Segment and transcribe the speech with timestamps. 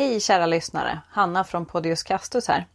[0.00, 1.00] Hej kära lyssnare!
[1.10, 2.66] Hanna från Podius Castus här.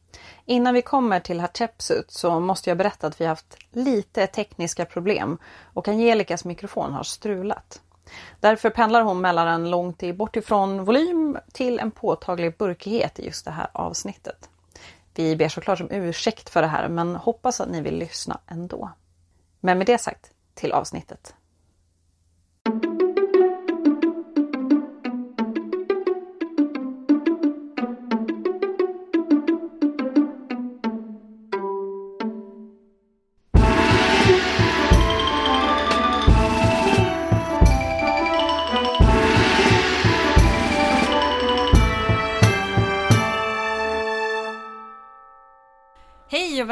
[0.45, 5.37] Innan vi kommer till Hatshepsut så måste jag berätta att vi haft lite tekniska problem
[5.73, 7.81] och Angelicas mikrofon har strulat.
[8.39, 13.51] Därför pendlar hon mellan en långt bortifrån volym till en påtaglig burkighet i just det
[13.51, 14.49] här avsnittet.
[15.13, 18.91] Vi ber såklart om ursäkt för det här men hoppas att ni vill lyssna ändå.
[19.59, 21.33] Men med det sagt, till avsnittet.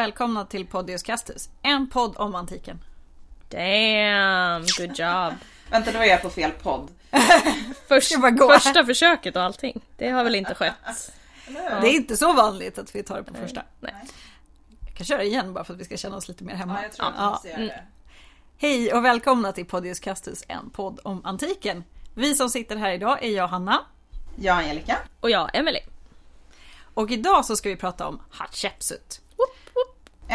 [0.03, 2.79] Välkomna till Podius Castus, en podd om antiken.
[3.49, 5.33] Damn, good job.
[5.69, 6.87] Vänta, då är jag på fel podd.
[7.87, 8.13] Först,
[8.51, 9.81] första försöket och allting.
[9.97, 10.73] Det har väl inte skett?
[11.81, 13.63] Det är inte så vanligt att vi tar det på första.
[13.79, 13.93] Nej.
[14.87, 16.75] Jag kan köra igen bara för att vi ska känna oss lite mer hemma.
[16.77, 17.41] Ja, jag tror att Ja.
[17.55, 17.83] det.
[18.57, 21.83] Hej och välkomna till Podius Castus, en podd om antiken.
[22.15, 23.79] Vi som sitter här idag är jag Hanna
[24.35, 24.97] Jag Angelica.
[25.19, 25.79] Och jag, Emily.
[26.93, 29.19] och idag så ska vi prata om Hatshepsut.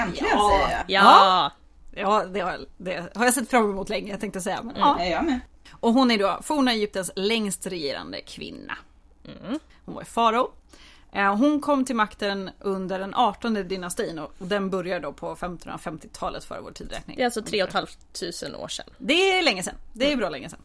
[0.03, 0.51] Äntligen Ja.
[0.65, 0.85] säger jag.
[1.05, 1.51] Ja,
[1.95, 4.63] Ja, det har, det har jag sett fram emot länge, jag tänkte säga.
[4.63, 4.97] Men, Ja.
[4.99, 5.05] ja.
[5.05, 5.41] Jag med?
[5.81, 8.77] Och hon är då forna Egyptens längst regerande kvinna.
[9.85, 10.51] Hon var farao.
[11.13, 16.45] Eh, Hon kom till makten under den 18 dynastin och den börjar då på 1550-talet
[16.45, 17.17] före vår tidräkning.
[17.17, 18.87] det är alltså tre och ett halvt tusen år sedan.
[18.99, 19.75] Det är länge sedan.
[19.93, 20.61] Det är bra länge sedan.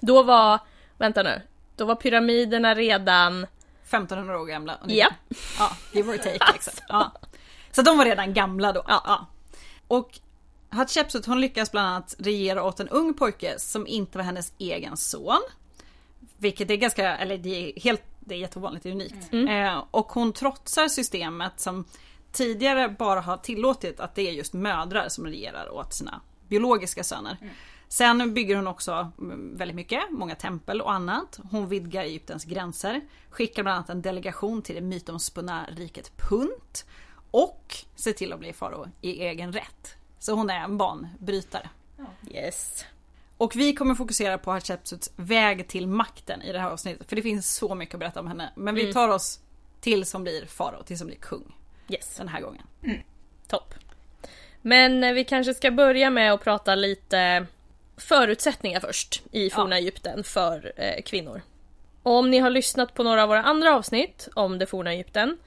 [0.00, 0.58] Då var,
[0.98, 1.42] vänta nu,
[1.76, 3.46] då var pyramiderna redan,
[3.84, 4.78] 1500 år gamla.
[4.86, 5.08] ja,
[5.58, 6.72] Ja, give or take liksom.
[6.88, 7.12] Ja.
[7.74, 8.84] Så de var redan gamla då.
[8.88, 9.26] Ja.
[9.88, 10.18] Och
[10.68, 14.96] Hatshepsut hon lyckas bland annat regera åt en ung pojke som inte var hennes egen
[14.96, 15.42] son.
[16.36, 19.32] Vilket är ganska, eller det är helt, det är jätteovanligt, det är unikt.
[19.32, 21.84] Eh, och hon trotsar systemet som
[22.32, 27.36] tidigare bara har tillåtit att det är just mödrar som regerar åt sina biologiska söner.
[27.88, 31.40] Sen bygger hon också mm, väldigt mycket, många tempel och annat.
[31.50, 36.84] Hon vidgar Egyptens gränser, skickar bland annat en delegation till det mytomspunna riket Punt
[37.34, 39.96] och ser till att bli farao i egen rätt.
[40.18, 41.68] Så hon är en banbrytare.
[42.30, 42.84] yes.
[43.36, 47.08] Och vi kommer fokusera på Hatshepsuts väg till makten i det här avsnittet.
[47.08, 48.52] För det finns så mycket att berätta om henne.
[48.54, 49.40] Men vi tar oss
[49.80, 51.54] till som blir farao, till som blir kung.
[51.88, 52.62] Yes, Den här gången.
[53.48, 53.74] topp.
[54.62, 57.46] Men eh, vi kanske ska börja med att prata lite
[57.96, 61.42] förutsättningar först i forna Egypten för eh, kvinnor.
[62.02, 65.38] Och om ni har lyssnat på några av våra andra avsnitt om det forna Egypten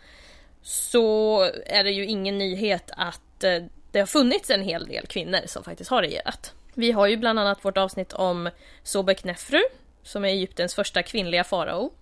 [0.67, 5.39] så är det ju ingen nyhet att eh, det har funnits en hel del kvinnor
[5.45, 6.53] som faktiskt har regerat.
[6.73, 8.49] Vi har ju bland annat vårt avsnitt om
[8.83, 9.61] Sobek Nefru
[10.03, 11.93] som är Egyptens första kvinnliga farao.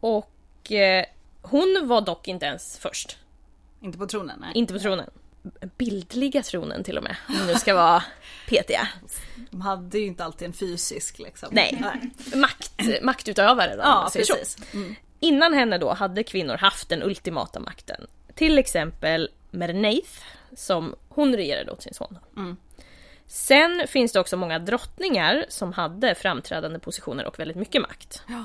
[0.00, 1.04] Och eh,
[1.42, 3.18] hon var dock inte ens först.
[3.80, 4.50] Inte på tronen, nej.
[4.54, 5.10] Inte på tronen.
[5.76, 8.04] Bildliga tronen till och med, om nu ska vara
[8.48, 8.88] petiga.
[9.50, 11.48] De hade ju inte alltid en fysisk liksom.
[11.52, 11.82] Nej.
[12.34, 12.72] Makt,
[13.02, 14.56] maktutövare då, Ja, precis.
[14.74, 14.94] Mm.
[15.24, 18.06] Innan henne då hade kvinnor haft den ultimata makten.
[18.34, 20.20] Till exempel Merneith,
[20.56, 22.18] som hon regerade åt sin son.
[22.36, 22.56] Mm.
[23.26, 28.22] Sen finns det också många drottningar som hade framträdande positioner och väldigt mycket makt.
[28.28, 28.44] Ja.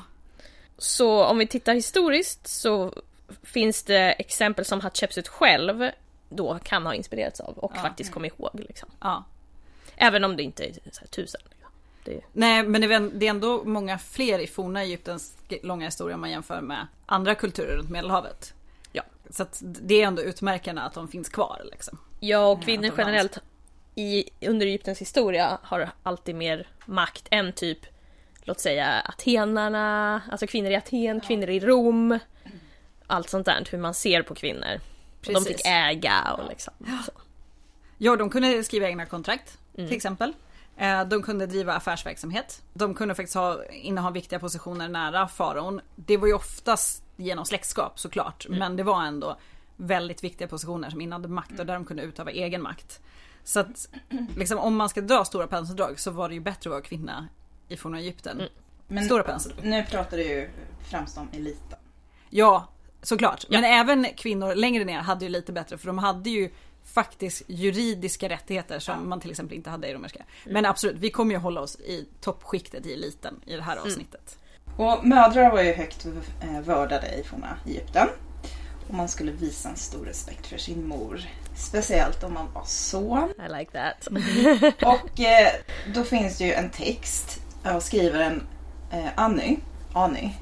[0.78, 2.94] Så om vi tittar historiskt så
[3.44, 5.91] finns det exempel som Hatshepsut själv
[6.29, 7.81] då kan ha inspirerats av och Ja.
[7.81, 8.50] faktiskt kom ihåg.
[8.53, 8.90] Liksom.
[9.01, 9.23] Ja.
[9.96, 11.41] Även om det inte är tusen.
[12.09, 12.81] Det, Nej men
[13.20, 17.36] det är ändå många fler i forna Egyptens långa historia om man jämför med andra
[17.36, 18.53] kulturer runt Medelhavet.
[18.92, 19.03] Ja.
[19.30, 21.97] Så att det är ändå utmärkande att de finns kvar liksom.
[22.20, 23.38] Ja, och kvinnor Ja, generellt
[23.96, 27.80] i, under Egyptens historia har alltid mer makt än typ,
[28.41, 32.20] låt säga atenarna, alltså kvinnor i Aten, kvinnor i Rom.
[33.08, 34.80] Allt sånt där, hur man ser på kvinnor.
[35.22, 36.74] De fick äga och liksom.
[37.06, 37.12] Så.
[37.97, 39.88] Ja, de kunde skriva egna kontrakt Mm.
[39.88, 40.34] till exempel.
[40.79, 42.62] Eh, De kunde driva affärsverksamhet.
[42.73, 45.81] De kunde faktiskt ha, inneha viktiga positioner nära faraon.
[45.96, 48.59] Det var ju oftast genom släktskap såklart, Mm.
[48.59, 49.37] men det var ändå
[49.78, 53.02] väldigt viktiga positioner som innehade makt och där de kunde utöva egen makt.
[53.43, 53.90] Så att
[54.37, 57.28] liksom, om man ska dra stora penseldrag så var det ju bättre att vara kvinna
[57.67, 58.37] i forna Egypten.
[58.40, 58.52] Mm.
[58.87, 59.66] Men Stora penseldrag.
[59.66, 60.49] nu pratar du ju
[60.90, 61.79] främst om eliten.
[62.29, 62.67] Ja,
[63.02, 63.46] såklart.
[63.49, 66.52] Men även kvinnor längre ner hade ju lite bättre för de hade ju
[66.84, 70.23] faktiskt juridiska rättigheter som man till exempel inte hade i romerska.
[70.46, 74.37] Men absolut, vi kommer ju hålla oss i toppskiktet i eliten i det här avsnittet.
[74.78, 76.05] Och mödrar var ju högt
[76.41, 78.08] eh, vördade i forna Egypten.
[78.87, 81.22] Och man skulle visa en stor respekt för sin mor.
[81.55, 83.34] Speciellt om man var son.
[83.46, 84.08] I like that.
[84.84, 85.52] Och eh,
[85.93, 88.43] då finns det ju en text av skrivaren
[88.91, 89.58] eh, Anny.
[89.93, 90.34] Anny.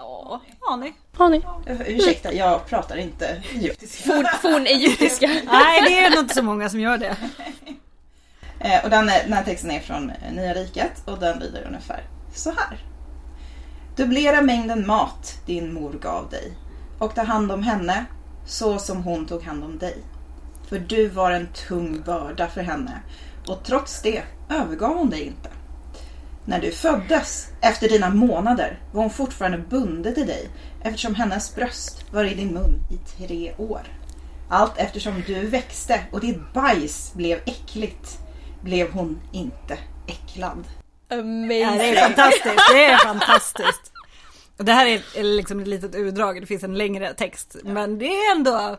[0.00, 0.94] Ja, Ani.
[1.70, 4.12] Uh, ursäkta, jag pratar inte egyptiska.
[4.12, 5.26] Forn, fornegyptiska.
[5.44, 7.16] Nej, det är nog inte så många som gör det.
[8.62, 11.64] Eh, och den, är, den här texten är från eh, Nya Riket och den lyder
[11.66, 12.04] ungefär
[12.34, 12.84] så här.
[13.96, 16.52] Dubblera mängden mat din mor gav dig
[16.98, 18.04] och ta hand om henne
[18.46, 19.96] så som hon tog hand om dig.
[20.68, 23.00] För du var en tung börda för henne
[23.46, 25.48] och trots det övergav hon dig inte.
[26.44, 30.50] När du föddes, efter dina månader, var hon fortfarande bunden till dig
[30.82, 33.80] eftersom hennes bröst var i din mun i tre år.
[34.50, 38.18] Allt eftersom du växte och ditt bajs blev äckligt
[38.62, 40.64] blev hon inte äcklad.
[41.10, 41.60] Amazing.
[41.60, 42.72] Ja, det är fantastiskt.
[42.72, 43.92] Det är fantastiskt.
[44.56, 47.56] Det här är liksom ett litet utdrag, det finns en längre text.
[47.64, 48.78] Men det är ändå,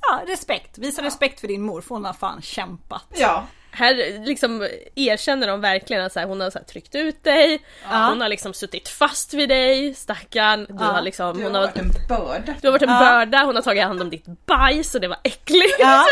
[0.00, 0.78] ja, respekt.
[0.78, 3.06] Visa respekt för din mor, för hon har fan kämpat.
[3.14, 3.46] Ja,
[3.76, 7.58] Här liksom erkänner de verkligen att så här, hon har så här, tryckt ut dig,
[7.84, 10.66] hon har liksom suttit fast vid dig, stackarn.
[10.68, 12.54] Du Ja, har liksom, du hon har har, varit en börda.
[12.60, 12.98] du har varit en Ja.
[13.00, 15.76] börda, hon har tagit hand om ditt bajs och det var äckligt.
[15.78, 16.04] Ja.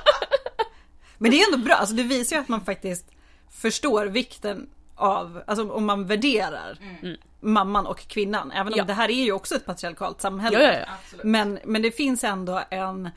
[1.18, 3.04] Men det är ändå bra, alltså det visar ju att man faktiskt
[3.62, 6.78] förstår vikten av, alltså om man värderar
[7.40, 8.52] mamman och kvinnan.
[8.52, 8.84] Även om Ja.
[8.84, 10.62] det här är ju också ett patriarkalt samhälle.
[10.62, 10.78] Ja, ja,
[11.12, 11.18] ja.
[11.24, 13.10] Men, men det finns ändå en,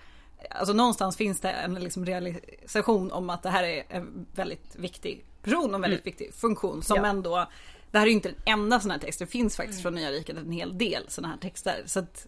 [0.50, 5.25] alltså någonstans finns det en liksom realisation om att det här är en väldigt viktig
[5.44, 7.06] person och en väldigt viktig funktion som Ja.
[7.06, 7.48] ändå
[7.92, 10.12] det här är ju inte den enda sån här text, det finns faktiskt från Nya
[10.12, 11.84] Riket en hel del såna här texter.
[11.86, 12.28] Så att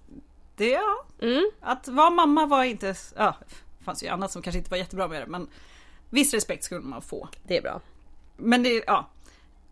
[0.55, 1.51] det, ja, Mm.
[1.61, 3.35] att vara mamma var inte, ja,
[3.79, 5.47] det fanns ju annat som kanske inte var jättebra med det men
[6.09, 7.29] viss respekt skulle man få.
[7.47, 7.81] Det är bra.
[8.37, 9.07] Men det, ja.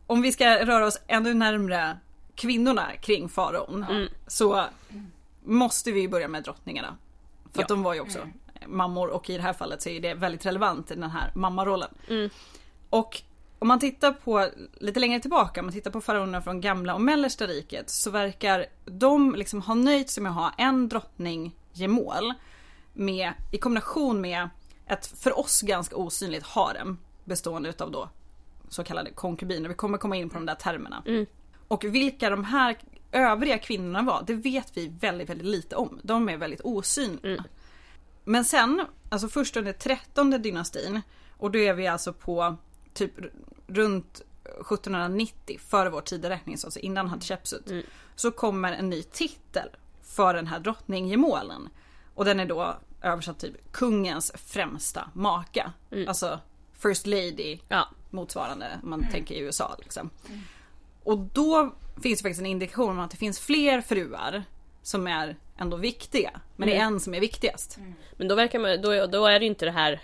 [0.07, 1.97] Om vi ska röra oss ännu närmre
[2.35, 3.85] kvinnorna kring faraon
[4.27, 4.65] så
[5.43, 6.97] måste vi börja med drottningarna.
[7.53, 8.19] För att de var ju också
[8.67, 11.89] mammor och i det här fallet så är det väldigt relevant i den här mammarollen.
[12.89, 13.21] Och
[13.59, 17.01] om man tittar på lite längre tillbaka, om man tittar på faraonerna från gamla och
[17.01, 22.33] mellersta riket så verkar de liksom ha nöjt sig med att ha en drottning gemål
[22.93, 24.49] med, i kombination med
[24.85, 28.09] ett för oss ganska osynligt harem bestående utav då
[28.69, 29.69] så kallade konkubiner.
[29.69, 31.03] Vi kommer komma in på de där termerna.
[31.67, 32.77] Och vilka de här
[33.11, 35.99] övriga kvinnorna var, det vet vi väldigt, väldigt lite om.
[36.03, 37.43] De är väldigt osynliga.
[38.23, 41.01] Men sen, alltså först under trettonde dynastin
[41.37, 42.55] och då är vi alltså på
[42.93, 43.13] typ
[43.67, 47.85] runt 1790 före vår tideräkning, så alltså innan Hatshepsut.
[48.15, 49.69] Så kommer en ny titel
[50.03, 51.69] för den här drottninggemålen.
[52.15, 55.73] Och den är då översatt typ kungens främsta maka.
[56.07, 56.39] Alltså
[56.73, 57.87] First Lady Ja.
[58.09, 59.75] motsvarande om man tänker i USA.
[59.79, 60.09] Liksom.
[61.03, 64.43] Och då finns det faktiskt en indikation om att det finns fler fruar
[64.81, 66.41] som är ändå viktiga.
[66.55, 67.79] Men det är en som är viktigast.
[68.17, 70.01] Men då verkar man, då, då är det ju inte det här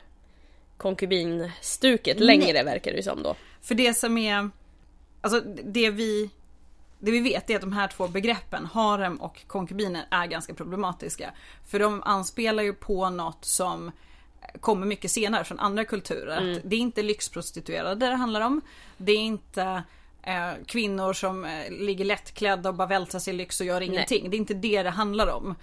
[0.77, 3.35] konkubinstuket längre verkar det ju som då.
[3.61, 4.49] För det som är,
[5.21, 6.29] alltså det vi,
[6.99, 11.31] det vi vet är att de här två begreppen, harem och konkubiner, är ganska problematiska.
[11.67, 13.91] För de anspelar ju på något som
[14.59, 16.55] kommer mycket senare från andra kulturer.
[16.55, 18.61] Att det är inte lyxprostituerade det handlar om.
[18.97, 19.83] Det är inte
[20.25, 24.29] eh, kvinnor som eh, ligger lättklädda och bara vältrar sig i lyx och gör ingenting.
[24.29, 25.55] Det är inte det det handlar om.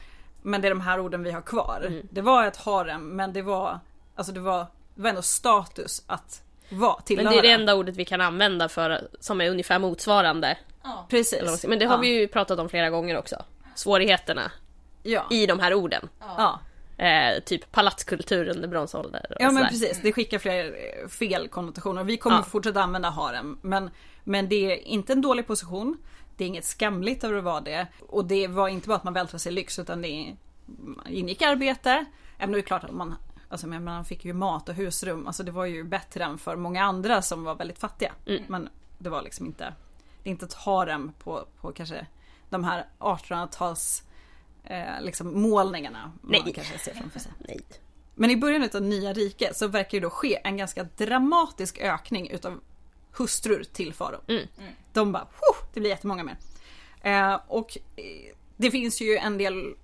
[0.43, 2.03] Men det är de här orden vi har kvar.
[2.11, 3.81] Det var ett harem men det var,
[4.17, 7.31] alltså det var, det var ändå status att vara Men tillhöra.
[7.31, 10.59] det är det enda ordet vi kan använda för som är ungefär motsvarande.
[11.09, 11.43] Precis.
[11.45, 11.69] Man säger.
[11.69, 12.01] Men det har ja.
[12.01, 13.37] vi ju pratat om flera gånger också.
[13.75, 14.53] Svårigheterna
[15.03, 15.27] Ja.
[15.31, 16.09] i de här orden.
[16.21, 16.61] ja.
[16.97, 19.69] Eh, typ palatskultur under bronsålder Ja men sådär.
[19.69, 20.65] precis, det skickar fler
[21.03, 22.05] eh, fel konnotationer.
[22.05, 22.43] Vi kommer Ja.
[22.43, 23.59] fortsätta använda harem.
[23.63, 23.91] Men,
[24.25, 25.97] men det är inte en dålig position.
[26.37, 27.87] Det är inget skamligt över att vara det.
[28.09, 30.37] Och det var inte bara att man vältrade sig i lyx utan det
[31.07, 32.05] ingick arbete.
[32.37, 33.15] Även om det är klart att man,
[33.49, 35.27] alltså, men man fick ju mat och husrum.
[35.27, 38.13] Alltså det var ju bättre än för många andra som var väldigt fattiga.
[38.49, 39.75] Men det var liksom inte,
[40.23, 42.07] det är inte ett harem på, på kanske
[42.51, 44.03] de här 1800-tals
[44.65, 46.13] eh, liksom målningarna.
[46.21, 46.53] Man Nej.
[46.55, 47.33] kanske ser framför sig.
[47.39, 47.61] Nej.
[48.15, 52.31] Men i början av nya riket så verkar det då ske en ganska dramatisk ökning
[52.31, 52.61] utav
[53.19, 54.21] hustrur till farao.
[54.93, 56.37] De bara, "Huh, det blir jättemånga mer.
[57.01, 59.75] Eh, och eh, det finns ju en del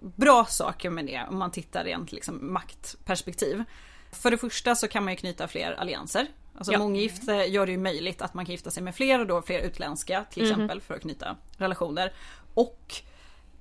[0.00, 3.64] bra saker med det om man tittar rent liksom maktperspektiv.
[4.12, 6.26] För det första så kan man ju knyta fler allianser.
[6.56, 6.78] Alltså Ja.
[6.78, 9.60] månggifte gör det ju möjligt att man kan gifta sig med fler och då fler
[9.60, 12.12] utländska till exempel för att knyta relationer.
[12.54, 12.94] Och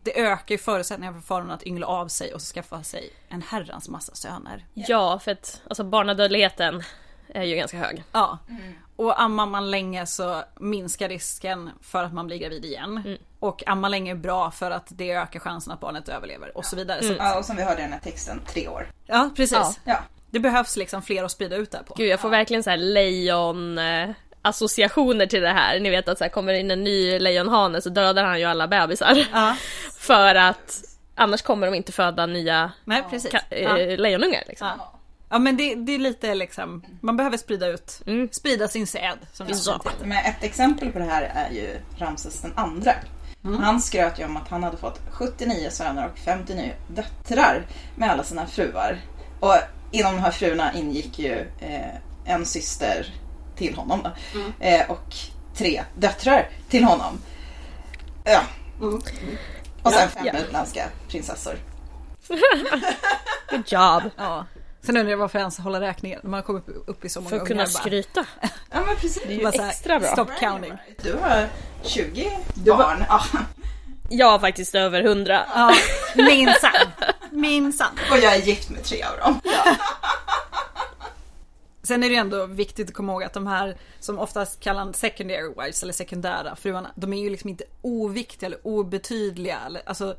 [0.04, 3.90] det ökar ju förutsättningarna för faraon att yngla av sig och skaffa sig en herrans
[3.90, 4.66] massa söner.
[4.74, 6.84] Ja, för att alltså, barnadödligheten
[7.34, 8.04] är ju ganska hög.
[8.12, 8.38] Ja.
[8.96, 13.18] Och ammar man länge så minskar risken för att man blir gravid igen.
[13.40, 16.76] Och ammar länge är bra för att det ökar chansen att barnet överlever och så
[16.76, 17.04] vidare.
[17.04, 18.88] Så, Ja, och som vi hörde i den här texten, tre år.
[19.06, 19.58] ja precis.
[19.58, 19.74] Ja.
[19.84, 19.98] Ja,
[20.30, 21.94] Det behövs liksom fler att sprida ut det här på.
[21.98, 24.10] Gud, jag får verkligen så här lejon eh,
[24.42, 25.80] associationer till det här.
[25.80, 28.68] Ni vet att så här, kommer in en ny lejonhane så dödar han ju alla
[28.68, 29.28] bebisar.
[29.34, 29.56] Ja.
[29.98, 30.82] För att
[31.16, 33.32] annars kommer de inte föda nya Nej precis.
[33.34, 33.78] ka- Ja.
[33.80, 34.44] eh, lejonungar.
[34.48, 34.68] Liksom.
[34.78, 34.93] Ja.
[35.34, 38.30] Ja men det, det är lite liksom, man behöver sprida ut, Mm.
[38.32, 39.18] sprida sin säd.
[39.34, 40.06] Som heter.
[40.06, 42.92] Men ett exempel på det här är ju Ramses den andra.
[43.60, 48.24] Han skröt ju om att han hade fått 79 söner och 59 döttrar med alla
[48.24, 49.02] sina fruar.
[49.40, 49.56] Och
[49.92, 53.14] inom de här fruarna ingick ju eh, en syster
[53.56, 54.12] till honom då,
[54.66, 55.16] eh, och
[55.56, 57.20] tre döttrar till honom.
[58.24, 58.42] Ja.
[59.84, 60.40] Och sen fem Ja.
[60.40, 61.56] utländska prinsessor.
[63.52, 64.04] Good job.
[64.18, 64.46] Ja.
[64.86, 67.22] Sen undrar jag varför jag ens håller räkningen när man kommer upp, upp i så
[67.22, 68.26] många För att kunna ungar bara- skryta.
[68.72, 69.24] Ja men precis.
[69.28, 70.10] Det är ju bara så här, extra bra.
[70.12, 70.74] Stop counting.
[71.04, 71.48] Du har
[71.84, 73.04] 20 barn.
[73.10, 73.24] Ja.
[74.10, 75.46] Jag har faktiskt över hundra.
[75.56, 75.74] Ja,
[76.16, 76.88] minsann.
[77.32, 78.00] Minsann.
[78.12, 79.40] Och jag är gift med tre av dem.
[81.84, 85.48] Sen är det ändå viktigt att komma ihåg att de här som oftast kallas secondary
[85.60, 89.58] wives eller sekundära fruarna, de är ju liksom inte oviktiga eller obetydliga.
[89.86, 90.16] Alltså,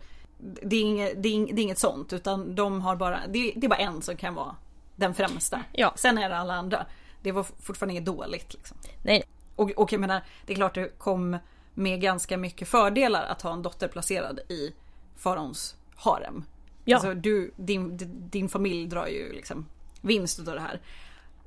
[0.63, 3.53] det, är inget, det, är inget, det är inget sånt utan de har bara, det,
[3.57, 4.57] det är bara en som kan vara
[4.97, 5.63] den främsta.
[5.73, 5.93] Ja.
[5.97, 6.87] Sen är det alla andra.
[7.23, 8.55] Det var fortfarande inget dåligt.
[8.55, 8.77] Liksom.
[9.03, 9.23] Nej,
[9.57, 11.39] Och, och jag menar, det är klart det kom
[11.75, 14.73] med ganska mycket fördelar att ha en dotter placerad i
[15.17, 16.45] faraons harem.
[16.85, 16.97] Ja.
[16.97, 17.99] Alltså du, din,
[18.31, 19.67] din familj drar ju liksom
[20.01, 20.81] vinst av det här.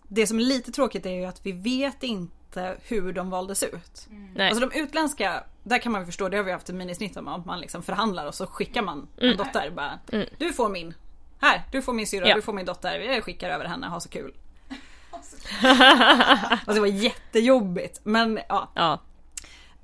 [0.07, 2.37] Det som är lite tråkigt är ju att vi vet inte
[2.83, 4.07] hur de valdes ut.
[4.35, 4.49] nej.
[4.49, 7.27] Alltså de utländska, där kan man ju förstå, det har vi haft ett minisnitt om,
[7.27, 9.99] att man liksom förhandlar och så skickar man en dotter bara.
[10.37, 10.93] Du får min,
[11.41, 12.35] här, du får min syrra, Ja.
[12.35, 14.33] du får min dotter, jag skickar över henne, ha så kul.
[15.61, 18.69] alltså det var jättejobbigt men ja.
[18.75, 18.99] Ja,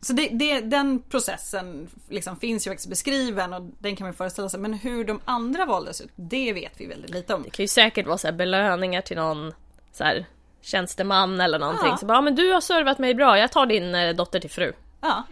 [0.02, 4.50] Så det, det, den processen liksom finns ju faktiskt beskriven och den kan man föreställa
[4.50, 4.60] sig.
[4.60, 7.44] Men hur de andra valdes ut, det vet vi väldigt lite om.
[7.44, 9.54] det kan ju säkert vara så här belöningar till någon
[9.92, 10.26] så här,
[10.64, 11.90] tjänsteman eller någonting.
[11.90, 11.98] Ja.
[11.98, 14.50] Så bara, ja, men du har servat mig bra, jag tar din eh, dotter till
[14.50, 14.74] fru.
[15.02, 15.24] Ja.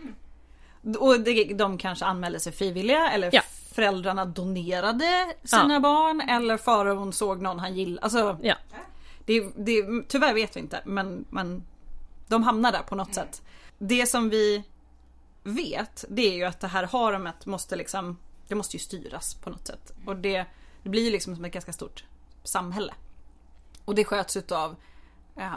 [0.99, 1.19] Och
[1.55, 3.41] de kanske anmälde sig frivilliga eller Ja.
[3.73, 5.79] föräldrarna donerade sina Ja.
[5.79, 8.01] barn eller faraon såg någon han gillade.
[8.03, 8.55] Alltså, Ja,
[9.25, 11.63] det, det, tyvärr vet vi inte men, men
[12.27, 13.41] de hamnar där på något sätt.
[13.77, 14.63] Det som vi
[15.43, 19.49] vet det är ju att det här haremet måste liksom Det måste ju styras på
[19.49, 19.91] något sätt.
[20.05, 20.45] Och det,
[20.83, 22.03] det blir ju liksom som ett ganska stort
[22.43, 22.93] samhälle.
[23.85, 24.75] Och det sköts utav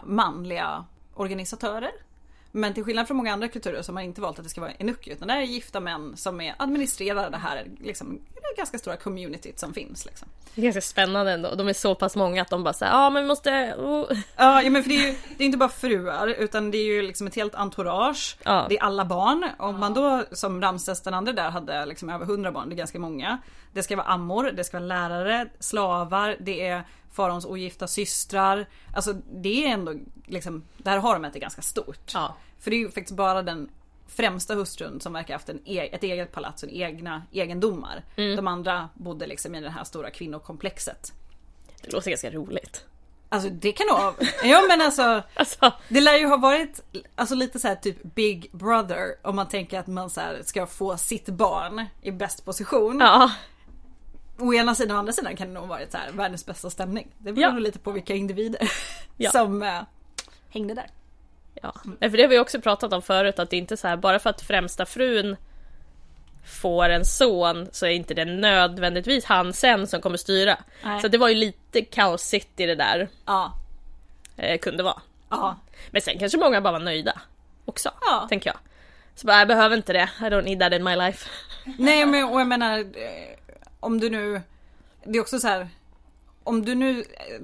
[0.05, 1.93] manliga organisatörer.
[2.57, 4.61] Men till skillnad från många andra kulturer så har man inte valt att det ska
[4.61, 8.57] vara enuki utan det här är gifta män som är administrerar det här liksom, det
[8.57, 10.07] ganska stora communityt som finns.
[10.07, 10.29] Liksom.
[10.55, 11.55] det är ganska spännande ändå.
[11.55, 13.75] De är så pass många att de bara säger ja men vi måste...
[13.79, 14.19] Oh.
[14.37, 16.85] Ja, ja men för det är ju det är inte bara fruar utan det är
[16.85, 18.37] ju liksom ett helt entourage.
[18.45, 18.67] Ja.
[18.69, 19.51] Det är alla barn.
[19.59, 22.77] Om man då som Ramses den andra där hade liksom över 100 barn, det är
[22.77, 23.39] ganska många.
[23.73, 26.85] Det ska vara ammor, det ska vara lärare, slavar, det är
[27.15, 28.67] faraons ogifta systrar.
[28.95, 29.95] Alltså det är ändå
[30.27, 32.11] liksom, det här haremet är ganska stort.
[32.15, 32.37] Ja.
[32.61, 33.69] För det är ju faktiskt bara den
[34.09, 38.05] främsta hustrun som verkar haft en e- ett eget palats och egna egendomar.
[38.17, 41.13] De andra bodde liksom i det här stora kvinnokomplexet.
[41.83, 42.85] Det låter ganska roligt.
[43.29, 44.15] Alltså det kan nog vara...
[44.45, 46.81] Ja men alltså Alltså, det lär ju ha varit
[47.15, 50.67] alltså lite så här typ Big Brother om man tänker att man så här ska
[50.67, 52.99] få sitt barn i bäst position.
[53.01, 53.31] ja.
[54.39, 56.71] Å ena sidan och å andra sidan kan det nog varit så här världens bästa
[56.71, 57.09] stämning.
[57.19, 57.51] Det beror Ja.
[57.53, 58.61] nog lite på vilka individer
[59.17, 59.31] Ja.
[59.31, 59.81] som eh,
[60.51, 60.87] hängde där.
[61.63, 63.97] Ja, för det har vi också pratat om förut att det inte är så här
[63.97, 65.37] bara för att främsta frun
[66.63, 70.59] får en son så är inte det nödvändigtvis han sen som kommer styra.
[70.85, 71.01] Nej.
[71.01, 73.53] Så det var ju lite kaosigt i det där Ja.
[74.37, 75.01] eh, kunde vara.
[75.31, 75.57] Ja.
[75.91, 77.21] Men sen kanske många bara var nöjda
[77.65, 78.27] också, Ja.
[78.29, 78.57] tänker jag.
[79.15, 81.29] Så bara, jag behöver inte det, I don't need that in my life.
[81.79, 82.85] Nej men och jag menar eh,
[83.85, 84.43] om du nu
[85.05, 85.69] Det är också så här
[86.45, 87.43] Om du nu eh,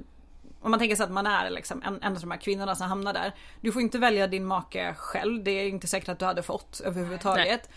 [0.61, 2.87] Om man tänker sig att man är liksom en, en av de här kvinnorna som
[2.87, 6.25] hamnar där Du får inte välja din make själv Det är inte säkert att du
[6.25, 7.69] hade fått överhuvudtaget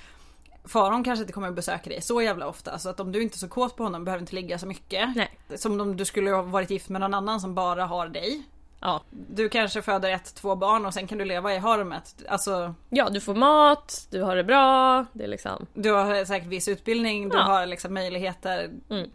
[0.64, 3.36] Faraon kanske inte kommer att besöka dig så jävla ofta så att om du inte
[3.36, 5.16] är så kåt på honom behöver inte ligga så mycket.
[5.16, 5.30] Nej.
[5.56, 8.42] Som om du skulle ha varit gift med någon annan som bara har dig.
[8.84, 9.02] Ja.
[9.10, 12.22] Du kanske föder ett, två barn och sen kan du leva i haremet.
[12.28, 15.66] Alltså ja, du får mat, du har det bra, det är liksom...
[15.74, 17.42] du har säkert viss utbildning, du Ja.
[17.42, 18.70] har liksom möjligheter.
[18.90, 19.10] Mm.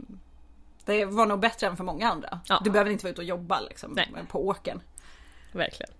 [0.85, 2.39] Det var nog bättre än för många andra.
[2.45, 2.61] Ja.
[2.63, 4.09] Du behöver inte vara ute och jobba liksom, Nej.
[4.29, 4.81] på åken.
[5.51, 5.91] Verkligen.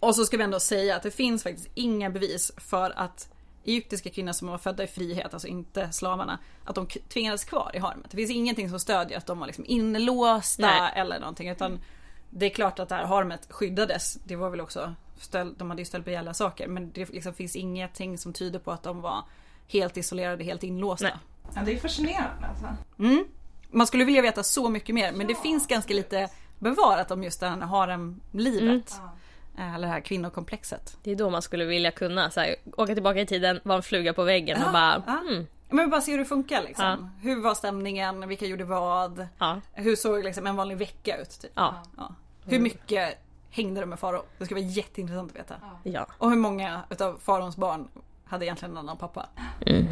[0.00, 3.32] Och så ska vi ändå säga att det finns faktiskt inga bevis för att
[3.64, 7.78] egyptiska kvinnor som var födda i frihet, alltså inte slavarna, att de tvingades kvar i
[7.78, 8.10] haremet.
[8.10, 10.92] Det finns ingenting som stödjer att de var liksom inlåsta Nej.
[10.96, 11.80] eller någonting utan
[12.30, 14.14] det är klart att det här haremet skyddades.
[14.14, 17.34] Det var väl också stöld, de hade ju ställt på ihjäl saker men det liksom
[17.34, 19.24] finns ingenting som tyder på att de var
[19.68, 21.04] helt isolerade, helt inlåsta.
[21.04, 21.16] Nej.
[21.54, 22.66] Ja, det är fascinerande alltså.
[22.98, 23.24] Mm.
[23.70, 27.40] Man skulle vilja veta så mycket mer men det finns ganska lite bevarat om just
[27.40, 29.00] det här haremlivet.
[29.00, 29.10] Mm.
[29.58, 30.96] Eh, Eller det här kvinnokomplexet.
[31.02, 33.82] Det är då man skulle vilja kunna så här, åka tillbaka i tiden, vara en
[33.82, 35.20] fluga på väggen och bara ja.
[35.28, 37.10] mm, Men bara se hur det funkar liksom.
[37.20, 38.28] Hur var stämningen?
[38.28, 39.26] Vilka gjorde vad?
[39.38, 39.60] Ja.
[39.72, 41.40] Hur såg liksom en vanlig vecka ut?
[41.40, 41.50] Typ?
[41.54, 41.74] Ja.
[41.96, 42.14] Ja.
[42.44, 43.18] Hur mycket
[43.50, 44.22] hängde de med Faro?
[44.38, 45.54] Det ska vara jätteintressant att veta.
[45.82, 46.06] Ja.
[46.18, 47.88] Och hur många utav Farons barn
[48.24, 49.26] hade egentligen en annan pappa?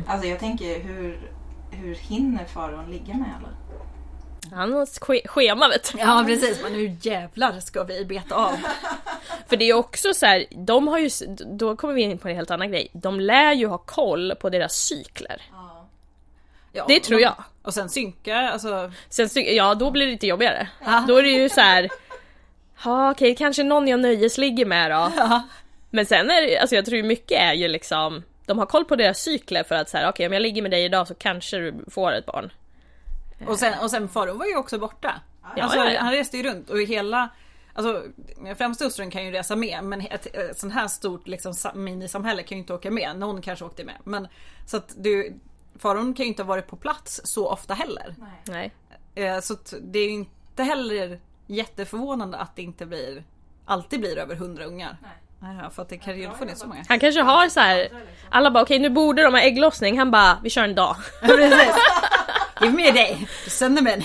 [0.06, 1.32] Alltså jag tänker hur,
[1.70, 3.48] hur hinner faraon ligga med alla?
[4.54, 5.98] Han har ett schema vet du.
[5.98, 8.56] Ja precis, men nu jävlar ska vi beta av.
[9.48, 11.10] För det är också så här, de har ju,
[11.46, 12.88] då kommer vi in på en helt annan grej.
[12.92, 15.42] De lär ju ha koll på deras cykler.
[16.72, 17.34] Ja, Det tror jag.
[17.62, 18.92] Och sen synkar, alltså.
[19.08, 20.68] Sen, ja då blir det lite jobbigare.
[21.08, 21.88] Då är det ju så här.
[22.84, 25.12] Ja okej, kanske någon jag nöjesligger med då.
[25.90, 28.96] Men sen är det, alltså jag tror mycket är ju liksom, de har koll på
[28.96, 31.56] deras cykler för att så här, okej om jag ligger med dig idag så kanske
[31.56, 32.50] du får ett barn.
[33.46, 35.20] Och sen, och sen Faro var ju också borta.
[35.56, 36.00] Ja, alltså, ja, ja.
[36.00, 37.28] Han reste ju runt och hela
[37.74, 38.02] Alltså
[38.58, 42.42] främsta hustrun kan ju resa med men ett, ett sånt här stort liksom, sa- minisamhälle
[42.42, 43.18] kan ju inte åka med.
[43.18, 43.94] Någon kanske åkte med.
[44.04, 44.28] Men
[44.66, 45.40] så att du
[45.78, 48.14] Faron kan ju inte ha varit på plats så ofta heller.
[48.44, 48.74] Nej.
[49.14, 53.24] Eh, så att det är ju inte heller jätteförvånande att det inte blir
[53.64, 54.96] Alltid blir över 100 ungar.
[55.40, 55.70] Nej.
[55.70, 56.84] för att det kan ju inte funnits så många.
[56.88, 57.88] Han kanske har så här.
[58.30, 60.96] alla bara okej nu borde de ha ägglossning, han bara vi kör en dag.
[62.60, 63.28] Give me a day.
[63.46, 64.04] Send them in.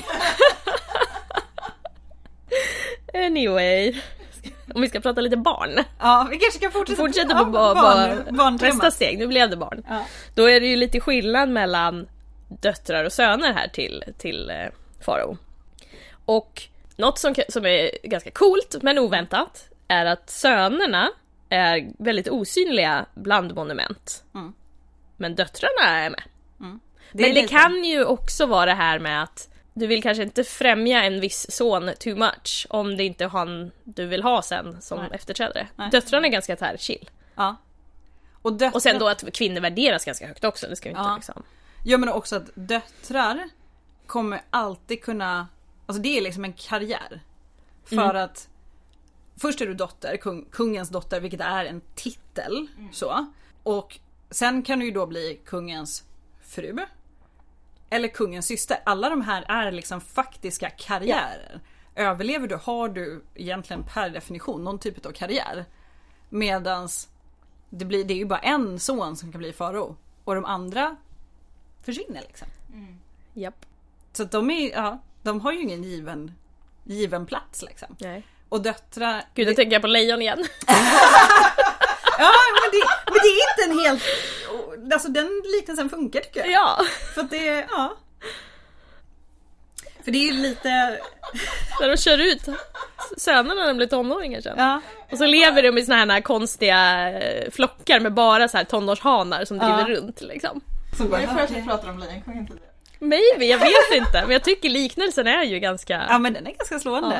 [3.14, 4.02] Anyway.
[4.76, 5.80] Om vi ska prata lite barn.
[6.00, 7.74] Ja, vi kanske kan fortsätta, Fortsätter ja, på ba-
[8.32, 9.84] barn, nästa steg, nu blev det barn.
[9.90, 10.06] Ja.
[10.36, 12.08] Då är det ju lite skillnad mellan
[12.48, 14.56] döttrar och söner här till, till eh,
[15.06, 15.38] Farao.
[16.26, 16.62] Och
[16.96, 21.10] något som, som är ganska coolt men oväntat är att sönerna
[21.50, 24.24] är väldigt osynliga bland monument.
[24.36, 24.54] Mm.
[25.18, 26.24] Men döttrarna är med.
[27.14, 31.04] Men det kan ju också vara det här med att du vill kanske inte främja
[31.04, 35.00] en viss son too much om det inte är han du vill ha sen som
[35.00, 35.10] Nej.
[35.14, 35.68] efterträdare.
[35.76, 35.90] Nej.
[35.92, 37.10] Döttrarna är ganska här chill.
[37.36, 37.56] Ja.
[38.42, 41.02] Och, döttrar, Och sen då att kvinnor värderas ganska högt också, det ska vi inte
[41.10, 41.16] Ja.
[41.16, 41.44] liksom...
[41.84, 43.50] Ja men också att döttrar
[44.08, 45.48] kommer alltid kunna,
[45.86, 47.22] alltså det är liksom en karriär.
[47.86, 48.16] För Mm.
[48.24, 48.50] att
[49.42, 52.68] först är du dotter, kung, kungens dotter vilket är en titel.
[52.92, 53.26] Så.
[53.64, 56.04] Och sen kan du ju då bli kungens
[56.42, 56.78] fru.
[57.94, 58.78] Eller kungens syster.
[58.84, 61.62] Alla de här är liksom faktiska karriärer.
[61.96, 65.66] Överlever du har du egentligen per definition någon typ av karriär.
[66.30, 67.10] Medans
[67.70, 69.96] det, blir, det är ju bara en son som kan bli farao.
[70.24, 70.96] Och de andra
[71.84, 72.48] försvinner liksom.
[73.34, 73.66] Japp.
[74.14, 76.32] Så de, är, ja, de har ju ingen given,
[76.84, 77.96] given plats liksom.
[78.00, 78.28] Nej.
[78.50, 79.24] Och döttrar...
[79.34, 80.46] Gud, nu tänker jag på lejon igen.
[82.18, 84.04] Ja men det, men det är inte en helt...
[84.94, 86.50] Alltså den liknelsen funkar tycker jag.
[86.52, 86.80] ja.
[87.16, 87.94] För det är, ja.
[90.04, 90.70] För det är ju lite...
[91.82, 92.42] När de kör ut
[93.18, 94.56] sönerna när de blir tonåringar sen.
[94.58, 94.82] Ja.
[95.12, 99.46] Och så lever de i såna här konstiga eh, flockar med bara så här tonårshanar
[99.46, 99.96] som driver Ja.
[99.96, 100.62] runt liksom.
[100.98, 102.70] Så Det bara, är för att vi pratar om Lejonkungen tidigare.
[103.00, 104.22] Maybe, jag vet inte.
[104.22, 106.06] Men jag tycker liknelsen är ju ganska...
[106.10, 107.20] Ja men den är ganska slående.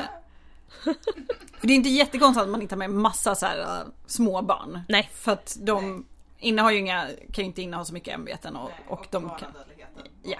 [1.60, 3.66] För det är inte jättekonstigt att man inte har med massa så här äh,
[4.06, 4.80] små barn.
[4.88, 5.10] Nej.
[5.14, 6.06] För att de
[6.44, 9.48] innehar ju inga, kan ju inte inneha så mycket ämbeten och, och de kan...
[10.22, 10.38] Ja.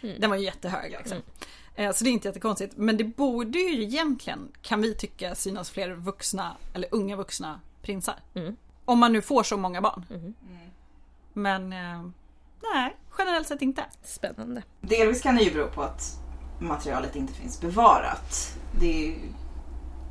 [0.00, 0.20] hög.
[0.20, 1.18] Den var ju jättehög liksom.
[1.74, 2.76] Eh, Så det är inte jättekonstigt.
[2.76, 8.14] Men det borde ju egentligen, kan vi tycka, synas fler vuxna, eller unga vuxna prinsar.
[8.34, 8.56] Mm.
[8.84, 10.34] Om man nu får så många barn.
[11.32, 12.02] Men eh,
[12.74, 13.84] nej, generellt sett inte.
[14.02, 14.62] Spännande.
[14.80, 16.18] Delvis kan det ju bero på att
[16.58, 18.58] materialet inte finns bevarat.
[18.80, 19.14] Det är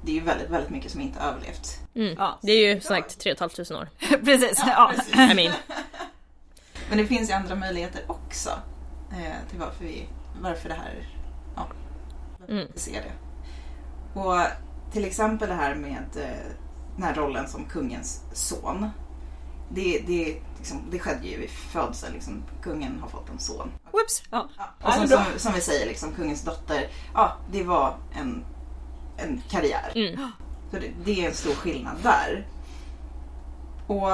[0.02, 1.80] det är ju väldigt, väldigt mycket som inte överlevt.
[1.96, 2.16] Mm.
[2.18, 2.40] Ja.
[2.42, 3.90] Det är ju som sagt 3 500 år.
[4.26, 4.64] Precis.
[4.68, 4.94] Ja.
[5.14, 5.54] I mean.
[6.90, 8.50] Men det finns ju andra möjligheter också
[9.12, 10.08] eh, till varför, vi,
[10.42, 11.08] varför det här,
[11.56, 11.68] ja,
[12.40, 12.68] varför Mm.
[12.74, 13.12] vi ser det.
[14.20, 14.42] Och
[14.94, 16.52] till exempel det här med eh,
[16.96, 18.90] den här rollen som kungens son.
[19.70, 23.72] Det, det, liksom, det skedde ju vid födseln, liksom, kungen har fått en son.
[23.92, 24.24] Whoops.
[24.32, 24.50] Ja.
[24.58, 28.46] Ja, och som, som, som vi säger, liksom, kungens dotter, ja det var en,
[29.24, 29.92] en karriär.
[29.96, 30.32] Mm.
[30.72, 32.48] Så det, det är en stor skillnad där.
[33.88, 34.10] Och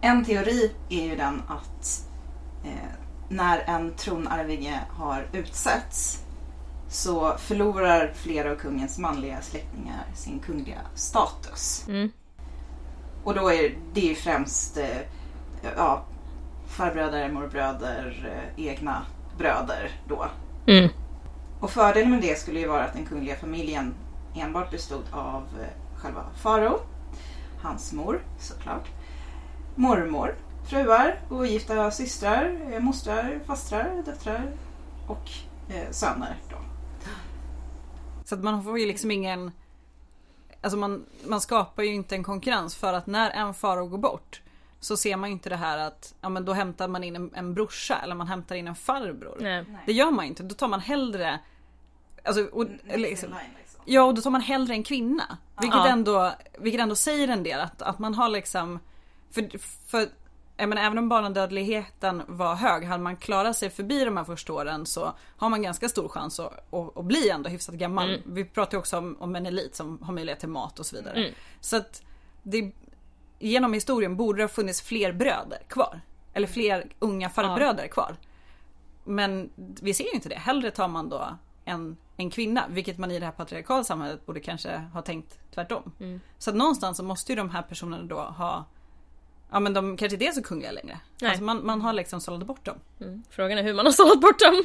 [0.00, 2.06] en teori är ju den att
[2.64, 2.90] eh,
[3.28, 6.22] när en tronarvinge har utsetts
[6.88, 11.84] så förlorar flera av kungens manliga släktingar sin kungliga status.
[11.88, 12.10] Mm.
[13.24, 14.98] Och då är det ju främst eh,
[15.76, 16.04] ja,
[16.66, 19.06] farbröder, morbröder, eh, egna
[19.38, 20.26] bröder då.
[20.66, 20.90] Mm.
[21.60, 23.94] Och fördelen med det skulle ju vara att den kungliga familjen
[24.34, 26.80] enbart bestod av eh, själva farao,
[27.62, 28.88] hans mor såklart,
[29.74, 30.34] mormor,
[30.70, 34.52] fruar, ogifta systrar, eh, mostrar, fastrar, döttrar
[35.06, 35.30] och
[35.68, 36.56] eh, söner då.
[38.24, 39.52] Så att man får ju liksom ingen...
[40.60, 44.42] Alltså man, man skapar ju inte en konkurrens för att när en farao går bort
[44.80, 47.30] så ser man ju inte det här att ja, men då hämtar man in en,
[47.34, 49.36] en brorsa eller man hämtar in en farbror.
[49.40, 49.64] Nej.
[49.86, 50.42] Det gör man inte.
[50.42, 51.40] Då tar man hellre
[52.24, 53.34] alltså, och, liksom, liksom.
[53.90, 55.38] Ja och då tar man hellre en kvinna.
[55.60, 55.88] Vilket, Ja.
[55.88, 58.78] ändå, vilket ändå säger en del att, att man har liksom
[59.30, 60.08] För, för
[60.56, 64.52] jag menar, även om barnadödligheten var hög, hade man klarat sig förbi de här första
[64.52, 68.08] åren så har man ganska stor chans att, att, att bli ändå hyfsat gammal.
[68.08, 68.34] Mm.
[68.34, 70.96] Vi pratar ju också om, om en elit som har möjlighet till mat och så
[70.96, 71.18] vidare.
[71.18, 71.32] Mm.
[71.60, 72.02] Så att
[72.42, 72.72] det,
[73.38, 76.00] genom historien borde det ha funnits fler bröder kvar.
[76.32, 78.16] Eller fler unga farbröder kvar.
[79.04, 80.38] Men vi ser ju inte det.
[80.38, 84.40] Hellre tar man då en, en kvinna, vilket man i det här patriarkala samhället borde
[84.40, 85.92] kanske ha tänkt tvärtom.
[86.00, 86.20] Mm.
[86.38, 88.64] Så att någonstans så måste ju de här personerna då ha
[89.50, 91.00] Ja men de kanske inte är så kungliga längre.
[91.20, 91.30] Nej.
[91.30, 92.76] Alltså man, man har liksom sållat bort dem.
[93.00, 93.22] Mm.
[93.30, 94.64] Frågan är hur man har sållat bort dem.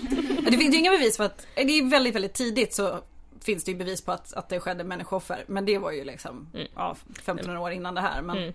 [0.51, 2.99] Det finns ju inga bevis för att, det är väldigt väldigt tidigt så
[3.41, 5.43] finns det ju bevis på att, att det skedde människooffer.
[5.47, 6.67] Men det var ju liksom Mm.
[6.75, 8.21] ja, 1500 år innan det här.
[8.21, 8.53] Men,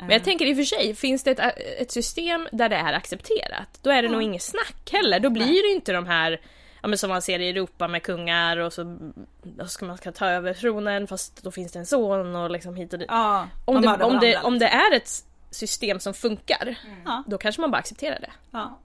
[0.00, 0.06] Mm.
[0.06, 2.92] Men jag tänker i och för sig, finns det ett, ett system där det är
[2.92, 5.20] accepterat, då är det nog inget snack heller.
[5.20, 6.40] Då blir det inte de här
[6.82, 8.98] Ja men som man ser i Europa med kungar och så
[9.42, 12.74] då ska man ska ta över tronen fast då finns det en son och liksom
[12.76, 13.08] hit och dit.
[13.10, 15.10] ja, Om det, om, det, om det är ett
[15.50, 17.22] system som funkar, Ja.
[17.26, 18.30] då kanske man bara accepterar det.
[18.50, 18.78] Ja.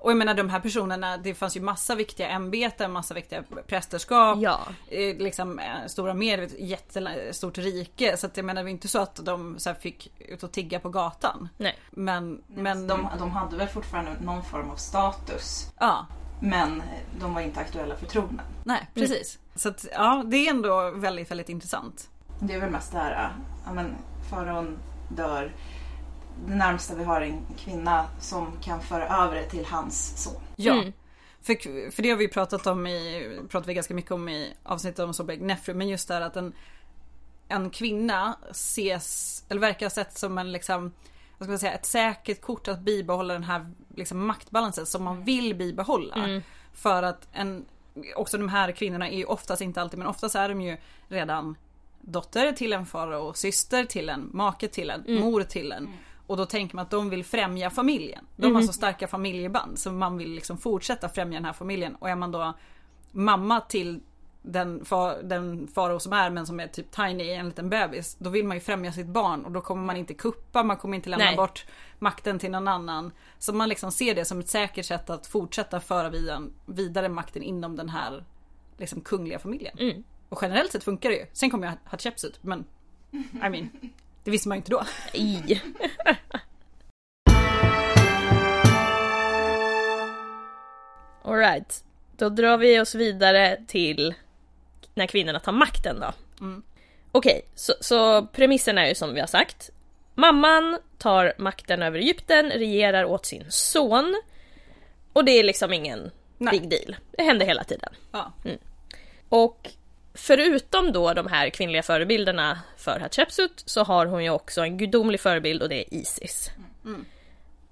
[0.00, 4.38] Och jag menar de här personerna, det fanns ju massa viktiga ämbeten, massa viktiga prästerskap.
[4.40, 4.60] Ja.
[4.90, 8.16] eh, Liksom eh, stora mer, ett jättestort rike.
[8.16, 10.52] Så att jag menar det var inte så att de så här, fick ut och
[10.52, 11.48] tigga på gatan.
[11.56, 11.78] Nej.
[11.90, 15.72] Men, men de, de hade väl fortfarande någon form av status.
[15.80, 16.06] ja.
[16.40, 16.82] Men
[17.20, 18.46] de var inte aktuella för tronen.
[18.64, 19.38] Nej precis.
[19.54, 22.08] Så att ja, det är ändå väldigt, väldigt intressant.
[22.40, 23.32] Det är väl mest det här,
[23.66, 23.94] ja men
[24.30, 25.52] faraon dör.
[26.46, 30.42] Det närmsta vi har är en kvinna som kan föra över det till hans son.
[30.56, 30.72] Ja.
[30.72, 30.92] Mm.
[31.42, 34.98] För, för det har vi pratat om i, pratat vi ganska mycket om i avsnittet
[34.98, 36.52] om Sobek Nefru, men just det här att en,
[37.48, 40.92] en kvinna ses, eller verkar sett som en liksom,
[41.38, 45.24] vad ska man säga, ett säkert kort att bibehålla den här liksom, maktbalansen som man
[45.24, 46.14] vill bibehålla.
[46.14, 46.42] Mm.
[46.72, 47.64] För att en,
[48.16, 50.76] också de här kvinnorna är ju oftast, inte alltid, men oftast är de ju
[51.08, 51.56] redan
[52.00, 55.88] dotter till en far och syster till en make till en mor till en.
[56.26, 58.26] Och då tänker man att de vill främja familjen.
[58.36, 61.94] De har så starka familjeband så man vill liksom fortsätta främja den här familjen.
[61.94, 62.54] Och är man då
[63.12, 64.00] mamma till
[64.52, 68.16] den, far, den farao som är men som är typ tiny, en liten bebis.
[68.18, 70.96] Då vill man ju främja sitt barn och då kommer man inte kuppa, man kommer
[70.96, 71.36] inte lämna Nej.
[71.36, 71.66] bort
[71.98, 73.12] makten till någon annan.
[73.38, 76.12] Så man liksom ser det som ett säkert sätt att fortsätta föra
[76.66, 78.24] vidare, makten inom den här
[78.76, 79.78] liksom kungliga familjen.
[79.78, 80.04] Mm.
[80.28, 81.26] Och generellt sett funkar det ju.
[81.32, 82.64] Sen kommer ju Hatshepsut men
[83.12, 83.70] I mean,
[84.24, 84.82] det visste man ju inte då.
[91.22, 91.84] Alright,
[92.16, 94.14] då drar vi oss vidare till
[94.98, 96.12] när kvinnorna tar makten då.
[96.40, 96.62] Mm.
[97.12, 99.70] Okej, så, så premissen är ju som vi har sagt.
[100.14, 104.22] Mamman tar makten över Egypten, regerar åt sin son.
[105.12, 106.60] Och det är liksom ingen Nej.
[106.60, 106.96] big deal.
[107.10, 107.92] Det händer hela tiden.
[108.12, 108.32] Ja.
[109.28, 109.70] Och
[110.14, 115.20] förutom då de här kvinnliga förebilderna för Hatshepsut så har hon ju också en gudomlig
[115.20, 116.50] förebild och det är Isis.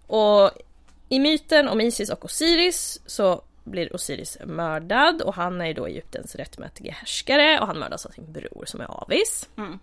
[0.07, 0.51] Och
[1.09, 5.87] i myten om Isis och Osiris så blir Osiris mördad och han är ju då
[5.87, 9.48] Egyptens rättmätige härskare och han mördas av sin bror som är avis.
[9.57, 9.79] Mm.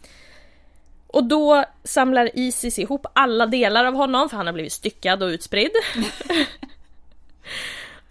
[1.07, 5.27] Och då samlar Isis ihop alla delar av honom för han har blivit styckad och
[5.27, 5.71] utspridd.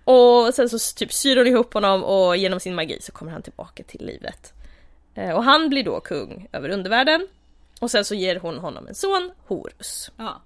[0.05, 3.43] och sen så typ syr hon ihop honom och genom sin magi så kommer han
[3.43, 4.53] tillbaka till livet.
[5.15, 7.29] Eh, Och han blir då kung över undervärlden.
[7.81, 10.11] Och sen så ger hon honom en son, Horus.
[10.17, 10.43] Ja,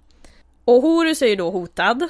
[0.64, 2.08] Och Horus är ju då hotad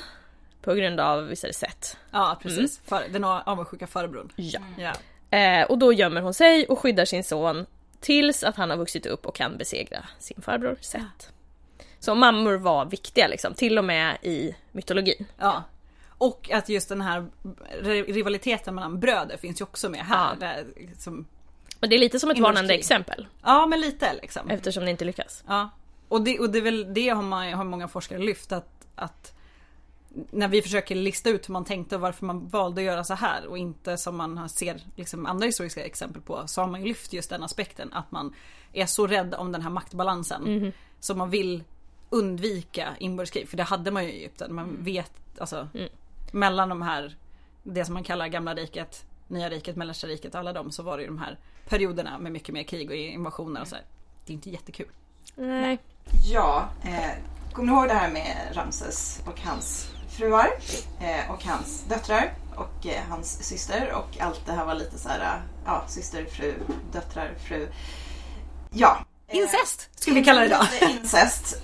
[0.67, 1.97] på grund av vissa sätt.
[2.11, 2.81] ja precis.
[2.85, 4.33] För, den avundsjuka farbrorn.
[4.37, 4.61] Ja.
[4.79, 4.93] Ja.
[5.39, 7.67] Eh, och då gömmer hon sig och skyddar sin son
[8.01, 11.33] tills att han har vuxit upp och kan besegra sin farbror Set.
[11.99, 15.27] Så mammor var viktiga liksom, till och med i mytologin.
[15.39, 15.65] ja.
[16.19, 17.27] Och att just den här
[18.13, 20.37] rivaliteten mellan bröder finns ju också med här.
[20.41, 20.47] Ja.
[20.47, 21.27] Där, liksom,
[21.81, 24.51] Och det är lite som ett varnande exempel ja men lite liksom.
[24.51, 25.45] eftersom det inte lyckas.
[25.47, 25.71] Ja.
[26.09, 29.36] Och det, och det är väl det har, man, har många forskare lyft att, att
[30.31, 33.15] när vi försöker lista ut hur man tänkte och varför man valde att göra så
[33.15, 36.87] här och inte som man ser liksom andra historiska exempel på så har man ju
[36.87, 38.35] lyft just den aspekten att man
[38.73, 41.65] är så rädd om den här maktbalansen så man vill
[42.11, 44.55] undvika inbördeskrig för det hade man ju i Egypten.
[44.55, 45.69] Man vet alltså
[46.33, 47.17] mellan de här
[47.63, 51.03] det som man kallar gamla riket, nya riket, mellersta riket alla de så var det
[51.03, 53.85] ju de här perioderna med mycket mer krig och invasioner och så här.
[54.27, 54.89] Det är inte jättekul.
[55.35, 55.79] Nej.
[56.25, 57.11] Ja, eh,
[57.53, 60.51] kommer ni ihåg det här med Ramses och hans fruar
[61.01, 65.09] eh, och hans döttrar och eh, hans syster och allt det här var lite så
[65.09, 66.55] här, eh, ja, syster, fru,
[66.93, 67.69] döttrar, fru.
[68.71, 68.99] Ja.
[69.33, 70.67] Incest skulle vi kalla det idag.
[70.81, 71.63] Incest.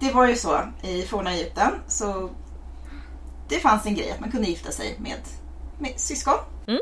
[0.00, 2.30] Det var ju så i forna Egypten så
[3.48, 5.18] det fanns en grej att man kunde gifta sig med,
[5.78, 6.38] med syskon.
[6.66, 6.80] Mm.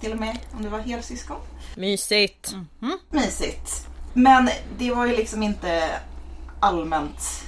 [0.00, 1.40] Till och med om det var helsyskon.
[1.76, 2.54] Mysigt.
[3.10, 3.86] Mysigt.
[4.12, 6.00] Men det var ju liksom inte
[6.60, 7.44] allmänt.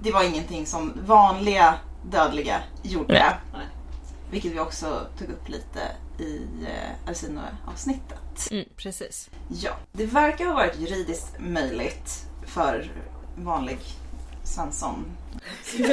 [0.00, 3.38] Det var ingenting som vanliga dödliga gjorde.
[3.52, 3.66] Nej.
[4.30, 5.80] Vilket vi också tog upp lite
[6.18, 8.48] i eh, Arsino-avsnittet.
[8.76, 9.30] Precis.
[9.48, 12.90] Ja, det verkar ha varit juridiskt möjligt för
[13.36, 13.78] vanlig
[14.44, 15.04] Svensson.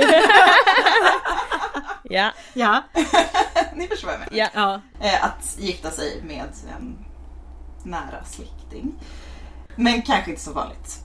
[2.10, 2.84] Ja, Ja.
[3.76, 4.52] Ni förstår vad jag menar.
[4.54, 4.82] ja.
[5.00, 5.08] ja.
[5.08, 6.46] Eh, att gifta sig med
[6.78, 7.06] en
[7.84, 8.94] nära släkting.
[9.76, 11.03] Men kanske inte så vanligt.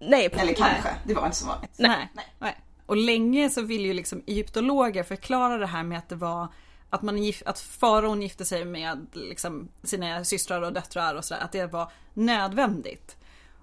[0.00, 1.70] Nej, Eller kanske, det var inte så vanligt.
[1.76, 2.08] Nej.
[2.14, 2.26] Nej.
[2.38, 2.56] Nej.
[2.86, 6.48] Och länge så ville ju liksom egyptologer förklara det här med att det var
[6.90, 11.42] att, man gif- att faraon gifte sig med liksom sina systrar och döttrar och sådär,
[11.42, 13.16] att det var nödvändigt.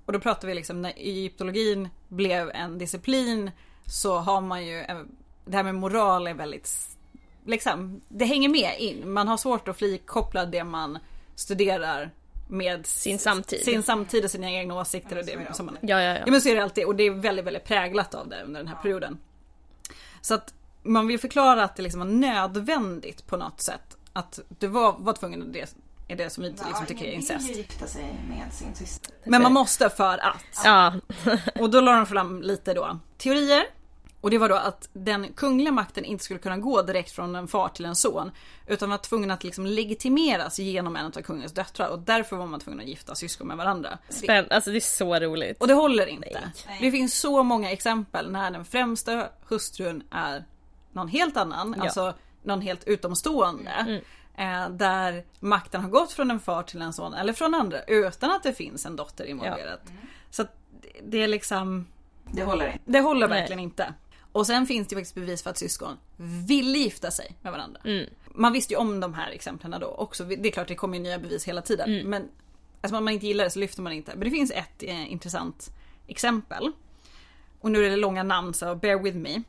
[0.05, 3.51] Och då pratar vi liksom när egyptologin blev en disciplin
[3.85, 4.99] så har man ju, eh,
[5.45, 6.97] det här med moral är väldigt,
[7.45, 9.11] liksom, det hänger med in.
[9.13, 10.99] Man har svårt att frikoppla det man
[11.35, 12.11] studerar
[12.47, 13.59] med Sin samtid.
[13.65, 16.31] sin samtid och sina egna åsikter och det som man Ja, ja, Ja ja.
[16.31, 18.67] men så är det alltid och det är väldigt, väldigt präglat av det under den
[18.67, 19.17] här perioden.
[20.21, 20.53] Så att
[20.83, 23.97] man vill förklara att det liksom var nödvändigt på något sätt.
[24.13, 25.65] Att du var, var tvungen att det
[26.07, 27.55] är det som vi liksom tycker är incest.
[27.55, 29.13] gifta sig med sin syster.
[29.23, 30.61] Men man måste för att.
[30.63, 30.93] Ja,
[31.59, 33.63] Och då la de fram lite då teorier.
[34.25, 37.47] Och det var då att den kungliga makten inte skulle kunna gå direkt från en
[37.47, 38.31] far till en son.
[38.67, 41.87] Utan var tvungen att liksom legitimeras genom en av kungens döttrar.
[41.89, 43.97] Och därför var man tvungen att gifta syskon med varandra.
[44.09, 44.45] spänn.
[44.49, 45.61] Alltså det är så roligt.
[45.61, 46.51] Och det håller inte.
[46.67, 46.77] Nej.
[46.81, 50.45] Det finns så många exempel när den främsta hustrun är
[50.91, 51.83] någon helt annan, Ja.
[51.83, 54.01] alltså någon helt utomstående.
[54.37, 58.31] Eh, där makten har gått från en far till en son eller från andra utan
[58.31, 59.79] att det finns en dotter involverad.
[60.29, 61.87] Så att det- det är liksom,
[62.31, 62.79] Det håller inte.
[62.85, 63.39] det håller Nej.
[63.39, 63.93] verkligen inte.
[64.35, 67.81] Och sen finns det ju faktiskt bevis för att syskon ville gifta sig med varandra.
[67.85, 68.09] Mm.
[68.31, 70.23] Man visste ju om de här exemplen då också.
[70.23, 71.89] Det är klart det kommer ju nya bevis hela tiden.
[71.89, 72.09] Mm.
[72.09, 72.29] Men
[72.81, 74.11] alltså, om man inte gillar det så lyfter man inte.
[74.11, 75.71] Men det finns ett eh, intressant
[76.07, 76.71] exempel.
[77.61, 79.41] Och nu är det långa namn så bear with me.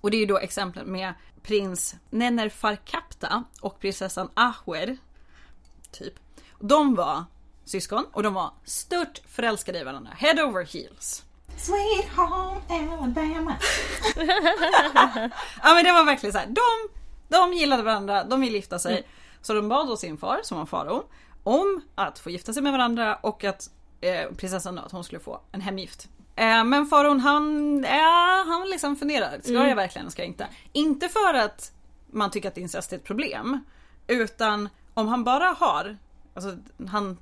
[0.00, 4.96] Och det är ju då exemplet med prins Nenerfarkapta och prinsessan Ahwer.
[5.90, 6.14] Typ.
[6.60, 7.24] De var
[7.64, 10.10] syskon och de var stört förälskade i varandra.
[10.16, 11.24] Head over heels.
[11.56, 13.56] Sweet home Alabama.
[15.62, 16.46] Ja men det var verkligen så här.
[16.46, 16.88] De,
[17.28, 18.92] de gillade varandra, de ville gifta sig.
[18.92, 19.04] Mm.
[19.42, 21.04] Så de bad då sin far, som var farao,
[21.44, 25.40] om att få gifta sig med varandra och att eh, prinsessan att hon skulle få
[25.52, 26.08] en hemgift.
[26.36, 29.68] Eh, men faraon han, eh, han liksom funderar, ska Mm.
[29.68, 30.46] jag verkligen, ska jag inte?
[30.72, 31.72] Inte för att
[32.10, 33.64] man tycker att incest är ett problem.
[34.06, 35.96] Utan om han bara har,
[36.34, 36.56] alltså
[36.88, 37.18] han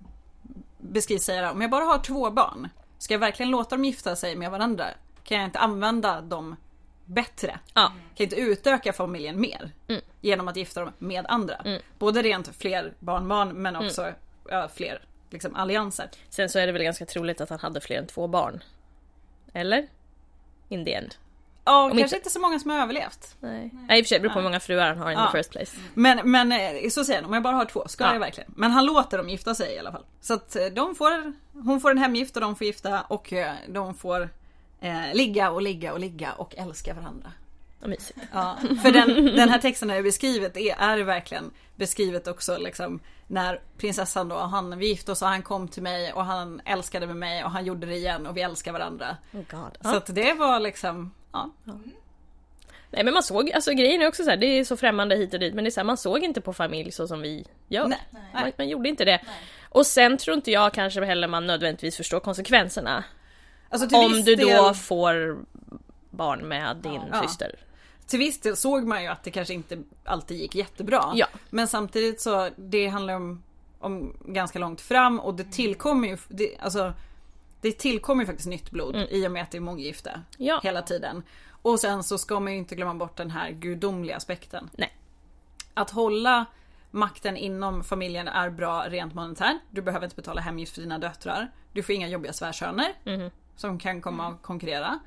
[0.78, 2.68] beskrivs säga om jag bara har två barn,
[3.02, 4.86] ska jag verkligen låta dem gifta sig med varandra?
[5.24, 6.56] Kan jag inte använda dem
[7.04, 7.58] bättre?
[7.74, 7.86] Ja.
[7.86, 9.70] Kan jag inte utöka familjen mer?
[9.88, 10.02] Mm.
[10.20, 11.80] Genom att gifta dem med andra.
[11.98, 14.14] Både rent fler barnbarn men också Mm.
[14.48, 16.10] ja, fler liksom, allianser.
[16.28, 18.62] Sen så är det väl ganska troligt att han hade fler än två barn.
[19.52, 19.86] Eller?
[20.68, 21.14] In the end.
[21.64, 23.36] Ja, kanske inte- inte så många som har överlevt.
[23.40, 23.70] Nej.
[23.88, 25.30] Nej i och för sig, det beror på hur många fruar han har in Ja.
[25.32, 25.76] the first place.
[25.94, 28.12] Men, men eh, så säger han, om jag bara har två, ska Ja.
[28.12, 28.52] jag verkligen?
[28.56, 30.04] Men han låter dem gifta sig i alla fall.
[30.20, 33.52] Så att eh, de får, hon får en hemgift och de får gifta och eh,
[33.68, 34.28] de får
[34.80, 37.32] eh, ligga och ligga och ligga och älska varandra.
[37.80, 38.18] Vad mysigt.
[38.32, 43.60] Ja, för den, den här texten är beskrivet är, är verkligen beskrivet också liksom när
[43.78, 47.16] prinsessan då, han, vi gifte oss och han kom till mig och han älskade med
[47.16, 49.16] mig och han gjorde det igen och vi älskar varandra.
[49.32, 49.78] Oh God.
[49.92, 51.50] Så att det var liksom, ja.
[52.90, 55.34] Nej men man såg, alltså grejen är också så här, det är så främmande hit
[55.34, 57.44] och dit men det är så här, man såg inte på familj så som vi
[57.68, 57.86] gör.
[57.88, 57.98] Nej.
[58.34, 59.20] Man, man gjorde inte det.
[59.68, 63.04] Och sen tror inte jag kanske heller man nödvändigtvis förstår konsekvenserna.
[63.68, 65.38] Alltså Om du då del, får
[66.10, 67.22] barn med din Ja.
[67.22, 67.54] syster.
[68.06, 71.12] till viss del såg man ju att det kanske inte alltid gick jättebra.
[71.14, 71.26] Ja.
[71.50, 73.42] Men samtidigt så, det handlar om,
[73.78, 76.92] om ganska långt fram och det tillkommer ju, det, alltså
[77.62, 80.24] det tillkommer ju faktiskt nytt blod i och med att det är månggifte Mm.
[80.38, 80.60] Ja.
[80.62, 81.22] hela tiden.
[81.62, 84.70] Och sen så ska man ju inte glömma bort den här gudomliga aspekten.
[84.72, 84.96] Nej.
[85.74, 86.44] Att hålla
[86.90, 89.56] makten inom familjen är bra rent monetärt.
[89.70, 91.50] Du behöver inte betala hemgift för dina döttrar.
[91.72, 93.30] Du får inga jobbiga svärsöner Mhm.
[93.56, 94.98] som kan komma och konkurrera.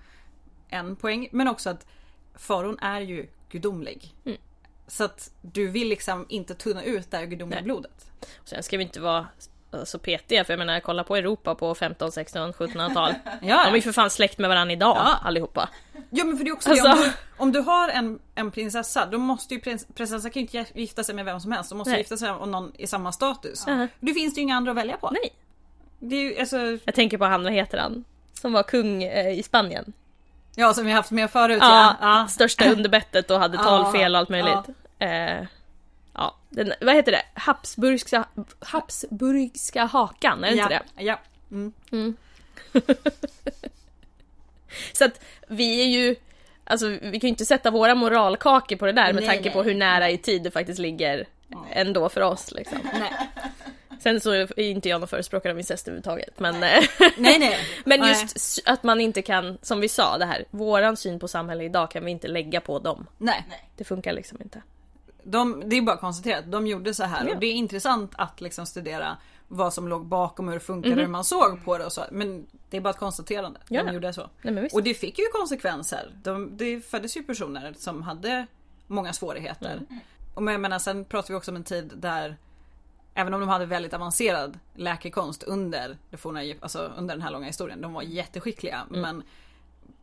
[0.70, 1.28] En poäng.
[1.32, 1.88] Men också att
[2.36, 4.15] faraon är ju gudomlig.
[4.26, 4.38] Mm.
[4.88, 7.63] Så att du vill liksom inte tunna ut det här gudomliga Nej.
[7.65, 8.12] blodet.
[8.46, 9.28] Sen ska vi inte vara
[9.86, 13.14] så petiga för jag menar kolla på Europa på 15, 16, 1700-tal.
[13.42, 15.16] Ja, De är ju för fan släkt med varandra idag Ja.
[15.24, 15.70] allihopa.
[16.10, 18.52] Ja men för det är också Alltså- det, om du, om du har en, en
[18.52, 21.70] prinsessa då måste ju prins, prinsessan kan ju inte gifta sig med vem som helst.
[21.70, 22.00] De måste Nej.
[22.00, 23.64] gifta sig med någon i samma status.
[23.68, 23.88] Ja.
[24.00, 25.10] Då finns det ju inga andra att välja på.
[25.12, 25.30] Nej.
[26.00, 28.04] Det är ju alltså, Jag tänker på han, vad heter han?
[28.42, 29.94] Som var kung eh, i Spanien.
[30.56, 32.28] Ja, som vi haft med förut Ja, ja.
[32.30, 34.68] största underbettet och hade talfel och allt möjligt.
[35.00, 35.48] Eh,
[36.15, 37.21] ja, den, vad heter det?
[37.34, 38.25] Habsburgska,
[38.60, 40.63] Habsburgska hakan, är det ja.
[40.63, 41.04] inte det?
[41.04, 41.19] Ja.
[41.51, 41.73] Mm.
[44.93, 46.15] Så att vi är ju,
[46.63, 49.54] alltså vi kan ju inte sätta våra moralkakor på det där med Nej, tanke nej.
[49.54, 51.25] på hur nära i tid det faktiskt ligger
[51.71, 52.78] ändå för oss liksom.
[52.99, 53.12] Nej.
[53.99, 57.60] Sen så är inte jag någon förespråkare av incest överhuvudtaget men, nej, nej.
[57.86, 61.65] men just att man inte kan, som vi sa det här, våran syn på samhället
[61.65, 63.08] idag kan vi inte lägga på dem.
[63.17, 63.47] Nej.
[63.75, 64.62] Det funkar liksom inte.
[65.28, 67.34] De, det är bara konstaterat, de gjorde så här Ja.
[67.34, 71.00] och det är intressant att liksom studera vad som låg bakom hur det funkade, Mhm.
[71.06, 72.04] hur man såg på det och så.
[72.12, 73.60] Men det är bara ett konstaterande.
[73.70, 73.84] Ja.
[73.84, 74.30] De gjorde så.
[74.42, 74.70] Nej.
[74.74, 76.12] Och det fick ju konsekvenser.
[76.24, 78.48] De, det föddes ju personer som hade
[78.88, 79.74] många svårigheter.
[79.90, 80.00] Mm.
[80.36, 82.38] Och men jag menar, sen pratar vi också om en tid där
[83.18, 87.46] Även om de hade väldigt avancerad läkekonst under, det forna, alltså under den här långa
[87.48, 87.82] historien.
[87.82, 88.86] De var jätteskickliga.
[88.90, 89.02] Mm.
[89.02, 89.24] Men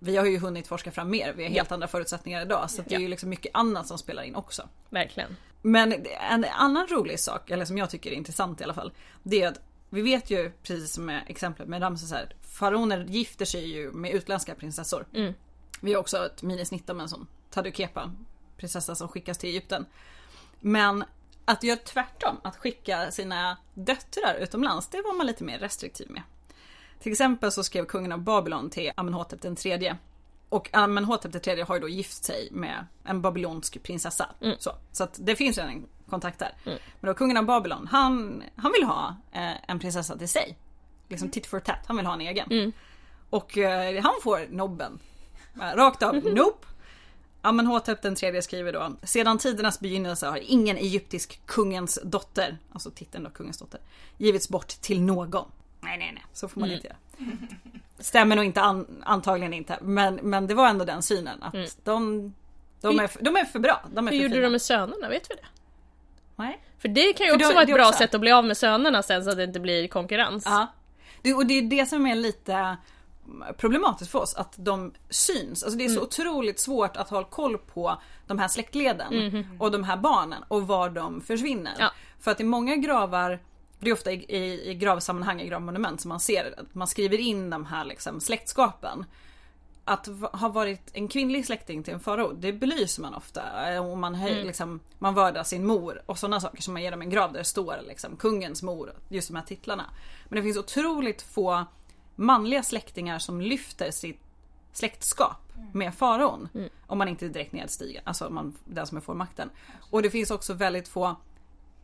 [0.02, 1.32] vi har ju hunnit forska fram mer.
[1.32, 2.70] Vi har helt andra förutsättningar idag.
[2.70, 3.00] Så det är Ja.
[3.00, 4.68] ju liksom mycket annat som spelar in också.
[4.90, 5.36] Verkligen.
[5.62, 5.92] Men
[6.30, 8.92] en annan rolig sak, eller som jag tycker är intressant i alla fall.
[9.22, 9.60] Det är att
[9.90, 12.34] vi vet ju, precis som med exemplet med Ramses här.
[12.42, 15.06] Faraoner gifter sig ju med utländska prinsessor.
[15.14, 15.32] Mm.
[15.80, 18.12] Vi har också ett minisnitt om en sån Tadukepa,
[18.56, 19.86] prinsessa som skickas till Egypten.
[20.60, 21.04] Men
[21.44, 26.22] att göra tvärtom, att skicka sina döttrar utomlands, det var man lite mer restriktiv med.
[27.02, 29.96] Till exempel så skrev kungen av Babylon till Amenhotep den tredje.
[30.48, 34.28] Och Amenhotep den tredje har ju då gift sig med en babylonsk prinsessa.
[34.58, 36.54] Så, så att det finns redan en kontakt där.
[37.00, 40.58] Men då kungen av Babylon, han, han vill ha eh, en prinsessa till sig.
[41.08, 42.46] Liksom tit for tat, han vill ha en egen.
[43.30, 44.98] Och eh, han får nobben.
[45.60, 46.66] Eh, Rakt av, nope.
[47.40, 53.24] Amenhotep den tredje skriver då Sedan tidernas begynnelse har ingen egyptisk kungens dotter, alltså titeln
[53.24, 53.80] då kungens dotter,
[54.18, 55.44] givits bort till någon.
[55.82, 56.96] Nej nej nej, så får man inte göra.
[57.98, 62.32] Stämmer nog inte an, antagligen inte, men, men det var ändå den synen att de,
[62.80, 63.82] de, är, de är för bra.
[63.94, 64.46] De är Hur för gjorde fina.
[64.46, 65.08] de med sönerna?
[65.08, 65.46] Vet vi det?
[66.36, 66.60] Nej.
[66.78, 68.44] För det kan ju För också då- vara ett bra också- sätt att bli av
[68.44, 70.44] med sönerna sen så att det inte blir konkurrens.
[70.46, 70.66] Ja.
[71.22, 72.76] Det, och det är det som är lite
[73.56, 75.62] problematiskt för oss, att de syns.
[75.62, 79.84] Alltså det är så otroligt svårt att ha koll på de här släktleden och de
[79.84, 81.72] här barnen och var de försvinner.
[81.78, 81.90] Ja.
[82.20, 83.38] För att i många gravar,
[83.84, 87.18] det är ofta i, i, i gravsammanhang, i gravmonument som man ser att man skriver
[87.18, 89.04] in de här liksom släktskapen.
[89.84, 93.72] Att ha varit en kvinnlig släkting till en farao, det belyser man ofta.
[93.74, 96.90] Eh, Och man, höj, liksom, man vördar sin mor och sådana saker som man ger
[96.90, 99.84] dem en grav där det står liksom, kungens mor, just de här titlarna.
[100.28, 101.64] Men det finns otroligt få
[102.16, 104.20] manliga släktingar som lyfter sitt
[104.72, 106.48] släktskap med faraon.
[106.86, 109.50] Om man inte är direkt nedstigen, alltså man, den som får makten.
[109.90, 111.16] Och det finns också väldigt få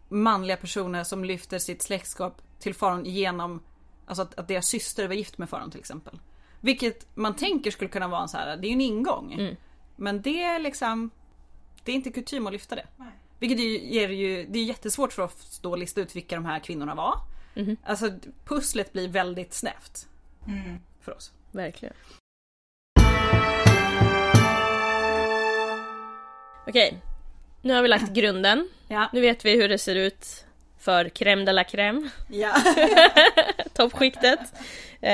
[0.09, 3.61] manliga personer som lyfter sitt släktskap till faraon genom
[4.07, 6.19] Alltså att, att deras syster var gift med faraon till exempel.
[6.61, 9.57] Vilket man tänker skulle kunna vara en så här, det är ju en ingång.
[9.97, 11.11] Men det är liksom
[11.85, 12.87] Det är inte kutym att lyfta det.
[13.39, 16.45] Vilket ju, ger ju, det är jättesvårt för oss då att lista ut vilka de
[16.45, 17.15] här kvinnorna var.
[17.85, 18.11] Alltså
[18.45, 20.09] pusslet blir väldigt snävt.
[21.01, 21.33] För oss.
[21.53, 21.95] Verkligen.
[26.67, 27.03] Okej,
[27.63, 28.69] nu har vi lagt grunden.
[28.91, 29.09] Ja.
[29.13, 30.45] Nu vet vi hur det ser ut
[30.81, 32.55] för crème de la crème, ja.
[33.75, 34.41] toppskiktet
[35.01, 35.11] eh,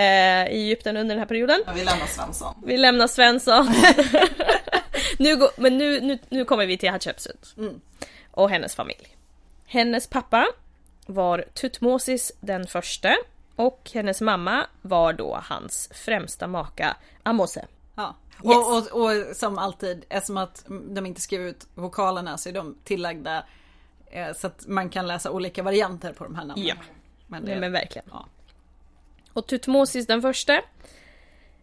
[0.47, 1.63] i Egypten under den här perioden.
[1.67, 2.55] Ja, vi lämnar Svensson.
[2.67, 3.69] Vi lämnar Svensson.
[5.19, 7.81] nu går, men nu, nu, nu kommer vi till Hatshepsut Mm.
[8.31, 9.17] och hennes familj.
[9.67, 10.47] Hennes pappa
[11.07, 13.17] var Tutmosis den förste
[13.57, 17.67] och hennes mamma var då hans främsta maka Amose.
[18.45, 18.57] Yes.
[18.57, 22.77] Och, och, och som alltid, eftersom att de inte skrev ut vokalerna så är de
[22.85, 23.45] tillagda
[24.11, 26.67] eh, så att man kan läsa olika varianter på de här namnen.
[26.67, 26.75] Ja.
[27.27, 28.07] Men det, Nej men verkligen.
[28.11, 28.27] ja.
[29.33, 30.63] Och Tutmosis den förste,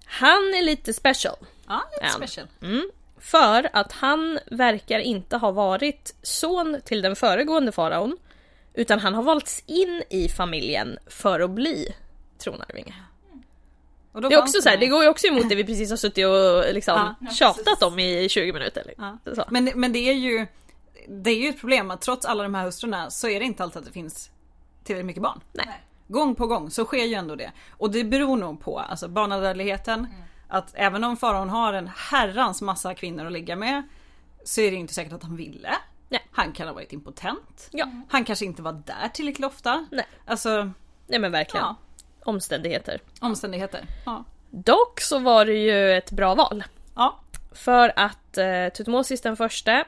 [0.06, 1.36] han är lite special.
[1.68, 2.10] ja, lite Ja.
[2.28, 2.48] special.
[3.20, 8.18] För att han verkar inte ha varit son till den föregående faraon.
[8.74, 11.96] Utan han har valts in i familjen för att bli
[12.38, 12.96] tronarvinge.
[14.12, 15.90] Och då Det, är också så här, det- går ju också emot det vi precis
[15.90, 17.82] har suttit och liksom Ja, tjatat precis.
[17.82, 18.84] om i 20 minuter.
[18.88, 19.20] liksom.
[19.24, 19.36] Ja.
[19.36, 19.44] Så.
[19.50, 20.48] Men, men det är ju
[21.08, 23.64] Det är ju ett problem att trots alla de här hustrurna så är det inte
[23.64, 24.32] alltid att det finns
[24.84, 25.42] tillräckligt mycket barn.
[25.52, 25.82] Nej.
[26.08, 27.52] Gång på gång så sker ju ändå det.
[27.72, 30.00] Och det beror nog på alltså barnadödligheten.
[30.00, 30.12] Mm.
[30.48, 33.84] Att även om faraon har en herrans massa kvinnor att ligga med
[34.44, 35.76] så är det inte säkert att han ville.
[36.10, 36.28] Nej.
[36.32, 37.70] Han kan ha varit impotent.
[37.72, 39.86] Ja, Han kanske inte var där tillräckligt ofta.
[39.92, 40.06] nej.
[40.26, 40.72] Alltså,
[41.08, 41.66] nej men verkligen.
[41.66, 41.76] ja.
[42.24, 43.02] Omständigheter.
[43.22, 43.86] Omständigheter.
[44.06, 44.24] Ja.
[44.50, 46.64] Dock så var det ju ett bra val.
[46.96, 47.20] ja.
[47.54, 49.84] För att eh, Tutmosis den förste,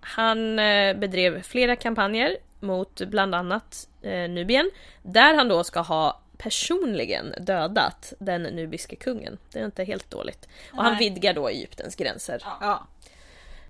[0.00, 4.70] han eh, bedrev flera kampanjer mot bland annat eh, Nubien.
[5.02, 9.38] Där han då ska ha personligen dödat den nubiske kungen.
[9.52, 10.48] Det är inte helt dåligt.
[10.72, 10.98] Och han Nej.
[11.10, 12.42] vidgar då Egyptens gränser.
[12.60, 12.86] Ja.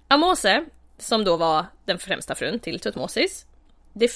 [0.09, 0.65] Amose,
[0.99, 3.47] som då var den främsta frun till Tutmosis.
[3.93, 4.11] Det,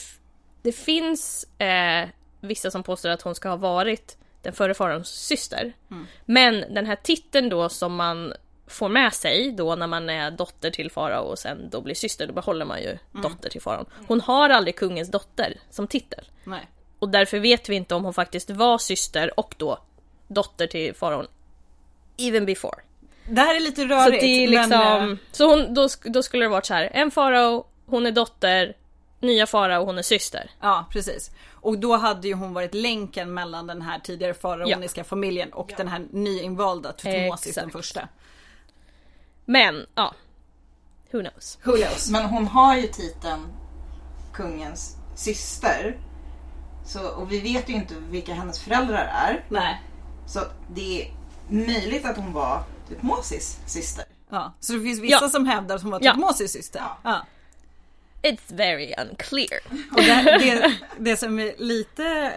[0.62, 2.08] det finns eh,
[2.40, 5.72] vissa som påstår att hon ska ha varit den förre faraons syster.
[6.24, 8.32] Men den här titeln då som man
[8.66, 12.26] får med sig då när man är dotter till farao och sen då blir syster,
[12.26, 13.86] då behåller man ju dotter till faraon.
[14.06, 16.24] Hon har aldrig kungens dotter som titel.
[16.44, 16.68] Nej.
[16.98, 19.78] Och därför vet vi inte om hon faktiskt var syster och då
[20.28, 21.26] dotter till faraon.
[22.16, 22.78] Even before.
[23.28, 24.20] Det här är lite Så rörigt.
[24.20, 26.90] det är liksom, men, eh, så hon, då, då skulle det varit så här.
[26.92, 28.76] en farao, hon är dotter,
[29.20, 30.50] nya farao, hon är syster.
[30.60, 31.30] Ja, precis.
[31.52, 35.88] Och då hade ju hon varit länken mellan den här tidigare faraoniska familjen och den
[35.88, 38.08] här nyinvalda Tutmosis den första.
[39.44, 40.14] Men, ja.
[41.12, 41.58] Who knows?
[41.64, 42.10] Who knows?
[42.10, 43.46] Men hon har ju titeln
[44.32, 45.98] kungens syster.
[46.86, 49.44] Så, och vi vet ju inte vilka hennes föräldrar är.
[49.48, 49.82] Nej.
[50.26, 50.40] Så
[50.74, 51.12] det är
[51.48, 54.04] möjligt att hon var Tutmosis syster.
[54.30, 54.52] Ja.
[54.60, 55.28] Så det finns vissa Ja.
[55.28, 56.12] som hävdar att hon var Ja.
[56.12, 56.82] Tutmosis syster.
[57.04, 57.26] Ja.
[58.22, 59.60] It's very unclear.
[59.92, 62.32] Och det, det, det som är lite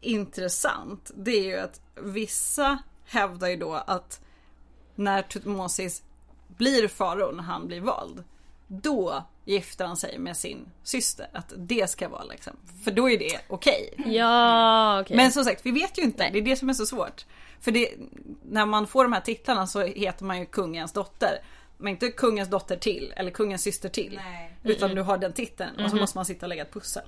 [0.00, 4.20] intressant det är ju att vissa hävdar ju då att
[4.94, 6.02] när Tutmosis
[6.48, 8.24] blir farao när han blir vald.
[8.66, 11.28] Då gifter han sig med sin syster.
[11.32, 12.56] Att det ska vara liksom.
[12.84, 13.94] För då är det okej.
[14.06, 15.16] Ja, okej.
[15.16, 16.22] Men som sagt, vi vet ju inte.
[16.22, 16.30] Nej.
[16.32, 17.26] Det är det som är så svårt.
[17.60, 17.94] För det,
[18.42, 21.38] när man får de här titlarna så heter man ju kungens dotter.
[21.80, 24.20] Men inte kungens dotter till eller kungens syster till.
[24.24, 24.56] Nej.
[24.64, 27.02] Utan du har den titeln och så måste man sitta och lägga ett pussel.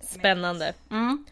[0.00, 0.74] Spännande.
[0.90, 1.24] Mm.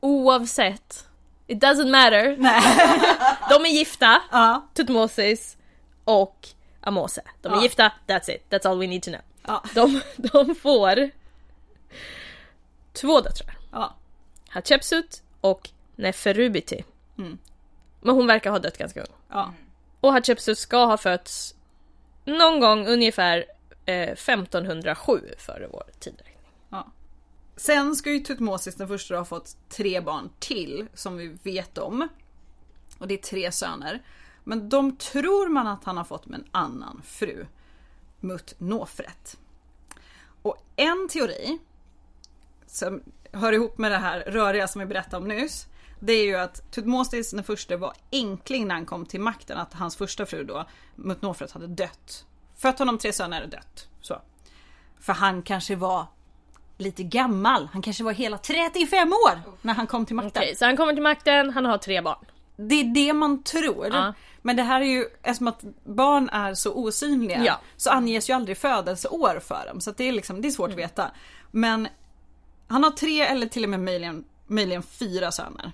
[0.00, 1.08] Oavsett.
[1.46, 2.36] It doesn't matter.
[2.38, 2.62] Nej.
[3.50, 4.66] De är gifta, Ja.
[4.74, 5.56] Tutmosis
[6.04, 6.48] och
[6.80, 7.22] Amose.
[7.40, 7.62] De är Ja.
[7.62, 8.44] gifta, that's it.
[8.50, 9.20] That's all we need to know.
[9.46, 9.62] Ja.
[9.74, 11.10] De, de får
[12.92, 13.58] två döttrar.
[13.72, 13.94] ja.
[14.48, 16.84] Hatshepsut och Neferubiti.
[17.18, 17.38] Mm.
[18.00, 19.12] Men hon verkar ha dött ganska ung.
[19.28, 19.52] ja.
[20.00, 21.54] Och Hatshepsut ska ha fötts
[22.24, 23.44] någon gång ungefär
[23.86, 26.32] eh, 1507 före vår tideräkning.
[27.56, 32.08] Sen ska ju Tutmosis den första ha fått tre barn till som vi vet om.
[32.98, 34.02] Och det är tre söner.
[34.44, 37.46] Men de tror man att han har fått med en annan fru.
[38.20, 39.38] Mut Nofret.
[40.42, 41.58] Och en teori
[42.66, 43.02] som
[43.32, 45.66] hör ihop med det här röriga som vi berättade om nyss.
[46.04, 49.58] Det är ju att Tutmosis den första var enkling när han kom till makten.
[49.58, 50.64] Att hans första fru då,
[50.96, 52.26] Mut Nofret, hade dött.
[52.56, 53.88] Fött honom tre söner och dött.
[54.00, 54.22] Så.
[55.00, 56.06] För han kanske var
[56.78, 57.68] lite gammal.
[57.72, 60.42] Han kanske var hela 35 år när han kom till makten.
[60.42, 62.24] Okej, så han kommer till makten, han har tre barn.
[62.56, 63.88] Det är det man tror.
[63.92, 64.14] Ja.
[64.42, 67.60] Men det här är ju, eftersom att barn är så osynliga Ja.
[67.76, 69.80] så anges ju aldrig födelseår för dem.
[69.80, 71.10] Så det är liksom, det är svårt att veta.
[71.50, 71.88] Men
[72.68, 75.72] han har tre eller till och med möjligen, möjligen fyra söner.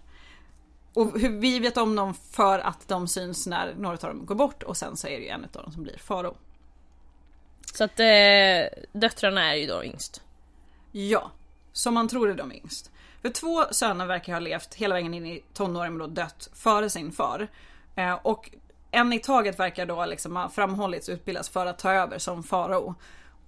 [0.98, 4.34] Och hur vi vet om dem för att de syns när några av dem går
[4.34, 6.36] bort och sen så är det ju en av dem som blir farao.
[7.74, 10.22] Så att eh, döttrarna är ju då yngst.
[10.92, 11.30] Ja,
[11.72, 12.90] som man tror är de yngst.
[13.22, 16.90] För två söner verkar ha levt hela vägen in i tonåren men då dött före
[16.90, 17.48] sin far.
[17.94, 18.50] Eh, och
[18.90, 22.42] en i taget verkar då liksom ha framhållits och utbildats för att ta över som
[22.42, 22.94] farao.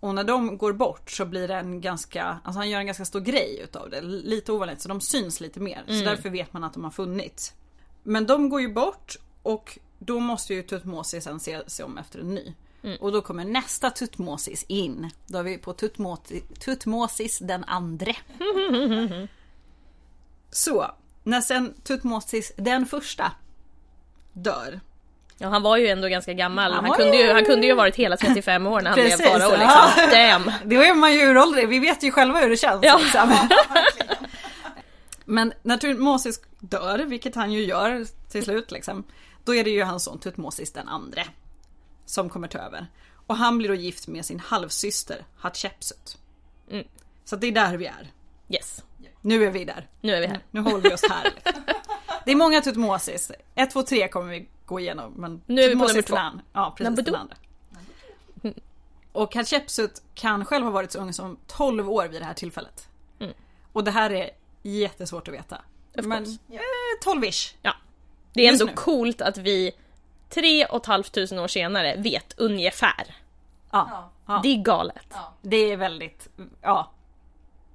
[0.01, 3.05] Och när de går bort så blir det en ganska, alltså han gör en ganska
[3.05, 4.01] stor grej utav det.
[4.01, 5.85] Lite ovanligt så de syns lite mer.
[5.87, 7.55] Så därför vet man att de har funnits.
[8.03, 12.19] Men de går ju bort och då måste ju Tutmosis sen se sig om efter
[12.19, 12.55] en ny.
[13.01, 15.11] Och då kommer nästa Tutmosis in.
[15.27, 18.17] Då är vi på Tutmosis, Tutmosis den andre.
[20.51, 23.33] Så, när sen Tutmosis den första
[24.33, 24.81] dör.
[25.43, 26.73] Ja, han var ju ändå ganska gammal.
[26.73, 29.11] Han Han, kunde, ju, han kunde ju ha varit hela 35 år när han blev
[29.11, 29.91] Precis, farao ja.
[29.97, 30.11] liksom.
[30.11, 30.53] Damn!
[30.71, 32.85] Då är man ju uråldrig, vi vet ju själva hur det känns.
[32.85, 32.99] Ja.
[32.99, 33.49] Liksom.
[35.25, 39.05] Men när Tutmosis dör, vilket han ju gör till slut liksom.
[39.45, 41.25] Då är det ju hans son Tutmosis den andre.
[42.07, 42.87] Som kommer ta över.
[43.27, 46.19] Och han blir då gift med sin halvsyster Hatshepsut.
[46.71, 46.87] Mm.
[47.25, 48.11] Så det är där vi är.
[48.49, 48.85] Yes,
[49.21, 49.89] Nu är vi där.
[50.01, 50.41] nu är vi här.
[50.51, 51.33] Nu håller vi oss här.
[52.25, 53.33] Det är många Tutmosis.
[53.55, 55.13] 1, 2, 3 kommer vi gå igenom.
[55.17, 56.15] Men Nu är vi på nummer två.
[56.15, 56.85] den an- Ja, precis.
[56.85, 57.37] Number Den andra.
[59.13, 62.89] Och Hatshepsut kan själv ha varit så ung som 12 år vid det här tillfället.
[63.21, 63.33] Mm.
[63.73, 64.31] Och det här är
[64.63, 65.63] jättesvårt att veta.
[65.95, 66.61] Men eh,
[67.05, 67.55] 12-ish.
[67.63, 67.73] Ja.
[68.33, 68.77] Det är Just ändå nu.
[68.77, 69.73] coolt att vi
[70.29, 73.17] tre och ett halvt tusen år senare vet ungefär.
[73.71, 74.11] Ja.
[74.27, 74.41] Ja.
[74.43, 75.15] Det är galet.
[75.43, 76.29] Det är väldigt,
[76.63, 76.91] ja.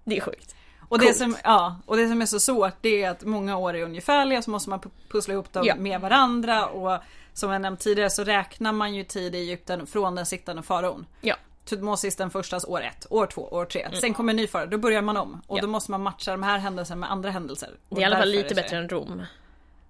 [0.03, 0.55] Det är sjukt.
[0.89, 1.17] Och det, Coolt.
[1.17, 4.41] som, ja, och det som är så svårt det är att många år är ungefärliga
[4.41, 5.75] så måste man pu- pussla ihop dem Ja.
[5.75, 6.99] med varandra och
[7.33, 11.05] som jag nämnt tidigare så räknar man ju tid i Egypten från den sittande faraon.
[11.21, 11.35] Ja.
[11.65, 13.89] Tutmosis den förstas år ett, år två, år tre.
[14.01, 15.27] Sen kommer en ny farao, då börjar man om.
[15.29, 15.41] Och Mm.
[15.57, 15.61] Ja.
[15.61, 17.69] då måste man matcha de här händelserna med andra händelser.
[17.89, 19.21] Det är i alla fall lite bättre än Rom.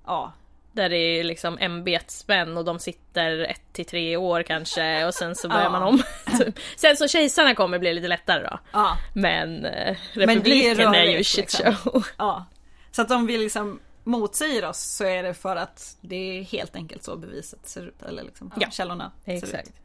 [0.06, 0.34] Ja.
[0.76, 5.36] Där det är liksom ämbetsmän och de sitter ett till tre år kanske och sen
[5.36, 5.70] så börjar Ja.
[5.70, 6.04] man om.
[6.76, 8.60] sen så kejsarna kommer det lite lättare då.
[8.72, 8.98] Ja.
[9.14, 11.76] Men eh, det är republiken är, ju shit liksom.
[11.76, 12.06] show.
[12.18, 12.46] ja.
[12.92, 16.76] Så att om vi liksom motsäger oss så är det för att det är helt
[16.76, 18.02] enkelt så beviset ser ut.
[18.04, 18.68] Eller liksom Ja.
[18.72, 19.68] källorna ser Exakt.
[19.68, 19.76] ut.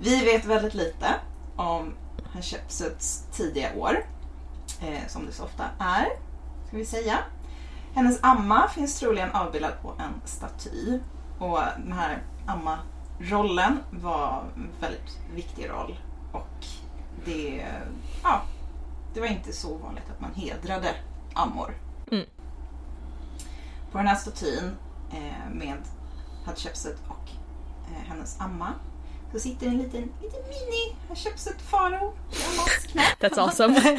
[0.00, 1.06] Vi vet väldigt lite
[1.56, 1.94] om
[2.34, 4.06] Hatshepsuts tidiga år.
[4.80, 6.06] Eh, som det så ofta är,
[6.66, 7.18] ska vi säga.
[7.94, 10.98] Hennes amma finns troligen avbildad på en staty.
[11.38, 15.98] Och den här amma-rollen var en väldigt viktig roll.
[16.32, 16.66] Och
[17.24, 17.66] det,
[18.22, 18.42] ja,
[19.14, 20.94] det var inte så vanligt att man hedrade
[21.34, 21.74] ammor.
[22.12, 22.26] Mm.
[23.92, 24.76] På den här statyn
[25.10, 25.78] eh, med
[26.46, 27.30] Hatshepsut och
[27.90, 28.74] eh, hennes amma
[29.32, 33.02] så sitter en liten, liten mini Hatshepsut farao i ammas knä.
[33.20, 33.98] That's awesome.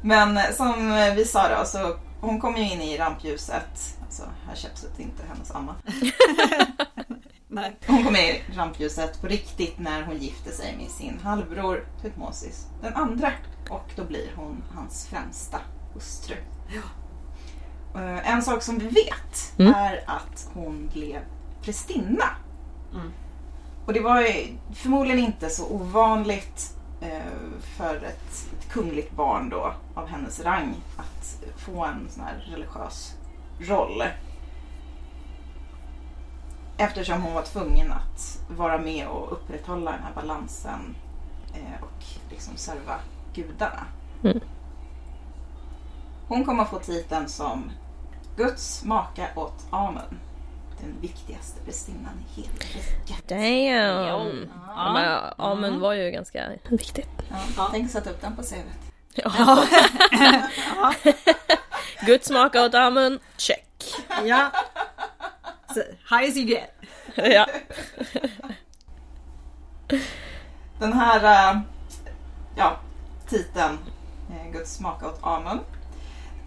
[0.00, 3.96] Men som vi sa då, så hon kom ju in i rampljuset.
[4.02, 5.74] Alltså Hatshepsut, inte hennes amma.
[7.48, 7.76] Nej.
[7.86, 12.66] Hon kom med i rampljuset på riktigt när hon gifte sig med sin halvbror Tutmosis
[12.82, 13.32] den andra.
[13.70, 15.60] Och då blir hon hans främsta
[15.94, 16.36] hustru.
[16.68, 16.80] Eh,
[18.02, 19.74] En sak som vi vet Mm.
[19.74, 21.20] är att hon blev
[21.62, 22.24] prästinna.
[22.94, 23.12] Mm.
[23.86, 29.72] Och det var ju förmodligen inte så ovanligt eh, för ett, ett kungligt barn då
[29.94, 33.14] av hennes rang att få en sån här religiös
[33.60, 34.02] roll.
[36.76, 40.96] Eftersom hon var tvungen att vara med och upprätthålla den här balansen
[41.54, 42.94] eh, och liksom serva
[43.34, 43.86] gudarna.
[44.24, 44.40] Mm.
[46.28, 47.70] Hon kommer att få titeln som
[48.38, 50.20] Guds maka åt Amun.
[50.80, 53.28] Den viktigaste prästinnan i hela riket.
[53.28, 54.48] Damn!
[54.76, 57.08] Ja, men Amen var ju ganska viktigt.
[57.56, 58.92] Ja, Tänk sätta upp den på CVt.
[59.14, 59.64] Ja.
[62.06, 63.94] Guds smaka åt Amen, check.
[64.24, 64.50] Ja.
[65.74, 65.80] Så,
[66.16, 66.70] high as you get.
[67.14, 67.46] ja.
[70.78, 71.60] Den här eh,
[72.56, 72.76] ja,
[73.28, 73.78] titeln,
[74.30, 75.60] eh, Guds maka åt Amun,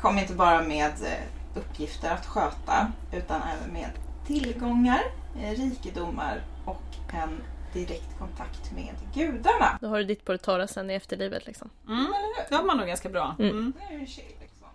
[0.02, 3.89] kom inte bara med eh, uppgifter att sköta utan även med
[4.28, 5.02] tillgångar,
[5.41, 6.82] eh, rikedomar och
[7.14, 7.43] en
[7.74, 9.78] direkt kontakt med gudarna.
[9.82, 11.70] Då har du ditt på det torra sen i efterlivet liksom.
[11.88, 12.06] Mm.
[12.49, 13.36] Det var man nog ganska bra.
[13.39, 13.74] Mm.
[13.89, 13.99] Mm.
[14.39, 14.68] Liksom.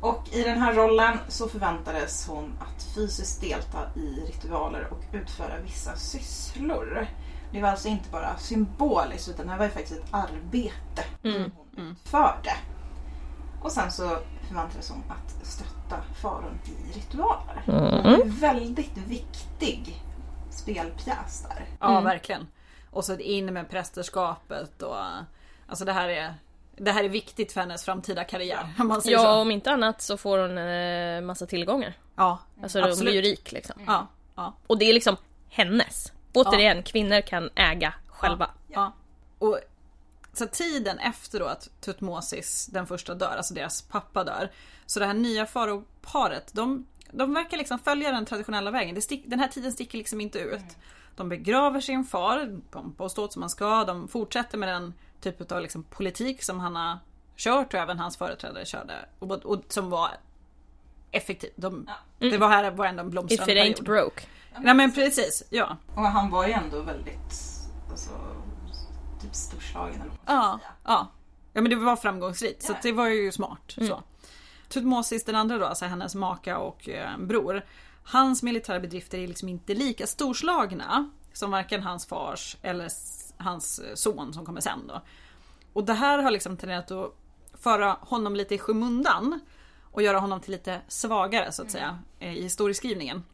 [0.00, 5.60] Och i den här rollen så förväntades hon att fysiskt delta i ritualer och utföra
[5.64, 7.06] vissa sysslor.
[7.52, 11.42] Det var alltså inte bara symboliskt utan det här var ju faktiskt ett arbete Mm.
[11.42, 12.52] som hon utförde.
[13.62, 15.81] Och sen så förväntades hon att stötta
[16.22, 17.62] faron i ritualer.
[17.66, 18.20] Hon var Mm.
[18.22, 20.02] en väldigt viktig
[20.50, 21.64] spelpjäs där.
[21.80, 22.04] Ja, Mm.
[22.04, 22.48] verkligen.
[22.90, 24.96] Och så in med prästerskapet och
[25.68, 26.34] alltså det här är
[26.76, 28.74] det här är viktigt för hennes framtida karriär.
[28.78, 29.30] Om man säger Ja, så.
[29.40, 31.94] om inte annat så får hon eh, massa tillgångar.
[32.16, 33.12] Ja, Alltså hon Absolut.
[33.12, 33.76] blir ju rik liksom.
[33.86, 35.16] ja, ja, Och det är liksom
[35.48, 36.12] hennes.
[36.34, 38.50] Återigen, kvinnor kan äga själva.
[38.68, 38.92] ja.
[39.38, 39.58] Och
[40.32, 44.50] så tiden efter då att Tutmosis den första dör, alltså deras pappa dör.
[44.86, 48.94] Så det här nya faraoparet, de, de verkar liksom följa den traditionella vägen.
[48.94, 50.76] Det stick, den här tiden sticker liksom inte ut.
[51.16, 53.84] De begraver sin far, pompa och ståt som man ska.
[53.84, 56.98] De fortsätter med den typ av liksom politik som han har
[57.36, 58.94] kört och även hans företrädare körde.
[59.18, 60.10] Och, och som var
[61.10, 61.50] effektiv.
[61.56, 63.84] De, Det var här var ändå en If blomstrande it ain't period.
[63.84, 64.22] broke.
[64.60, 65.76] Nej men precis, ja.
[65.94, 67.51] Och han var ju ändå väldigt
[69.32, 70.72] typ storslagen eller vad man ska Ja, säga.
[70.84, 71.08] ja.
[71.52, 73.74] Ja men det var framgångsrikt så det var ju smart.
[73.78, 74.02] Så.
[74.68, 77.64] Tutmosis den andra då, alltså hennes maka och eh, bror.
[78.04, 82.88] Hans militära bedrifter är liksom inte lika storslagna som varken hans fars eller
[83.36, 85.02] hans eh, son som kommer sen då.
[85.72, 87.14] Och det här har liksom tenderat att
[87.54, 89.40] föra honom lite i skymundan
[89.92, 93.24] och göra honom till lite svagare så att säga eh, i historieskrivningen.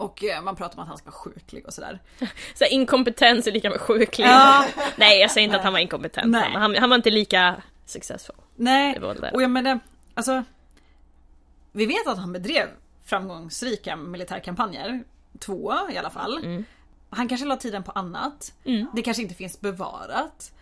[0.00, 2.00] Och eh, man pratar om att han ska vara sjuklig och sådär.
[2.54, 4.26] Så här, inkompetens är lika med sjuklig.
[4.26, 4.66] Ja.
[4.96, 6.30] Nej, jag säger inte att han var inkompetent.
[6.30, 6.50] Nej.
[6.52, 8.36] Han, han var inte lika successful.
[8.56, 8.98] Nej,
[9.32, 9.80] och jag menar,
[10.14, 10.44] alltså.
[11.72, 12.68] Vi vet att han bedrev
[13.04, 15.04] framgångsrika militärkampanjer.
[15.38, 16.38] Två i alla fall.
[16.44, 16.64] Mm.
[17.10, 18.52] Han kanske la tiden på annat.
[18.94, 20.52] Det kanske inte finns bevarat.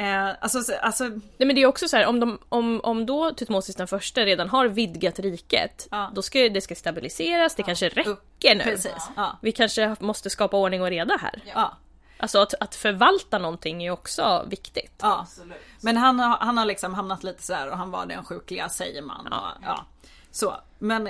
[0.00, 3.06] Eh, alltså, så- alltså, Nej men det är också så här, om, de, om, om
[3.06, 6.10] då Tutmosis den första redan har vidgat riket, Ja.
[6.14, 8.64] då ska det ska stabiliseras, det kanske räcker nu.
[8.64, 9.08] precis.
[9.16, 9.38] Ja.
[9.42, 11.42] Vi kanske måste skapa ordning och reda här.
[11.54, 11.76] Ja.
[12.20, 14.94] Alltså att, att förvalta någonting är också viktigt.
[15.02, 15.20] Ja.
[15.20, 15.56] Absolut.
[15.82, 19.28] Men han han har liksom hamnat lite sådär och han var den sjukliga säger man.
[19.30, 19.52] Ja.
[19.62, 19.86] Ja.
[20.30, 21.08] Så, men,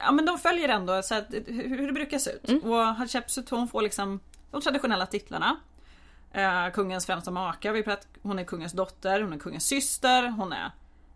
[0.00, 2.64] ja, men de följer ändå så att, hur, det brukar se ut.
[2.64, 4.20] Och Hatshepsut hon får liksom
[4.50, 5.56] de traditionella titlarna.
[6.32, 7.84] Eh, kungens främsta maka, vi
[8.22, 10.70] hon är kungens dotter, hon är kungens syster, hon är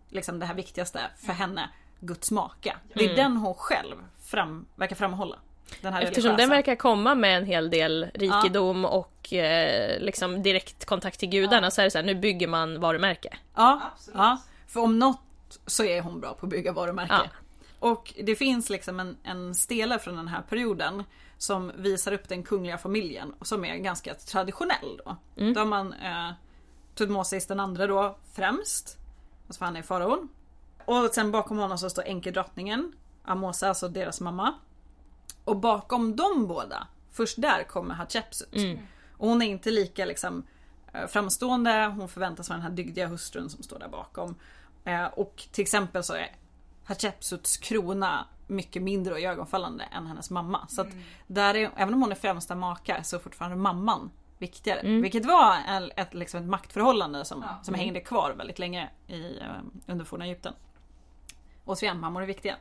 [0.08, 2.76] liksom det här viktigaste för henne, Guds maka.
[2.94, 5.36] Det är den hon själv fram, verkar framhålla.
[5.80, 11.18] Den här Eftersom den verkar komma med en hel del rikedom och eh, liksom direktkontakt
[11.18, 13.36] till gudarna så är det så här, nu bygger man varumärke.
[13.54, 14.18] Ja, Absolut.
[14.18, 15.20] ja, för om något
[15.66, 17.12] så är hon bra på att bygga varumärke.
[17.12, 17.28] Ja.
[17.78, 21.04] Och det finns liksom en, en stele från den här perioden
[21.42, 25.16] som visar upp den kungliga familjen som är ganska traditionell då.
[25.54, 26.30] Då har man eh,
[26.94, 28.98] Tutmosis den andra då främst,
[29.46, 30.28] alltså för han är faraon.
[30.84, 32.92] Och sen bakom honom så står enkedrottningen,
[33.24, 34.54] Amosa, alltså deras mamma.
[35.44, 38.48] Och bakom de båda, först där kommer Hatshepsut.
[39.16, 40.42] Och hon är inte lika liksom
[40.92, 44.34] eh, framstående, hon förväntas vara den här dygdiga hustrun som står där bakom.
[44.84, 46.36] Eh, Och till exempel så är
[46.84, 50.66] Hatshepsuts krona mycket mindre och ögonfallande än hennes mamma.
[50.68, 50.88] Så att
[51.26, 54.80] där är, även om hon är främsta maka så är fortfarande mamman viktigare.
[55.00, 57.58] Vilket var en, ett, liksom ett maktförhållande som, Ja.
[57.62, 59.46] som hängde kvar väldigt länge i, eh,
[59.86, 60.54] under forna Egypten.
[61.64, 62.56] Återigen, mammor är viktiga.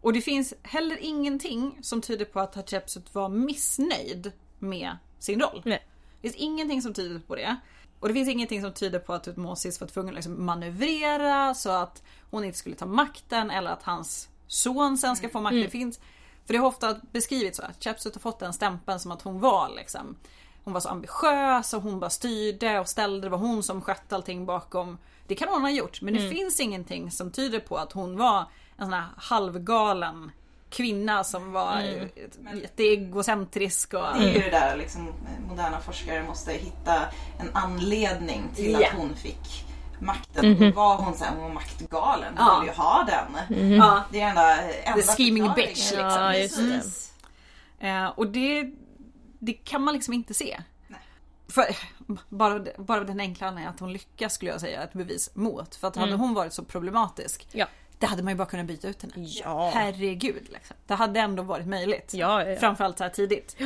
[0.00, 5.62] Och det finns heller ingenting som tyder på att Hatshepsut var missnöjd med sin roll.
[5.64, 5.86] Nej.
[6.20, 7.56] Det finns ingenting som tyder på det.
[8.00, 11.70] Och det finns ingenting som tyder på att Tutmosis var tvungen att liksom manövrera så
[11.70, 15.60] att hon inte skulle ta makten eller att hans son sen ska få makten.
[15.60, 16.00] Det finns,
[16.46, 19.40] för det har ofta beskrivits så att Hatshepsut har fått den stämpeln som att hon
[19.40, 20.16] var liksom
[20.64, 23.26] hon var så ambitiös och hon bara styrde och ställde.
[23.26, 24.98] Det var hon som skötte allting bakom.
[25.26, 28.44] Det kan hon ha gjort men det finns ingenting som tyder på att hon var
[28.76, 30.30] en sån här halvgalen
[30.70, 32.08] kvinna som var mm.
[32.62, 34.00] jätteegocentrisk och...
[34.00, 35.14] Det är ju det där liksom,
[35.48, 36.94] moderna forskare måste hitta
[37.40, 38.88] en anledning till Ja.
[38.88, 39.64] att hon fick
[40.02, 40.62] makten.
[40.68, 42.34] Och var hon sen hon var maktgalen?
[42.38, 42.60] Hon Ja.
[42.60, 43.72] ville ju ha den.
[43.72, 45.98] Ja, Det är enda, enda The scheming bitch, liksom.
[45.98, 46.62] Ja, just det.
[46.62, 47.12] Precis.
[47.80, 48.70] Eh, och det,
[49.38, 50.60] det kan man liksom inte se.
[50.88, 51.00] Nej.
[51.48, 51.64] För,
[52.28, 55.74] bara, bara den enkla anledningen att hon lyckas skulle jag säga är ett bevis mot.
[55.74, 57.66] För att hade hon varit så problematisk Ja.
[57.98, 59.14] det hade man ju bara kunnat byta ut henne.
[59.16, 59.70] Ja.
[59.74, 60.46] Herregud.
[60.52, 60.76] Liksom.
[60.86, 62.14] Det hade ändå varit möjligt.
[62.14, 62.60] Ja, ja, ja.
[62.60, 63.56] Framförallt så här tidigt.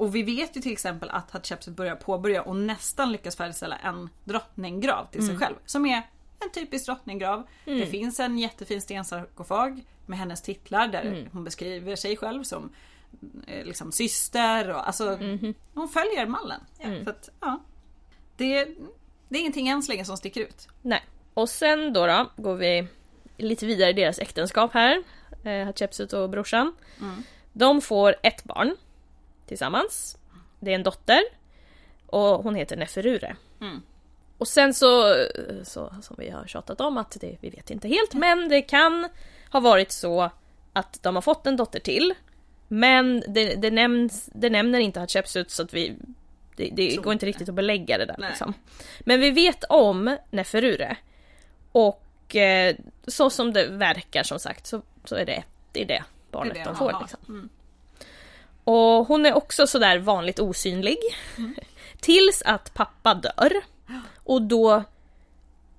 [0.00, 4.08] Och vi vet ju till exempel att Hatshepsut börjar påbörja och nästan lyckas färdigställa en
[4.24, 5.54] drottninggrav till sig själv.
[5.66, 6.02] Som är
[6.40, 7.46] en typisk drottninggrav.
[7.64, 12.72] Det finns en jättefin stensarkofag med hennes titlar där hon beskriver sig själv som
[13.46, 15.16] eh, liksom syster och alltså
[15.74, 16.60] hon följer mallen.
[17.04, 17.60] Så att, ja.
[18.36, 18.64] det,
[19.28, 20.68] det är ingenting än så länge som sticker ut.
[20.82, 21.04] Nej.
[21.34, 22.86] Och sen då, då går vi
[23.36, 25.02] lite vidare i deras äktenskap här.
[25.44, 26.74] Eh, Hatshepsut och brorsan.
[27.52, 28.76] De får ett barn
[29.50, 30.18] tillsammans.
[30.60, 31.20] Det är en dotter.
[32.06, 33.36] Och hon heter Neferure.
[33.60, 33.82] Mm.
[34.38, 35.16] Och sen så,
[35.62, 39.08] så, som vi har tjatat om, att det, vi vet inte helt, men det kan
[39.52, 40.30] ha varit så
[40.72, 42.14] att de har fått en dotter till.
[42.68, 45.96] Men det, det, nämns, det nämner inte Hatshepsut så att vi
[46.56, 48.54] det, det går inte riktigt att belägga det där liksom.
[49.00, 50.96] Men vi vet om Neferure.
[51.72, 52.76] Och eh,
[53.06, 56.60] så som det verkar som sagt så, så är det, det är det barnet Det
[56.60, 56.96] är de får.
[57.00, 57.20] Liksom.
[57.28, 57.48] Mm.
[58.64, 60.98] Och hon är också sådär vanligt osynlig.
[62.00, 63.52] Tills att pappa dör.
[64.24, 64.84] Och då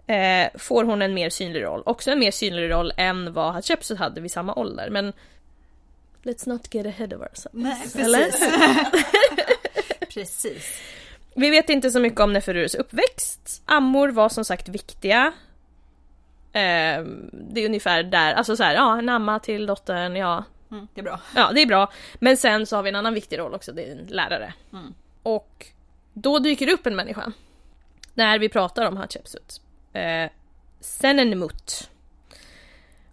[0.07, 1.83] eh, får hon en mer synlig roll.
[1.85, 4.89] Också en mer synlig roll än vad Hatshepsut hade vid samma ålder.
[4.89, 5.13] Men
[6.23, 7.47] let's not get ahead of ourselves.
[7.51, 8.49] Nej, precis.
[10.13, 10.81] precis.
[11.35, 13.61] Vi vet inte så mycket om Neferures uppväxt.
[13.65, 15.33] Ammor var som sagt viktiga.
[16.53, 20.87] Eh, det är ungefär där, alltså så här, ja en amma till dottern, ja Mm,
[20.93, 21.19] det är bra.
[21.35, 21.91] Ja, det är bra.
[22.19, 24.53] Men sen så har vi en annan viktig roll också, det är en lärare.
[24.73, 24.93] Mm.
[25.23, 25.67] Och
[26.13, 27.31] då dyker det upp en människa.
[28.13, 29.61] När vi pratar om Hatshepsut.
[29.93, 30.29] Eh,
[30.79, 31.89] Senenmut.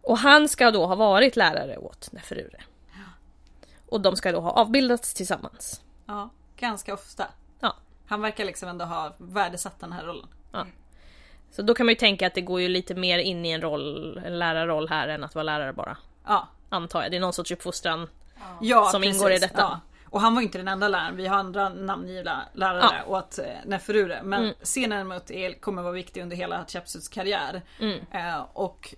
[0.03, 2.63] Och han ska då ha varit lärare åt Neferure.
[3.89, 5.81] Och de ska då ha avbildats tillsammans.
[6.07, 7.27] Ja, ganska ofta.
[7.61, 7.77] Ja.
[8.07, 10.29] Han verkar liksom ändå ha värdesatt den här rollen.
[11.51, 13.61] Så då kan man ju tänka att det går ju lite mer in i en
[13.61, 15.97] roll, en lärarroll här än att vara lärare bara.
[16.27, 17.11] Ja, Antar jag.
[17.11, 18.09] Det är någon sorts uppfostran.
[18.61, 19.61] ja Som ingår i detta.
[19.61, 19.81] Ja.
[20.11, 23.45] Och han var ju inte den enda läraren, vi har andra namngivna lärare åt eh,
[23.64, 24.21] Neferure.
[24.23, 24.55] Men Mm.
[24.62, 27.62] Senenmut är, kommer vara viktig under hela Hatshepsuts karriär.
[27.81, 27.99] Mm.
[28.12, 28.95] Eh, och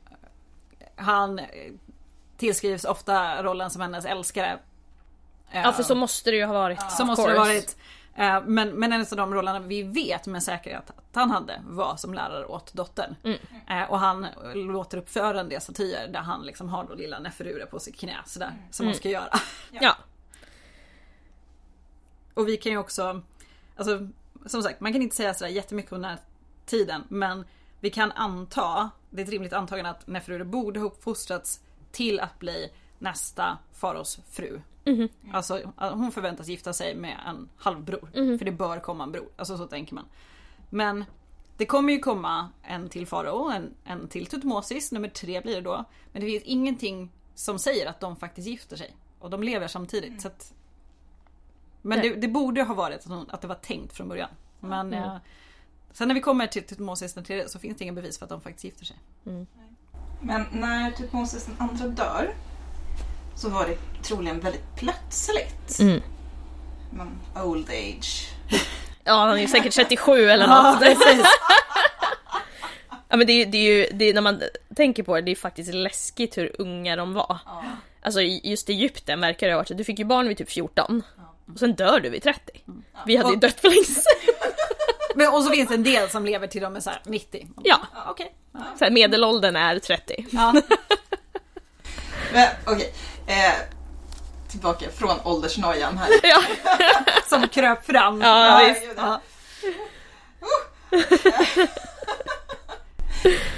[0.97, 1.47] han eh,
[2.37, 4.59] tillskrivs ofta rollen som hennes älskare.
[5.53, 6.93] Ja, för så måste det ju ha varit.
[6.93, 7.55] Så måste det ha course.
[7.55, 7.77] varit.
[8.21, 11.97] Eh, Men, men en av de rollerna vi vet med säkerhet att han hade var
[11.97, 13.17] som lärare åt dottern.
[13.25, 13.39] Mm.
[13.69, 17.67] Eh, Och han låter uppföra en del statyer där han liksom har då lilla Neferure
[17.67, 18.53] på sitt knä sådär.
[18.71, 18.91] Som Mm.
[18.93, 19.39] man ska göra.
[19.81, 19.97] Ja.
[22.35, 23.23] Och vi kan ju också,
[23.77, 24.09] alltså
[24.47, 26.19] som sagt man kan inte säga sådär jättemycket om den här
[26.67, 27.45] tiden men
[27.81, 31.61] vi kan anta det är ett rimligt antagande att Neferure borde ha uppfostrats
[31.93, 34.61] till att bli nästa faraos fru.
[35.33, 38.11] Alltså att hon förväntas gifta sig med en halvbror.
[38.39, 39.29] För det bör komma en bror.
[39.37, 40.05] Alltså så tänker man.
[40.71, 41.05] Men
[41.57, 45.61] det kommer ju komma en till farao, en, en till Tutmosis, nummer tre blir det
[45.61, 45.85] då.
[46.13, 48.97] Men det finns ingenting som säger att de faktiskt gifter sig.
[49.19, 50.21] Och de lever samtidigt.
[50.21, 50.55] Så att,
[51.83, 54.29] men det, det borde ha varit att, det var tänkt från början.
[54.61, 55.17] Men eh,
[55.93, 58.31] sen när vi kommer till Tutmosis den tredje så finns det inga bevis för att
[58.31, 58.97] de faktiskt gifter sig.
[60.21, 62.35] Men när Tutmosis den andra dör
[63.41, 65.79] så var det troligen väldigt plötsligt.
[65.81, 66.03] Mm.
[66.91, 68.29] Men old age.
[69.05, 70.83] Ja, han är säkert 37 eller något.
[73.09, 74.43] Ja men det, är- det är ju, det är, när man
[74.77, 77.39] tänker på det, det är faktiskt läskigt hur unga de var.
[77.47, 77.65] Ja.
[78.03, 80.51] Alltså just i Egypten verkar det ha varit så, du fick ju barn vid typ
[80.51, 81.03] 14.
[81.53, 82.41] Och sen dör du vid 30.
[83.07, 84.35] Vi hade ju dött för länge sedan.
[85.15, 87.49] Men, och så finns det en del som lever till de är så här 90.
[87.65, 88.17] Ja, Ja.
[88.53, 88.61] Ja.
[88.79, 90.27] så här, medelåldern är 30.
[90.31, 90.53] Ja.
[92.33, 92.93] Men okej.
[93.31, 93.53] Eh,
[94.49, 96.09] tillbaka från åldersnojan här.
[96.23, 96.43] Ja.
[97.29, 98.21] Som kröp fram.
[98.21, 98.83] Ja, visst.
[98.97, 99.21] Ja.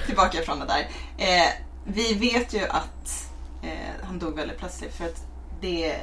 [0.06, 0.88] Tillbaka från det där.
[1.18, 1.48] Eh,
[1.84, 3.26] vi vet ju att
[3.62, 5.22] eh, han dog väldigt plötsligt för att
[5.60, 5.96] det,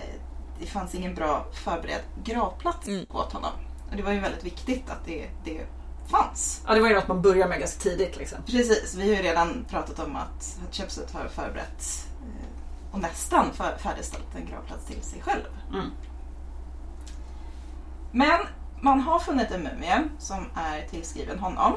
[0.59, 3.05] det fanns ingen bra förberedd gravplats Mm.
[3.09, 3.51] åt honom.
[3.91, 5.61] Och det var ju väldigt viktigt att det, det
[6.11, 6.61] fanns.
[6.67, 8.37] ja, det var ju något man börjar med ganska tidigt liksom.
[8.45, 12.05] Precis, vi har ju redan pratat om att Hatshepsut har förberett
[12.91, 15.43] och nästan för, färdigställt en gravplats till sig själv.
[15.73, 15.91] Mm.
[18.11, 18.39] Men
[18.81, 21.73] man har funnit en mumie som är tillskriven honom.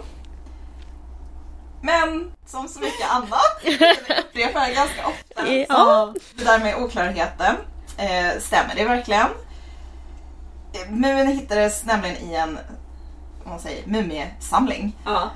[1.82, 5.48] Men som så mycket annat, det upprepar jag ganska ofta.
[5.48, 6.14] Ja.
[6.36, 7.56] Det där med oklarheten,
[7.96, 9.26] eh, stämmer det verkligen?
[10.72, 12.58] Eh, Mumien hittades nämligen i en
[13.44, 15.30] man säger, mumiesamling Ja.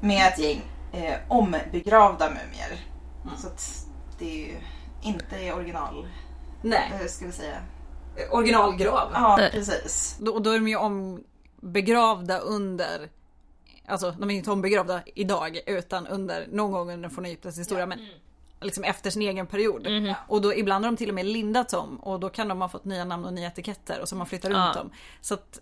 [0.00, 2.80] med ett gäng eh, ombegravda mumier.
[3.24, 3.36] Mm.
[3.38, 3.86] Så att
[4.18, 4.56] det är ju
[5.02, 6.08] inte original,
[6.62, 6.92] Nej.
[7.00, 7.62] eh, ska vi säga.
[8.30, 9.10] Originalgrav.
[9.14, 10.16] Ja, precis.
[10.20, 13.10] Då, då är de ju ombegravda under
[13.86, 17.98] Alltså de är inte ombegravda idag utan under någon gång under från Egyptens historia men
[18.60, 19.86] liksom efter sin egen period.
[20.28, 22.68] Och då ibland har de till och med lindats om och då kan de ha
[22.68, 24.80] fått nya namn och nya etiketter och så man flyttar runt Ja.
[24.82, 24.90] dem.
[25.20, 25.60] Så att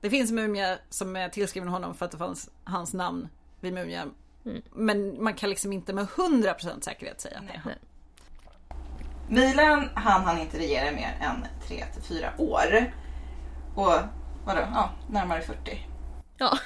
[0.00, 3.28] det finns mumier som är tillskriven honom för att det fanns hans namn
[3.60, 4.14] vid mumien.
[4.72, 7.72] Men man kan liksom inte med 100% säkerhet säga att det är han.
[9.30, 12.92] Milan han han inte regera mer än 3 till 4 år.
[13.74, 13.94] Och
[14.44, 15.86] vadå, ja, närmare 40.
[16.36, 16.58] Ja.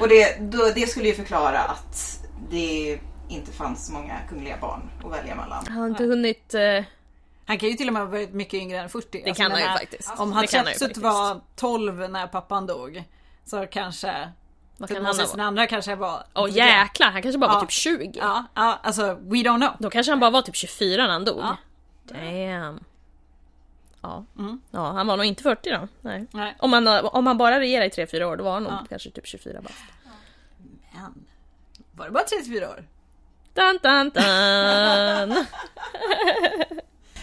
[0.00, 2.98] Och det, då, det skulle ju förklara att det
[3.28, 5.64] inte fanns så många kungliga barn att välja mellan.
[5.68, 6.54] Han har inte hunnit...
[6.54, 6.84] Eh,
[7.46, 9.22] Han kan ju till och med ha varit mycket yngre än 40.
[9.24, 10.10] det kan den han ju faktiskt.
[10.10, 11.02] Om kan han Hatshepsut faktiskt.
[11.02, 13.04] var 12 när pappan dog.
[13.44, 14.28] Så kanske
[14.76, 15.38] Vad kan han den varit?
[15.40, 16.22] andra kanske var...
[16.34, 17.60] Åh jäklar, han kanske bara var Ja.
[17.60, 18.12] typ 20.
[18.14, 19.70] Ja, ja, alltså we don't know.
[19.78, 21.38] Då kanske han bara var typ 24 när han dog.
[21.40, 21.56] Ja.
[22.04, 22.84] Damn.
[24.02, 24.24] Ja.
[24.38, 24.60] Mm.
[24.70, 25.88] ja, han var nog inte 40 då.
[26.00, 26.26] Nej.
[26.30, 26.56] Nej.
[26.58, 28.86] Om, han, om han bara regerar i 3-4 år, då var han nog Ja.
[28.88, 29.74] kanske typ 24 bast.
[30.92, 31.24] Men,
[31.92, 32.84] var det bara 34 år?
[33.54, 35.44] Dun, dun, dun.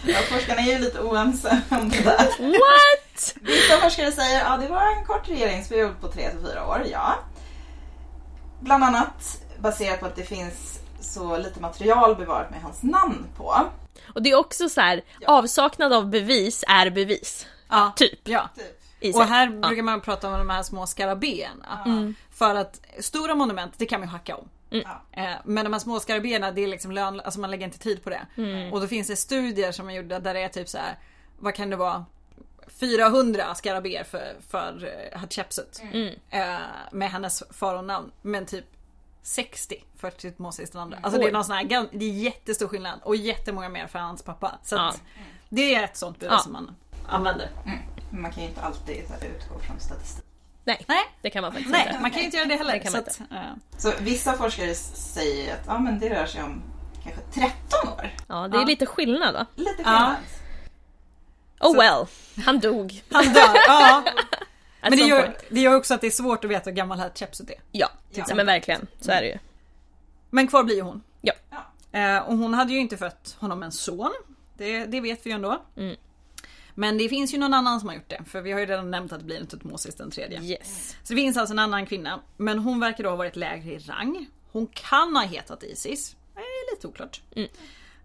[0.06, 2.18] Ja, forskarna är ju lite oense om det där.
[2.52, 3.36] What?
[3.42, 6.84] Vissa forskare säger att ja, det var en kort regeringsperiod på 3 till 4 år,
[6.92, 7.16] ja.
[8.62, 13.56] Bland annat baserat på att det finns så lite material bevarat med hans namn på.
[14.16, 17.48] Och det är också så här, avsaknad av bevis är bevis.
[17.70, 18.20] Ja, Typ.
[18.28, 18.50] Ja.
[18.56, 19.16] Typ.
[19.16, 19.68] Och här Ja.
[19.68, 22.14] brukar man prata om de här små skarabéerna.
[22.32, 24.50] För att stora monument, det kan man ju hacka om.
[24.70, 25.02] Ja.
[25.12, 28.04] Eh, Men de här små skarabéerna, det är liksom lön, alltså man lägger inte tid
[28.04, 28.26] på det.
[28.72, 30.98] Och då finns det studier som är gjorda där det är typ så här,
[31.40, 32.06] vad kan det vara?
[32.80, 35.82] 400 skarabéer för, för eh, Hatshepsut.
[36.30, 36.58] Eh,
[36.92, 38.12] med hennes faronamn.
[38.22, 38.66] Men typ
[39.24, 40.98] 60 för Tutmosis den andra.
[41.02, 41.34] Alltså det är Oj.
[41.34, 43.00] någon sån här, det är jättestor skillnad.
[43.04, 44.60] Och jättemånga mer för hans pappa.
[44.64, 44.94] Så Ja.
[45.50, 46.40] det är ett sånt bevis Ja.
[46.40, 46.76] som man
[47.08, 47.50] använder.
[48.12, 48.96] Men man kan ju inte alltid
[49.36, 50.26] utgå från statistik.
[50.64, 52.00] Nej, Nej, det kan man faktiskt nej inte.
[52.02, 52.74] man kan ju inte göra det heller.
[52.74, 53.06] Det kan så man
[53.40, 56.62] att, eh, Så vissa forskare säger att ja, men det rör sig om
[57.04, 58.12] kanske 13 år.
[58.28, 58.66] Ja, det är Ja.
[58.68, 59.46] lite skillnad va?
[59.56, 59.84] Lite Ja.
[59.84, 60.16] skillnad.
[61.62, 62.06] Oh well,
[62.46, 63.04] han dog.
[63.12, 63.56] han dör.
[63.68, 64.04] ja.
[64.82, 65.38] Men det gör, point.
[65.50, 67.56] det gör också att det är svårt att veta hur gammal Hatshepsut är.
[67.72, 68.24] Ja, Ja.
[68.28, 68.88] Nej, men verkligen.
[69.00, 69.38] Så är det ju.
[70.30, 71.04] Men kvar blir ju hon.
[71.22, 71.34] Ja.
[71.50, 72.00] Ja.
[72.00, 74.14] Eh, och hon hade ju inte fött honom en son.
[74.58, 75.62] Det, det vet vi ju ändå.
[75.78, 75.96] Mm.
[76.76, 78.24] Men det finns ju någon annan som har gjort det.
[78.28, 80.42] För vi har ju redan nämnt att det blir en Tutmosis den tredje.
[80.42, 80.96] Yes.
[81.04, 82.20] Så det finns alltså en annan kvinna.
[82.38, 84.28] Men hon verkar då ha varit lägre i rang.
[84.52, 86.16] Hon kan ha hetat Isis.
[86.36, 87.22] Det är lite oklart.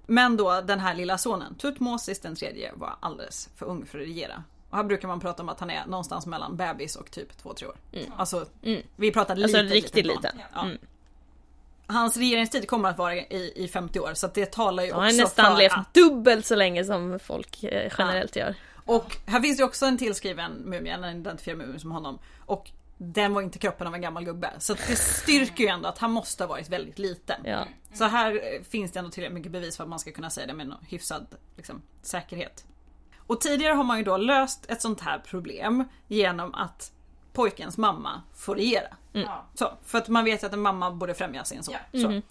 [0.07, 4.05] Men då den här lilla sonen, Tutmosis den tredje, var alldeles för ung för att
[4.07, 4.43] regera.
[4.71, 7.67] Och här brukar man prata om att han är någonstans mellan bebis och typ 2-3
[7.67, 7.75] år.
[7.93, 8.13] Mm.
[8.17, 8.83] Alltså, Mm.
[8.97, 10.33] vi pratar Alltså litet, riktigt litet barn.
[10.35, 10.47] liten.
[10.55, 10.65] Ja.
[10.65, 10.79] Mm.
[11.87, 15.05] Hans regeringstid kommer att vara i, i 50 år så att det talar ju Han
[15.07, 15.95] också har nästan för levt att...
[15.95, 18.55] dubbelt så länge som folk eh, generellt gör.
[18.85, 22.19] Och här finns det ju också en tillskriven mumie, en identifierad mumie som honom.
[22.47, 24.53] Och den var inte kroppen av en gammal gubbe.
[24.59, 27.40] Så det styrker ju ändå att han måste ha varit väldigt liten.
[27.44, 27.66] Ja.
[27.92, 30.47] Så här eh, finns det ändå tillräckligt mycket bevis för att man ska kunna säga
[30.47, 31.26] det med någon hyfsad
[31.57, 32.64] liksom, säkerhet.
[33.16, 36.92] Och tidigare har man ju då löst ett sånt här problem genom att
[37.32, 38.97] pojkens mamma får regera.
[39.12, 39.47] Ja.
[39.55, 41.74] Så, för att man vet ju att en mamma borde främja sin son.
[41.92, 42.01] Ja.
[42.01, 42.22] Så.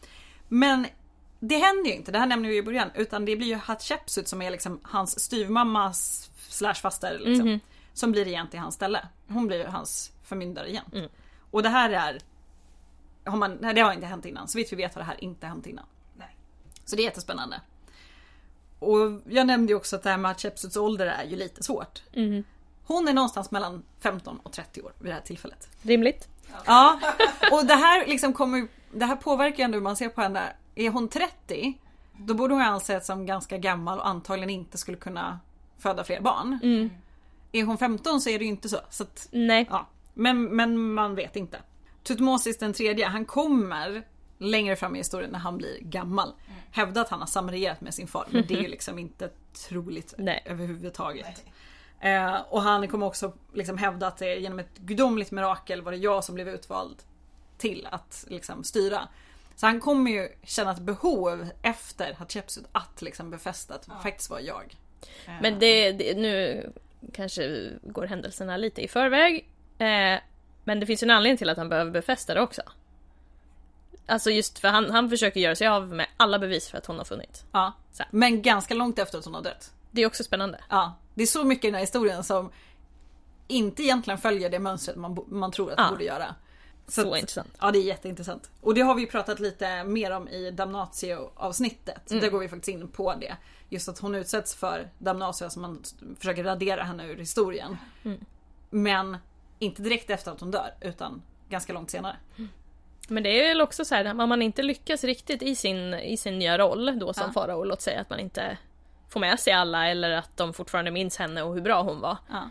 [0.48, 0.88] Men
[1.40, 4.28] det händer ju inte, det här nämner vi i början, utan det blir ju Hatshepsut
[4.28, 7.60] som är liksom hans styvmammas slash faster liksom,
[7.94, 9.08] som blir regent i hans ställe.
[9.28, 9.66] Hon blir ju
[10.26, 10.94] hans förmyndarregent.
[10.94, 11.10] Mm.
[11.52, 12.20] Och det här är
[13.26, 14.48] har man, det har inte hänt innan.
[14.48, 15.86] Så vitt vi vet har det här inte hänt innan.
[16.18, 16.36] Nej.
[16.86, 17.62] Så det är jättespännande.
[18.80, 22.04] Och jag nämnde ju också att det här med Hatshepsuts ålder är ju lite svårt.
[22.14, 22.44] Mhm.
[22.88, 25.70] Hon är någonstans mellan 15 och 30 år vid det här tillfället.
[25.82, 26.28] Rimligt.
[26.66, 27.00] Ja,
[27.52, 30.54] och det här liksom kommer det här påverkar ju ändå hur man ser på henne.
[30.76, 31.80] Är hon 30,
[32.18, 35.40] då borde hon anses som ganska gammal och antagligen inte skulle kunna
[35.78, 36.60] föda fler barn.
[36.64, 36.90] Mm.
[37.52, 38.80] Är hon 15 så är det ju inte så.
[38.90, 39.68] så att, Nej.
[39.70, 39.88] ja.
[40.16, 41.58] Men, men man vet inte.
[42.04, 44.04] Tutmosis den tredje, han kommer
[44.38, 46.34] längre fram i historien när han blir gammal
[46.72, 48.26] hävda att han har samregerat med sin far.
[48.30, 49.30] Men det är ju liksom inte
[49.68, 50.44] troligt Nej.
[50.46, 51.46] överhuvudtaget.
[52.00, 55.98] Eh, och han kommer också liksom hävda att det genom ett gudomligt mirakel var det
[55.98, 57.04] jag som blev utvald
[57.58, 59.08] till att liksom styra.
[59.56, 64.30] Så han kommer ju känna ett behov efter Hatshepsut att liksom befästa att det faktiskt
[64.30, 64.76] var jag.
[65.42, 66.70] Men det, det, nu
[67.14, 69.50] kanske går händelserna lite i förväg.
[69.78, 70.20] Eh,
[70.64, 72.62] men det finns ju en anledning till att han behöver befästa det också.
[74.06, 76.98] Alltså just för han, han försöker göra sig av med alla bevis för att hon
[76.98, 77.46] har funnits.
[77.52, 77.74] Ja.
[77.92, 78.04] Så.
[78.12, 79.72] Men ganska långt efter att hon har dött.
[79.92, 80.60] Det är också spännande.
[80.70, 80.94] Ja.
[81.14, 82.52] Det är så mycket i den här historien som
[83.48, 85.90] inte egentligen följer det mönstret man, man tror att det Ja.
[85.90, 86.36] borde göra.
[86.88, 87.50] Så, att- intressant.
[87.62, 88.50] Ja det är jätteintressant.
[88.62, 92.12] Och det har vi pratat lite mer om i Damnatio avsnittet.
[92.12, 92.22] Mm.
[92.22, 93.36] Där går vi faktiskt in på det.
[93.70, 95.84] Just att hon utsätts för Damnatio, alltså man
[96.20, 97.78] försöker radera henne ur historien.
[98.04, 98.26] Mm.
[98.70, 99.18] Men
[99.60, 102.16] inte direkt efter att hon dör utan ganska långt senare.
[103.08, 106.18] Men det är väl också så här, om man inte lyckas riktigt i sin, i
[106.18, 107.32] sin nya roll då som Ja.
[107.34, 108.58] farao, låt säga att man inte
[109.10, 112.18] får med sig alla eller att de fortfarande minns henne och hur bra hon var.
[112.30, 112.50] Ja.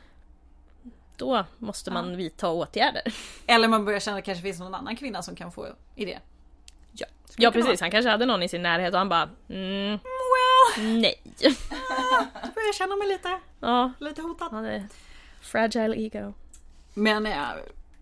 [1.17, 3.03] Då måste man vidta åtgärder.
[3.47, 6.19] Eller man börjar känna att det kanske finns någon annan kvinna som kan få idé.
[6.93, 9.99] Ja, ja precis, han kanske hade någon i sin närhet och han bara mm,
[10.77, 11.21] Well, nej.
[11.39, 11.55] jag
[12.55, 14.53] börjar känna mig lite, Ja, lite hotad.
[14.53, 14.89] hade
[15.41, 16.35] fragile ego.
[16.95, 17.49] Men eh,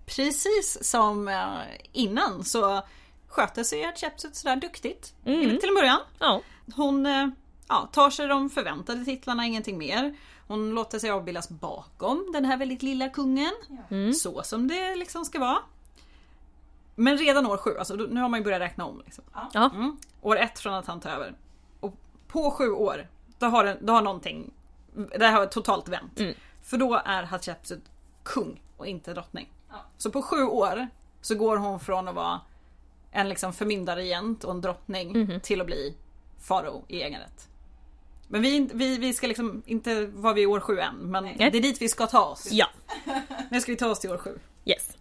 [0.07, 1.61] precis som eh,
[1.93, 2.83] innan så
[3.29, 5.15] sköter sig Hatshepsut sådär duktigt.
[5.25, 5.61] Mm.
[5.61, 6.01] Till en början.
[6.19, 6.41] Ja.
[6.75, 7.29] Hon eh,
[7.69, 10.17] ja, tar sig de förväntade titlarna, ingenting mer.
[10.47, 13.53] Hon låter sig avbildas bakom den här väldigt lilla kungen.
[13.91, 14.15] Mm.
[14.15, 15.59] Så som det liksom ska vara.
[16.95, 19.03] Men redan år sju, alltså nu har man ju börjat räkna om.
[19.05, 19.25] Liksom.
[19.53, 19.71] Ja.
[19.75, 19.97] Mm.
[20.23, 21.35] År ett från att han tar över.
[21.81, 21.95] Och
[22.29, 24.53] på sju år, då har, det, då har någonting,
[25.19, 26.21] det har totalt vänt.
[26.21, 26.35] Mm.
[26.63, 27.85] För då är Hatshepsut
[28.23, 29.49] kung och inte drottning.
[29.71, 29.77] Ja.
[29.99, 30.89] Så på sju år
[31.21, 32.41] så går hon från att vara
[33.11, 35.41] en liksom förmyndarregent och en drottning Mhm.
[35.41, 35.95] till att bli
[36.41, 37.49] farao i egen rätt.
[38.29, 41.37] Men vi, vi, vi ska liksom inte vara vid år sju än, men Nej.
[41.39, 42.49] det är dit vi ska ta oss.
[42.51, 42.67] Ja.
[43.51, 44.39] Nu ska vi ta oss till år sju.
[44.65, 44.97] Yes.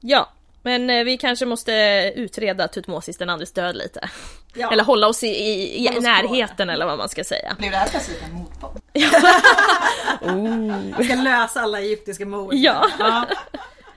[0.00, 0.28] Ja,
[0.62, 1.72] men eh, vi kanske måste
[2.16, 4.08] utreda Tutmosis den andres död lite.
[4.54, 4.72] Ja.
[4.72, 7.56] Eller hålla oss i, i, i oss närheten eller vad man ska säga.
[7.58, 8.80] Blev det här plötsligt en motpodd?
[10.98, 12.54] Vi ska lösa alla egyptiska mord.
[12.54, 12.88] Ja.
[12.98, 13.26] ja.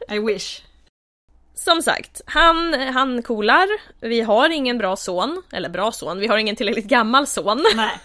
[0.10, 0.62] I wish.
[1.56, 3.68] Som sagt, han, han coolar.
[4.00, 5.44] Vi har ingen bra son.
[5.52, 7.66] Eller bra son, vi har ingen tillräckligt gammal son.
[7.76, 8.00] Nej.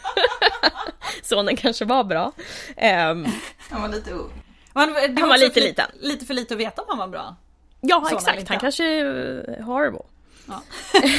[1.23, 2.33] Sonen kanske var bra.
[2.77, 3.27] Ehm,
[3.71, 4.31] Han var lite ung.
[4.73, 5.87] Han, var lite liten.
[6.01, 7.37] Lite för lite att veta om han var bra.
[7.81, 8.49] Ja, eller exakt.
[8.49, 10.03] Han kanske är horrible.
[10.49, 10.62] Ja.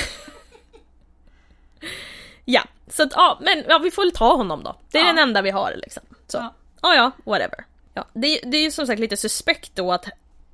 [2.45, 4.75] Ja, så att, ja, men ja, vi får väl ta honom då.
[4.91, 5.07] Det är Ja.
[5.07, 6.03] den enda vi har liksom.
[6.27, 6.53] Så, Ja.
[6.81, 7.65] ja, ja, whatever.
[7.93, 10.05] Ja, det, det är ju som sagt lite suspekt då att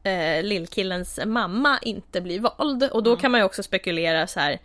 [0.04, 2.84] eh, lillkillens mamma inte blir vald.
[2.84, 4.60] Och då kan man ju också spekulera så här.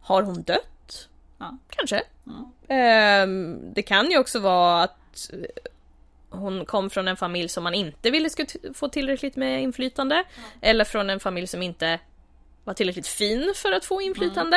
[0.00, 1.08] Har hon dött?
[1.38, 1.56] Ja.
[1.70, 2.02] Kanske.
[2.68, 5.38] Ehm, det kan ju också vara att eh,
[6.38, 10.24] hon kom från en familj som man inte ville skulle få tillräckligt med inflytande.
[10.60, 11.98] Eller från en familj som inte
[12.64, 14.56] var tillräckligt fin för att få inflytande.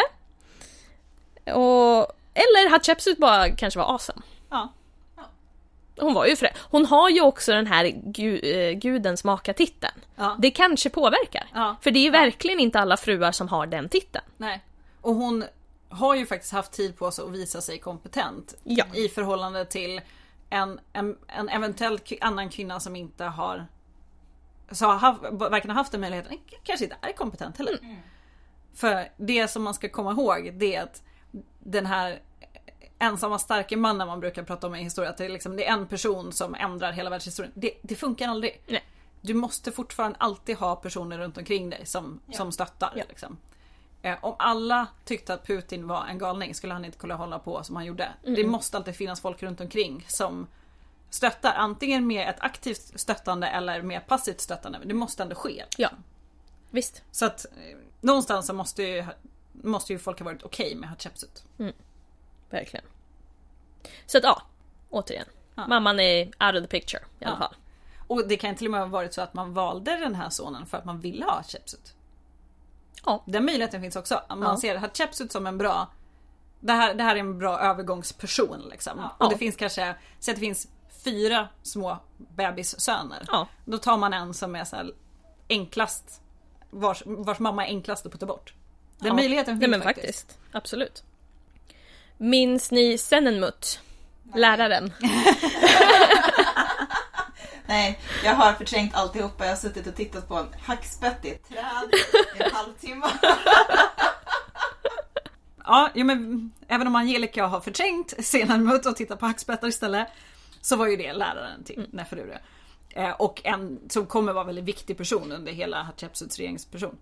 [1.45, 4.21] Och, eller Hatshepsut bara kanske var awesome.
[4.49, 4.73] Ja.
[5.99, 6.53] Hon var ju frä.
[6.57, 10.01] Hon har ju också den här gu, eh, gudens maka-titeln.
[10.15, 10.35] Ja.
[10.39, 11.47] Det kanske påverkar.
[11.53, 11.75] Ja.
[11.81, 14.25] För det är ju verkligen inte alla fruar som har den titeln.
[14.37, 14.61] Nej.
[15.01, 15.45] Och hon
[15.89, 18.53] har ju faktiskt haft tid på sig att visa sig kompetent.
[18.63, 18.85] Ja.
[18.93, 20.01] I förhållande till
[20.49, 23.67] en, en, en eventuell annan kvinna som inte har
[24.71, 27.79] så haft, har haft den möjligheten, kanske inte är kompetent heller.
[28.73, 31.03] För det som man ska komma ihåg det är att
[31.59, 32.21] den här
[32.99, 35.73] ensamma starke mannen man brukar prata om i historia, att det är, liksom, det är
[35.73, 37.53] en person som ändrar hela världshistorien.
[37.55, 38.61] Det, det funkar aldrig.
[38.67, 38.83] Nej.
[39.21, 42.93] Du måste fortfarande alltid ha personer runt omkring dig som, som stöttar.
[42.95, 43.03] Ja.
[43.09, 43.37] Liksom.
[44.11, 47.63] Eh, om alla tyckte att Putin var en galning skulle han inte kunna hålla på
[47.63, 48.09] som han gjorde.
[48.21, 50.47] Det måste alltid finnas folk runt omkring som
[51.09, 51.53] stöttar.
[51.55, 54.79] Antingen med ett aktivt stöttande eller med passivt stöttande.
[54.85, 55.63] Det måste ändå ske.
[55.77, 55.89] Ja.
[56.69, 57.03] Visst.
[57.11, 59.05] Så att eh, någonstans så måste ju,
[59.51, 61.43] måste ju folk ha varit okej med Hatshepsut.
[62.49, 62.85] Verkligen.
[64.05, 64.41] Så att ja,
[64.89, 65.25] återigen.
[65.55, 65.67] Ja.
[65.67, 67.39] Mamman är out of the picture i alla Ja.
[67.39, 67.55] fall.
[68.07, 70.65] Och det kan till och med ha varit så att man valde den här sonen
[70.65, 71.93] för att man ville ha Hatshepsut.
[73.05, 73.23] Ja.
[73.25, 74.21] Den möjligheten finns också.
[74.29, 74.57] Man Ja.
[74.57, 75.87] ser Hatshepsut som en bra
[76.59, 78.93] det här, det här är en bra övergångsperson liksom.
[78.97, 79.25] Ja.
[79.25, 80.67] Och det finns kanske, säg att det finns
[81.03, 83.23] fyra små bebissöner.
[83.27, 83.47] Ja.
[83.65, 84.77] Då tar man en som är så
[85.49, 86.21] enklast,
[86.69, 88.53] vars, vars mamma är enklast att putta bort.
[88.99, 89.13] Den Ja.
[89.13, 90.37] möjligheten Nej finns men faktiskt.
[90.51, 91.03] Absolut.
[92.17, 93.79] Minns ni Senenmut?
[94.35, 94.93] Läraren.
[97.67, 99.43] Nej, jag har förträngt alltihopa.
[99.45, 101.89] Jag har suttit och tittat på en hackspett i ett träd
[102.39, 103.05] i en halvtimme.
[105.69, 110.07] Ja, jo, men även om Angelica har förträngt scenen mot och tittat på hackspettar istället.
[110.61, 111.89] Så var ju det läraren till Mm.
[111.93, 112.39] Neferure.
[112.89, 116.97] Eh, och en som kommer vara väldigt viktig person under hela Hatshepsuts regeringsperson.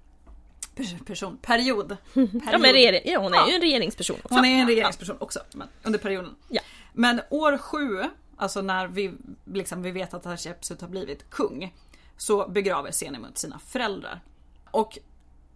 [0.76, 1.98] Pers- person, period.
[2.14, 2.62] Ja, period.
[2.62, 3.48] men regering, ja, hon är Ja.
[3.50, 4.36] ju en regeringsperson också.
[4.36, 6.36] Hon är en regeringsperson också, men under perioden.
[6.50, 6.62] Ja.
[6.94, 8.04] Men år sju,
[8.38, 9.14] alltså när vi,
[9.46, 11.74] liksom, vi vet att Hatshepsut har blivit kung,
[12.18, 14.22] så begraver Senemut sina föräldrar.
[14.72, 15.00] Och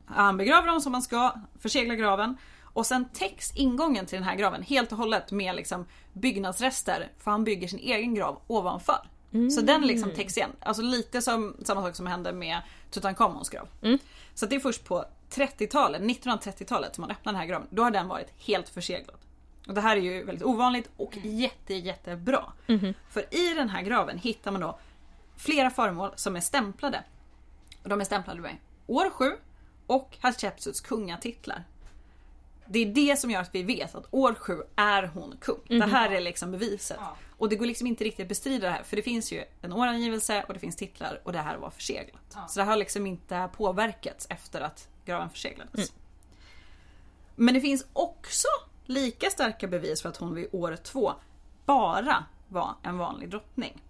[0.06, 2.38] han begraver dem som man ska, förseglar graven.
[2.64, 7.32] Och sen täcks ingången till den här graven helt och hållet med liksom byggnadsrester, för
[7.32, 9.10] han bygger sin egen grav ovanför.
[9.52, 10.52] Så den liksom täcks igen.
[10.60, 12.62] Alltså lite som samma sak som hände med
[12.92, 13.68] Tutankhamons grav.
[14.34, 17.68] Så det är först på 30-talet, 1930-talet som man öppnar den här graven.
[17.72, 19.18] Då har den varit helt förseglad.
[19.70, 22.54] Och det här är ju väldigt ovanligt och jätte jättebra.
[23.10, 24.80] För i den här graven hittar man då
[25.38, 27.04] flera föremål som är stämplade.
[27.84, 28.56] Och de är stämplade med
[28.88, 29.32] år 7
[29.88, 31.64] och Hatshepsuts kungatitlar.
[32.68, 35.62] Det är det som gör att vi vet att år 7 är hon kung.
[35.68, 36.98] Det här är liksom beviset.
[37.00, 37.16] Ja.
[37.38, 39.74] Och det går liksom inte riktigt att bestrida det här för det finns ju en
[39.74, 42.22] årangivelse och det finns titlar och det här var förseglat.
[42.34, 42.48] Ja.
[42.48, 45.94] Så det har liksom inte påverkats efter att graven förseglades.
[47.36, 48.48] Men det finns också
[48.90, 51.14] lika starka bevis för att hon vid år 2
[51.66, 53.82] bara var en vanlig drottning.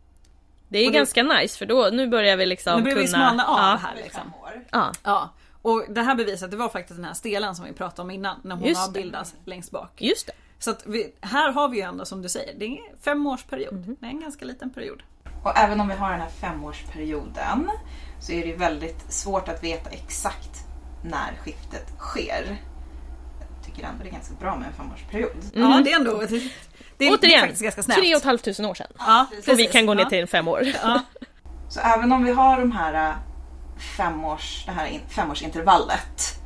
[0.70, 3.06] Det är Och det- ganska nice för då, nu börjar vi liksom Nu börjar vi
[3.06, 3.18] kunna...
[3.18, 4.22] smalna av ja, här liksom.
[4.22, 4.66] fem år.
[4.72, 4.92] Ja.
[5.04, 5.30] Ja,
[5.62, 8.40] och det här beviset det var faktiskt den här stelen som vi pratade om innan
[8.44, 8.88] när hon Just det.
[9.00, 10.02] avbildas längst bak.
[10.02, 10.34] Just det.
[10.60, 13.74] Så att vi, här har vi ju ändå som du säger, det är en femårsperiod.
[13.74, 13.96] Mhm.
[14.00, 15.04] Det är en ganska liten period.
[15.44, 17.70] Och även om vi har den här femårsperioden
[18.22, 20.66] så är det väldigt svårt att veta exakt
[21.04, 22.58] när skiftet sker.
[23.80, 25.32] Tycker ändå det är ganska bra med en femårsperiod.
[25.54, 26.18] Ja, det är ändå...
[26.20, 26.42] Det, det, är,
[26.98, 28.00] det är Återigen, faktiskt ganska snabbt.
[28.00, 28.88] tre och ett halvt tusen år sedan.
[28.98, 29.72] Ja, Och vi precis.
[29.72, 30.10] kan gå ner Ja.
[30.10, 30.64] till fem år.
[30.84, 31.02] Ja.
[31.70, 33.16] Så även om vi har de här äh,
[33.98, 36.40] femårs, det här in- femårsintervallet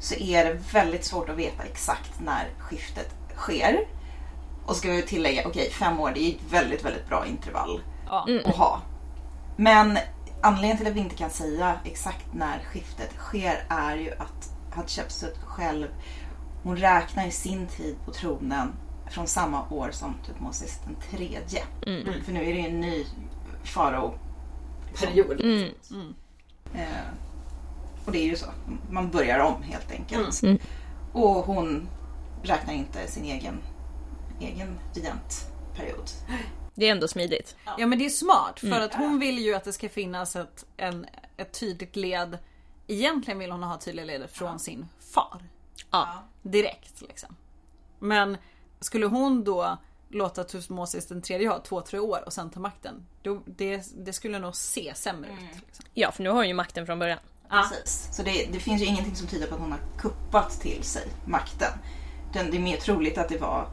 [0.00, 3.78] så är det väldigt svårt att veta exakt när skiftet sker.
[4.66, 8.28] Och ska vi tillägga, okej fem år det är ett väldigt, väldigt bra intervall Ja.
[8.44, 8.80] att ha.
[9.56, 9.98] Men
[10.42, 15.38] anledningen till att vi inte kan säga exakt när skiftet sker är ju att Hatshepsut
[15.46, 15.86] själv,
[16.62, 18.72] hon räknar i sin tid på tronen
[19.10, 21.62] från samma år som Tutmosis den tredje.
[22.24, 23.06] För nu är det ju en ny
[23.64, 24.14] farao
[25.00, 25.40] Period.
[25.40, 26.14] Mm.
[26.74, 26.86] Eh,
[28.06, 28.46] och det är ju så.
[28.90, 30.42] Man börjar om helt enkelt.
[30.42, 30.58] Mm.
[31.12, 31.88] Och hon
[32.42, 33.58] räknar inte sin egen,
[34.40, 36.10] egen regentperiod.
[36.74, 37.56] Det är ändå smidigt.
[37.78, 38.82] Ja men det är smart för Mm.
[38.82, 41.06] att hon vill ju att det ska finnas ett, en,
[41.36, 42.38] ett tydligt led.
[42.86, 45.42] Egentligen vill hon ha tydliga led från sin far.
[45.92, 46.22] Ja.
[46.42, 47.36] Direkt liksom.
[47.98, 48.36] Men
[48.80, 49.76] skulle hon då
[50.08, 53.06] låta Tutmosis den tredje ha två, tre år och sen ta makten.
[53.22, 55.44] Då, det, det skulle nog se sämre Mm.
[55.44, 55.56] ut.
[55.66, 55.84] Liksom.
[55.94, 57.18] ja, för nu har hon ju makten från början.
[57.50, 57.68] Ja.
[57.70, 58.08] Precis.
[58.16, 61.08] Så det, det finns ju ingenting som tyder på att hon har kuppat till sig
[61.26, 61.72] makten.
[62.30, 63.68] Utan det är mer troligt att det var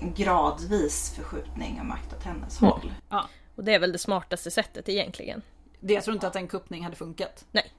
[0.00, 2.72] en gradvis förskjutning av makt åt hennes Mm.
[2.72, 2.92] håll.
[3.08, 3.28] Ja.
[3.56, 5.42] Och det är väl det smartaste sättet egentligen.
[5.80, 7.44] Det, jag tror inte att en kuppning hade funkat.
[7.52, 7.72] Nej.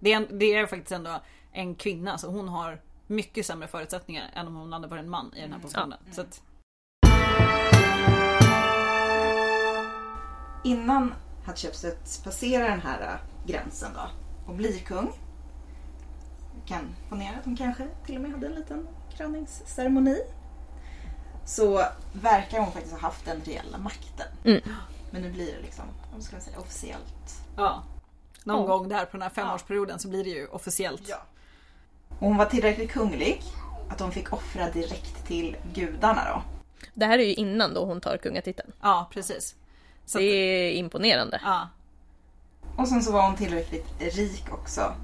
[0.00, 1.20] Det är, det är faktiskt ändå
[1.52, 5.32] en kvinna så hon har mycket sämre förutsättningar än om hon hade varit en man
[5.36, 5.98] i den här positionen.
[6.12, 6.42] Så att,
[10.64, 14.10] Innan Hatshepsut passerar den här äh, gränsen då
[14.50, 15.12] och blir kung.
[16.54, 20.18] Vi kan ponera att hon kanske till och med hade en liten kröningsceremoni.
[21.44, 21.82] så
[22.12, 24.26] verkar hon faktiskt ha haft den reella makten.
[24.44, 24.60] Mm.
[25.10, 25.84] Men nu blir det liksom,
[26.14, 27.40] vad ska man säga, officiellt.
[27.56, 27.82] Ja.
[28.44, 28.66] Någon Ja.
[28.66, 31.00] gång där på den här femårsperioden så blir det ju officiellt.
[31.00, 31.08] Och
[32.08, 33.42] hon var tillräckligt kunglig
[33.90, 36.42] att hon fick offra direkt till gudarna då.
[36.94, 38.72] Det här är ju innan då hon tar kungatiteln.
[38.82, 39.54] Ja, precis.
[40.06, 41.40] Så Det att, är imponerande.
[41.44, 41.68] ja.
[42.76, 44.94] Och sen så var hon tillräckligt rik också.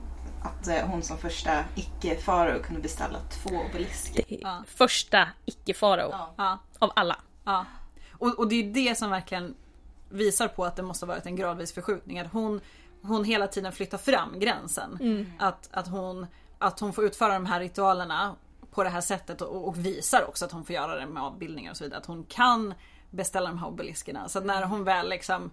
[0.42, 4.24] Att eh, hon som första icke-farao kunde beställa två obelisker.
[4.28, 4.62] Ja.
[4.66, 6.58] första icke-farao Ja.
[6.78, 7.16] av alla.
[7.44, 7.64] Ja.
[8.12, 9.54] Och, och det är ju det som verkligen
[10.10, 12.18] visar på att det måste ha varit en gradvis förskjutning.
[12.18, 12.60] Att hon,
[13.02, 15.26] hon hela tiden flyttar fram gränsen.
[15.38, 16.26] Att, att, hon,
[16.62, 18.36] att hon får utföra de här ritualerna
[18.70, 21.70] på det här sättet och, och visar också att hon får göra det med avbildningar
[21.70, 22.00] och så vidare.
[22.00, 22.74] Att hon kan
[23.10, 24.28] beställa de här obeliskerna.
[24.28, 25.50] Så att när hon väl liksom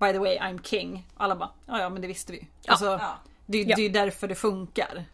[0.00, 1.06] By the way I'm king.
[1.16, 2.44] Alla bara ja ja men det visste vi ju.
[2.66, 3.14] Alltså, Ja.
[3.46, 3.76] det, Ja.
[3.76, 5.04] det är ju därför det funkar.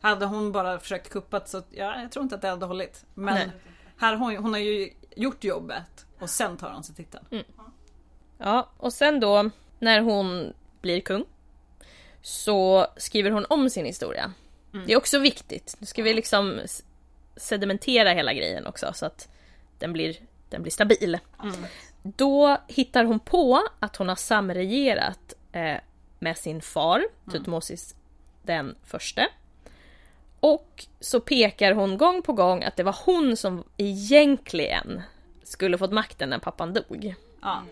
[0.00, 3.04] Hade hon bara försökt kuppat så ja, jag tror inte att det hade hållit.
[3.14, 3.50] Men Nej.
[3.96, 7.24] här hon, hon har ju gjort jobbet och sen tar hon sig titeln.
[8.38, 11.24] Ja, och sen då när hon blir kung
[12.22, 14.32] så skriver hon om sin historia.
[14.72, 15.76] Det är också viktigt.
[15.78, 16.60] Nu ska vi liksom
[17.36, 19.28] sedimentera hela grejen också så att
[19.78, 20.16] den blir,
[20.48, 21.18] den blir stabil.
[22.02, 25.76] Då hittar hon på att hon har samregerat eh,
[26.18, 27.94] med sin far, Tutmosis
[28.42, 29.28] den förste.
[30.40, 35.02] Och så pekar hon gång på gång att det var hon som egentligen
[35.42, 37.14] skulle fått makten när pappan dog.
[37.42, 37.62] Ja.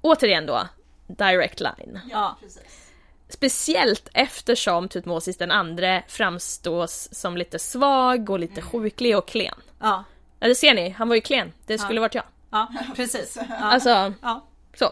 [0.00, 0.68] Återigen då,
[1.06, 2.00] direct line.
[2.10, 2.36] Ja.
[2.40, 2.87] precis.
[3.28, 9.54] Speciellt eftersom Tutmosis den andre framstås som lite svag och lite sjuklig och klen.
[9.80, 10.04] Ja.
[10.40, 11.52] Ja det ser ni, han var ju klen.
[11.66, 12.24] Det skulle varit jag.
[12.50, 13.38] Ja, precis.
[13.48, 13.56] Ja.
[13.60, 14.44] Alltså, Ja.
[14.78, 14.84] så.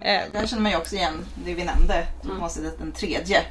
[0.00, 2.06] Eh, Där känner man ju också igen det vi nämnde.
[2.22, 3.42] Tutmosis att den tredje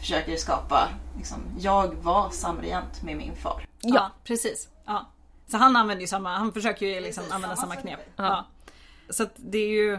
[0.00, 3.66] försöker skapa, liksom, jag var samregent med min far.
[3.80, 4.68] ja, precis.
[4.86, 5.10] Ja.
[5.50, 8.00] Så han använder ju samma, han försöker ju liksom använda samma knep.
[8.16, 8.46] Ja.
[9.10, 9.98] Så att det är ju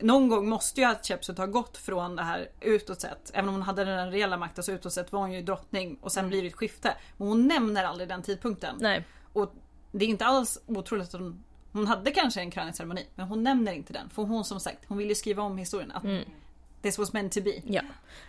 [0.00, 3.62] någon gång måste ju Hatshepsut ha gått från det här utåt sett, även om hon
[3.62, 6.48] hade den reella makten så utåt sett var hon ju drottning och sen blir det
[6.48, 6.94] ett skifte.
[7.16, 8.76] Men hon nämner aldrig den tidpunkten.
[8.80, 9.04] nej.
[9.32, 9.54] Och
[9.92, 13.72] det är inte alls otroligt att hon hon hade kanske en kröningsceremoni men hon nämner
[13.72, 14.10] inte den.
[14.10, 15.92] För hon som sagt, hon vill ju skriva om historien.
[15.92, 16.02] Att
[16.82, 17.52] This was meant to be.
[17.64, 17.82] Ja.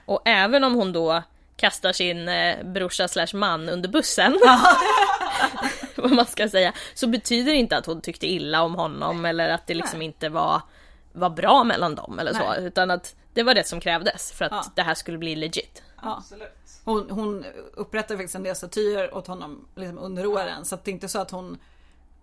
[0.06, 1.24] Och även om hon då
[1.56, 4.40] kastar sin eh, brorsa slash man under bussen.
[5.96, 6.74] vad man ska säga.
[6.94, 10.06] Så betyder det inte att hon tyckte illa om honom eller att det liksom Nej.
[10.06, 10.62] inte var,
[11.14, 12.40] var bra mellan dem eller så.
[12.50, 12.64] Nej.
[12.66, 14.64] Utan att det var det som krävdes för att Ja.
[14.76, 15.84] det här skulle bli legit.
[16.04, 16.16] Ja.
[16.18, 16.48] Absolut.
[16.86, 20.66] Hon, hon upprättar faktiskt en del statyer åt honom liksom under åren.
[20.66, 21.58] Så att det är inte så att hon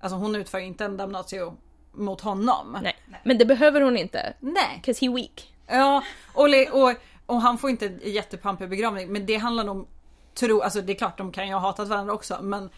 [0.01, 1.57] Alltså hon utför inte en damnatio
[1.93, 2.79] mot honom.
[2.83, 2.97] Nej.
[3.25, 4.33] Men det behöver hon inte.
[4.41, 4.81] Nej.
[4.85, 5.55] 'Cause he weak.
[5.67, 6.03] Ja,
[6.35, 6.95] och, och,
[7.27, 9.13] och han får inte en jättepampig begravning.
[9.13, 9.87] Men det handlar om
[10.35, 12.39] tro, alltså det är klart de kan ju ha hatat varandra också.
[12.43, 12.71] Men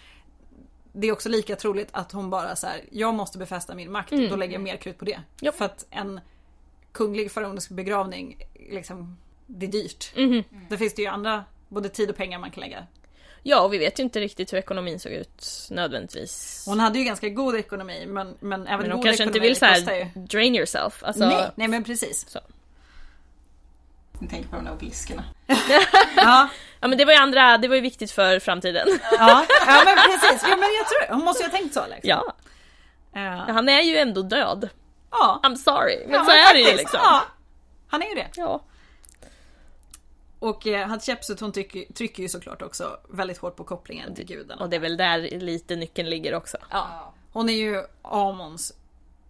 [0.93, 4.11] det är också lika troligt att hon bara så här, jag måste befästa min makt.
[4.31, 5.21] Då lägger jag mer krut på det.
[5.41, 5.57] Japp.
[5.57, 6.21] För att en
[6.93, 8.37] kunglig faraonisk begravning,
[8.71, 9.17] liksom,
[9.47, 10.13] det är dyrt.
[10.17, 10.45] Mhm.
[10.69, 12.87] Det finns det ju andra, både tid och pengar man kan lägga.
[13.43, 16.65] Ja, och vi vet ju inte riktigt hur ekonomin såg ut nödvändigtvis.
[16.67, 19.49] Hon hade ju ganska god ekonomi men, men även Men hon god kanske inte ekonomi
[19.49, 20.05] vill så kostar ju.
[20.05, 21.03] här drain yourself.
[21.05, 22.29] Alltså, Nej, nej men precis.
[22.29, 22.41] Så.
[24.21, 25.25] Ni tänker på de där obeliskerna.
[26.17, 26.49] Ja,
[26.81, 28.89] Ja men det var ju andra, det var ju viktigt för framtiden.
[29.13, 30.43] ja, ja men precis.
[30.51, 32.09] Jo men jag tror Hon måste ju ha tänkt så liksom.
[32.11, 32.35] ja,
[33.15, 34.69] Eh, han är ju ändå död.
[35.11, 35.41] ja.
[35.43, 37.01] I'm sorry, men Ja, så är det ju liksom.
[37.03, 37.23] Ja,
[37.89, 38.27] han är ju det.
[38.37, 38.63] Ja.
[40.39, 44.63] Och eh, Hatshepsut hon trycker, trycker ju såklart också väldigt hårt på kopplingen till gudarna.
[44.63, 46.57] Och det är väl där lite nyckeln ligger också.
[46.71, 47.13] Ja.
[47.33, 48.73] Hon är ju Amons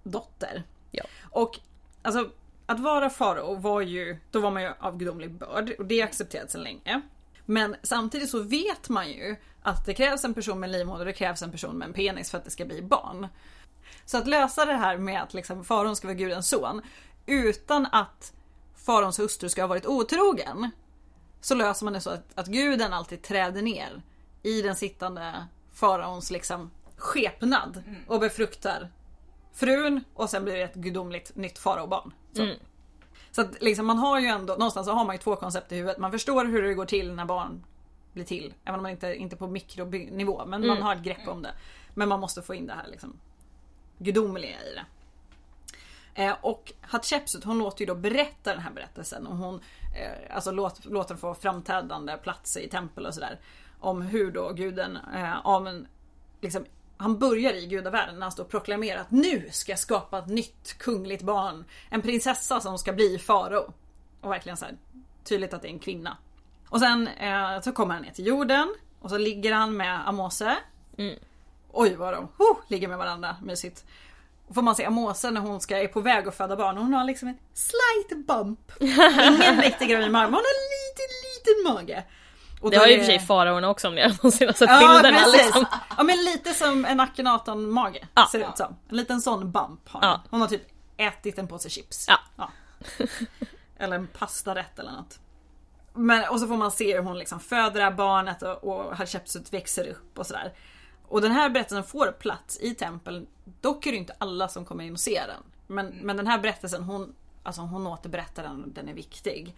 [0.03, 0.63] dotter.
[0.91, 1.05] Ja.
[1.31, 1.59] Och
[2.03, 2.29] alltså
[2.71, 6.05] att vara farao var ju, då var man ju av gudomlig börd och det är
[6.05, 7.01] accepterat sedan länge.
[7.47, 11.13] Men samtidigt så vet man ju att det krävs en person med livmoder och det
[11.13, 13.29] krävs en person med en penis för att det ska bli barn.
[14.05, 16.83] Så att lösa det här med att liksom faraon ska vara gudens son
[17.27, 18.33] utan att
[18.77, 20.71] faraons hustru ska ha varit otrogen.
[21.41, 24.03] Så löser man det så att, att guden alltid träder ner
[24.43, 28.91] i den sittande faraons liksom skepnad och befruktar
[29.55, 32.13] frun och sen blir det ett gudomligt nytt faraobarn.
[32.33, 32.43] Så.
[32.43, 32.57] Mm.
[33.31, 35.77] Så att liksom man har ju ändå, någonstans så har man ju två koncept i
[35.77, 35.99] huvudet.
[35.99, 37.65] Man förstår hur det går till när barn
[38.13, 38.55] blir till.
[38.65, 40.83] Även om man inte, inte på mikronivå, men man Mm.
[40.83, 41.53] har ett grepp om det.
[41.95, 43.17] Men man måste få in det här liksom
[43.99, 44.85] gudomliga i det.
[46.15, 49.55] Eh, och Hatshepsut hon låter ju då berätta den här berättelsen och hon
[49.97, 53.39] eh, alltså låt, låter den få framträdande plats i tempel och sådär.
[53.81, 55.73] Om hur då guden eh,
[56.41, 56.65] liksom
[57.01, 60.27] han börjar i gudavärlden när han står och proklamerar att nu ska jag skapa ett
[60.27, 61.65] nytt kungligt barn.
[61.91, 63.73] En prinsessa som ska bli farao.
[64.21, 64.77] Och verkligen så här,
[65.25, 66.17] tydligt att det är en kvinna.
[66.69, 70.57] Och sen eh, så kommer han ner till jorden och så ligger han med Amose.
[70.99, 71.19] Mm.
[71.73, 73.85] oj vad de oh, ligger med varandra mysigt.
[74.49, 76.77] Och får man se Amose när hon ska, är på väg att föda barn.
[76.77, 78.73] Hon har liksom en slight bump.
[78.81, 82.05] Ingen riktig gravid mage, men hon har en liten liten mage.
[82.61, 84.61] Och Det har ju i och för sig faraorna också om ni har någonsin sett
[84.71, 85.19] Ja bilderna.
[85.19, 85.45] precis.
[85.45, 85.67] Liksom.
[85.97, 88.29] Ja men lite som en Akhenaton-mage Ja.
[88.33, 88.77] ser det ut som.
[88.89, 90.09] En liten sån bump har hon.
[90.11, 90.21] Ja.
[90.31, 90.63] Hon har typ
[90.97, 92.07] ätit en påse chips.
[92.37, 92.51] Ja.
[93.79, 95.19] Eller en pastarätt eller något.
[95.95, 98.97] Men, och så får man se hur hon liksom föder det här barnet och, och
[98.97, 100.53] Hatshepsut växer upp och sådär.
[101.09, 103.27] Och den här berättelsen får plats i tempeln.
[103.61, 105.43] Dock är det inte alla som kommer in och ser den.
[105.67, 109.57] Men, men den här berättelsen, hon, alltså hon återberättar den och den är viktig.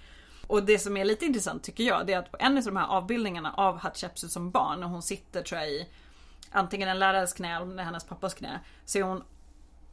[0.53, 2.77] Och det som är lite intressant tycker jag, det är att på en av de
[2.77, 5.89] här avbildningarna av Hatshepsut som barn, när hon sitter tror jag i
[6.51, 9.23] antingen en lärares knä eller hennes pappas knä, så är hon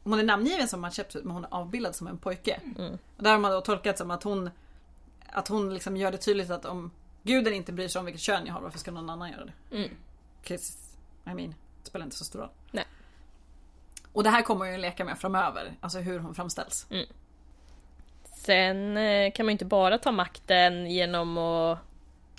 [0.04, 2.60] hon är namngiven som Hatshepsut men hon är avbildad som en pojke.
[3.16, 4.50] Och där har man då tolkat som att hon
[5.32, 6.90] att hon liksom gör det tydligt att om
[7.22, 9.76] guden inte bryr sig om vilket kön jag har, varför ska någon annan göra det?
[9.76, 9.90] Mm.
[10.44, 10.78] 'Cause,
[11.26, 12.50] I mean, det spelar inte så stor roll.
[12.70, 12.84] Nej.
[14.12, 16.86] Och det här kommer hon ju leka med framöver, alltså hur hon framställs.
[18.44, 21.78] Sen eh, kan man ju inte bara ta makten genom att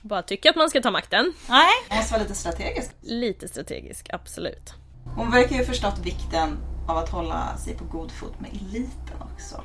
[0.02, 1.34] bara tycka att man ska ta makten.
[1.50, 1.70] Nej!
[1.90, 2.92] Hon måste vara lite strategisk.
[3.02, 4.74] Lite strategisk, absolut.
[5.16, 6.58] Hon verkar ju förstått vikten
[6.88, 9.64] av att hålla sig på god fot med eliten också.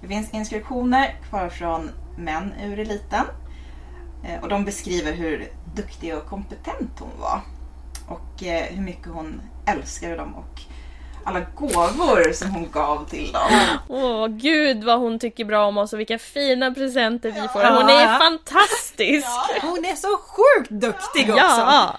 [0.00, 3.24] Det finns inskriptioner kvar från män ur eliten.
[4.24, 7.40] Eh, Och de beskriver hur duktig och kompetent hon var.
[8.08, 10.60] Och eh, hur mycket hon älskade dem och
[11.24, 13.50] alla gåvor som hon gav till dem.
[13.88, 17.62] Åh gud vad hon tycker bra om oss och vilka fina presenter vi får.
[17.62, 17.80] Ja.
[17.80, 19.26] Hon är fantastisk!
[19.62, 21.44] Hon är så sjukt duktig också!
[21.44, 21.96] Ja!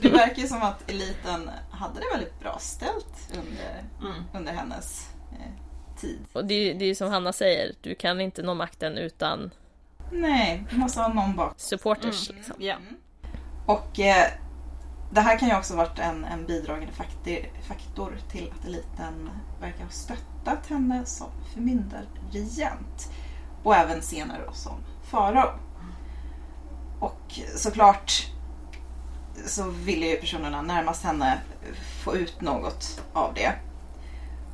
[0.00, 4.22] Det verkar ju som att eliten hade det väldigt bra ställt under, Mm.
[4.34, 6.18] under hennes eh, tid.
[6.32, 9.50] Och det, är- det är ju som Hanna säger, du kan inte nå makten utan
[10.12, 11.52] Nej, det måste ha någon bak.
[11.56, 12.28] supporters.
[12.30, 12.54] Liksom.
[12.58, 12.74] Ja.
[13.66, 14.26] Och eh,
[15.10, 17.38] det här kan ju också varit en, en bidragande faktor,
[17.68, 19.30] faktor till att eliten
[19.60, 23.12] verkar ha stöttat henne som förmyndarregent.
[23.62, 24.74] Och även senare då som
[25.10, 25.58] farao.
[27.00, 28.26] Och såklart
[29.46, 31.38] så ville ju personerna närmast henne
[32.04, 33.52] få ut något av det.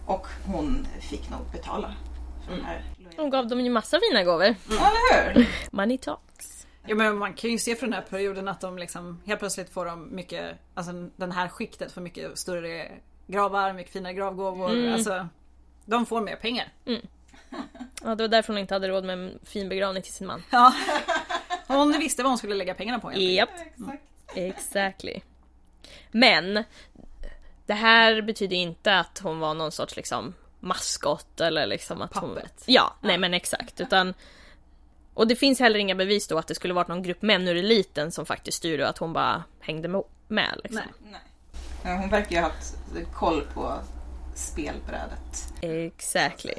[0.07, 1.95] Och hon fick nog betala
[2.47, 2.85] för de här
[3.17, 4.55] Hon gav dem ju massa fina gåvor.
[4.71, 5.49] Ja, eller hur?
[5.71, 6.52] Money talks.
[6.87, 9.71] Ja men man kan ju se från den här perioden att de liksom helt plötsligt
[9.71, 12.93] får de mycket, alltså den här skiktet får mycket större
[13.27, 14.71] gravar, mycket finare gravgåvor.
[14.71, 14.93] Mm.
[14.93, 15.29] Alltså,
[15.85, 16.73] de får mer pengar.
[18.05, 20.43] Ja, det var därför hon inte hade råd med en fin begravning till sin man.
[20.51, 20.75] Ja.
[21.67, 23.13] Hon visste vad hon skulle lägga pengarna på.
[23.13, 24.03] Japp, Exakt.
[24.35, 25.21] exactly.
[26.11, 26.65] Men
[27.67, 32.35] det här betyder inte att hon var någon sorts liksom maskot eller liksom att hon...
[32.35, 32.65] Puppet.
[32.67, 33.81] Ja, nej men exakt.
[33.81, 34.15] Utan...
[35.15, 37.57] Och det finns heller inga bevis då att det skulle varit någon grupp män ur
[37.57, 40.83] eliten som faktiskt styrde och att hon bara hängde med liksom.
[41.11, 41.21] Nej.
[41.85, 41.99] Nej.
[41.99, 42.75] Hon verkar ju ha haft
[43.15, 43.79] koll på
[44.35, 45.53] spelbrädet.
[45.61, 46.55] Exactly.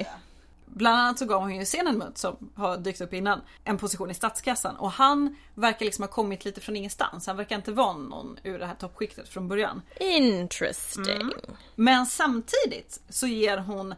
[0.66, 4.14] Bland annat så gav hon ju Senenmut som har dykt upp innan en position i
[4.14, 7.26] statskassan och han verkar liksom ha kommit lite från ingenstans.
[7.26, 9.82] Han verkar inte vara någon ur det här toppskiktet från början.
[10.00, 11.30] Interesting.
[11.74, 13.94] Men samtidigt så ger hon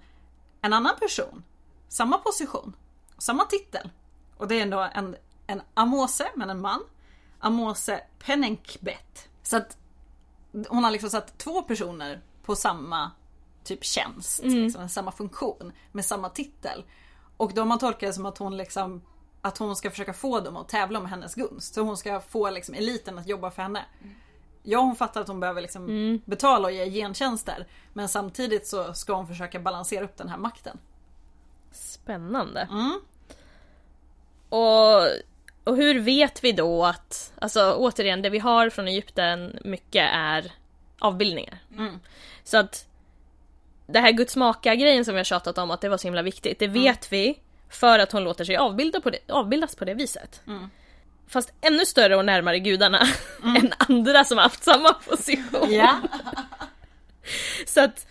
[0.62, 1.44] en annan person
[1.88, 2.76] samma position,
[3.18, 3.90] samma titel.
[4.36, 6.80] Och det är ändå en, en Amose, men en man.
[7.38, 9.28] Amose Penenkbet.
[9.42, 9.76] Så att
[10.68, 13.10] hon har liksom satt två personer på samma
[13.64, 16.84] typ tjänst, liksom, samma funktion med samma titel.
[17.36, 19.02] Och då har man tolkat det som att hon liksom
[19.42, 21.74] att hon ska försöka få dem att tävla om hennes gunst.
[21.74, 23.84] Så hon ska få liksom eliten att jobba för henne.
[24.62, 27.66] Ja hon fattar att hon behöver liksom betala och ge gentjänster.
[27.92, 30.78] Men samtidigt så ska hon försöka balansera upp den här makten.
[31.72, 32.60] Spännande.
[32.60, 33.00] Mm.
[34.56, 35.08] Och,
[35.64, 40.52] och hur vet vi då att, alltså återigen, det vi har från Egypten mycket är
[40.98, 41.58] avbildningar.
[41.76, 42.00] Mm.
[42.44, 42.86] Så att
[43.86, 46.58] det här Guds maka-grejen som vi har tjatat om att det var så himla viktigt,
[46.58, 47.38] det vet vi
[47.70, 50.40] för att hon låter sig avbilda på det, avbildas på det viset.
[50.46, 50.70] Mm.
[51.28, 53.00] Fast ännu större och närmare gudarna
[53.42, 55.72] än andra som haft samma position.
[55.72, 56.00] Ja.
[57.66, 58.06] Så att,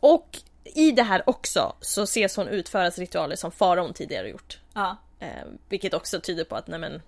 [0.00, 4.58] och i det här också så ses hon utföras ritualer som faraon tidigare gjort.
[4.74, 4.96] Ja.
[5.20, 5.28] Eh,
[5.68, 7.02] vilket också tyder på att nej men,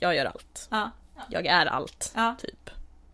[0.00, 0.68] jag gör allt.
[0.70, 0.90] Ja.
[1.30, 2.12] Jag är allt.
[2.14, 2.36] Ja.
[2.40, 2.70] Typ.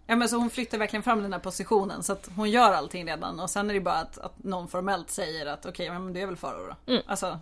[0.06, 3.06] Ja men så hon flyttar verkligen fram den här positionen så att hon gör allting
[3.06, 6.20] redan och sen är det bara att, att någon formellt säger att okej men du
[6.20, 6.92] är väl farao då.
[6.92, 7.02] Mm.
[7.06, 7.40] Alltså,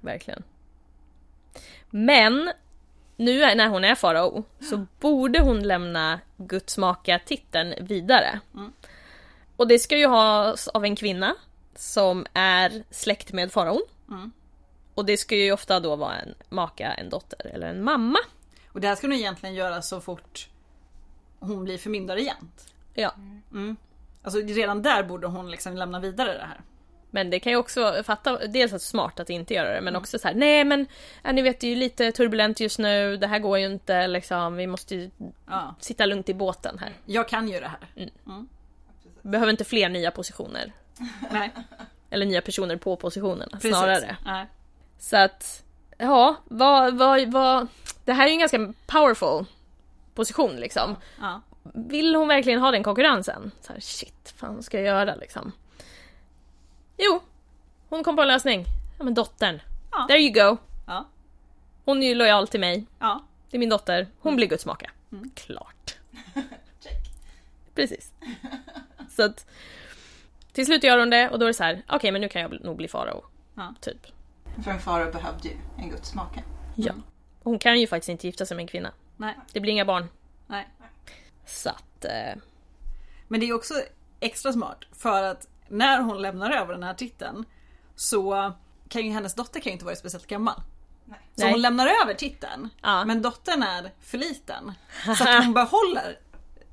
[0.00, 0.42] Verkligen.
[1.90, 2.52] Men
[3.16, 8.40] nu är- när hon är farao så borde hon lämna Guds maka-titeln vidare.
[8.54, 8.72] Mm.
[9.56, 11.34] Och det ska ju ha av en kvinna
[11.76, 13.82] som är släkt med faraon.
[14.08, 14.32] Mm.
[14.94, 18.18] Och det ska ju ofta då vara en maka, en dotter eller en mamma.
[18.72, 20.48] och det här ska hon egentligen göra så fort
[21.38, 22.74] hon blir förmyndarregent.
[22.94, 23.14] Ja.
[24.22, 26.60] Alltså redan där borde hon liksom lämna vidare det här.
[27.10, 30.18] Men det kan ju också fatta, dels att smart att inte göra det men också
[30.18, 30.86] så här: nej men
[31.22, 34.06] ja, ni vet det är ju lite turbulent just nu, det här går ju inte
[34.06, 35.10] liksom, vi måste ju
[35.46, 35.74] Ja.
[35.80, 36.92] sitta lugnt i båten här.
[37.06, 38.10] Jag kan ju det här.
[39.22, 40.72] Vi behöver inte fler nya positioner.
[41.32, 41.50] Nej,
[42.10, 43.70] Eller nya personer på positionerna precis.
[43.70, 44.16] snarare.
[44.24, 44.46] Nej.
[44.98, 45.62] Så att,
[45.98, 47.66] ja, vad, vad, vad...
[48.04, 49.46] Det här är ju en ganska powerful
[50.14, 50.96] position liksom.
[51.20, 51.40] Ja.
[51.74, 53.50] Vill hon verkligen ha den konkurrensen?
[53.60, 55.52] Så här, shit, fan vad ska jag göra liksom?
[56.96, 57.20] Jo,
[57.88, 58.64] hon kom på en lösning.
[58.98, 59.60] Ja men dottern.
[59.90, 60.06] Ja.
[60.08, 60.56] There you go.
[60.86, 61.08] Ja.
[61.84, 62.86] Hon är ju lojal till mig.
[62.98, 63.24] Ja.
[63.50, 64.06] Det är min dotter.
[64.20, 64.90] Hon blir Guds maka.
[65.34, 65.96] Klart.
[66.80, 67.10] Check.
[67.74, 68.12] Precis.
[69.10, 69.46] Så att
[70.52, 72.42] till slut gör hon det och då är det så här, okej men nu kan
[72.42, 73.24] jag nog bli farao.
[73.54, 73.74] Ja.
[73.80, 74.06] Typ.
[74.62, 76.42] För en farao behövde ju en Guds make.
[76.74, 76.92] Ja.
[77.42, 78.92] Hon kan ju faktiskt inte gifta sig med en kvinna.
[79.16, 79.38] Nej.
[79.52, 80.08] Det blir inga barn.
[80.46, 80.68] Nej.
[81.46, 82.04] Så att...
[82.04, 82.40] Eh,
[83.28, 83.74] Men det är också
[84.20, 87.44] extra smart för att när hon lämnar över den här titeln
[87.96, 88.52] så
[88.88, 90.62] kan ju hennes dotter kan ju inte vara speciellt gammal.
[91.04, 91.18] Nej.
[91.36, 91.52] Så Nej.
[91.52, 92.68] hon lämnar över titeln.
[92.82, 93.04] Ja.
[93.04, 94.72] Men dottern är för liten.
[95.18, 96.18] Så att hon behåller,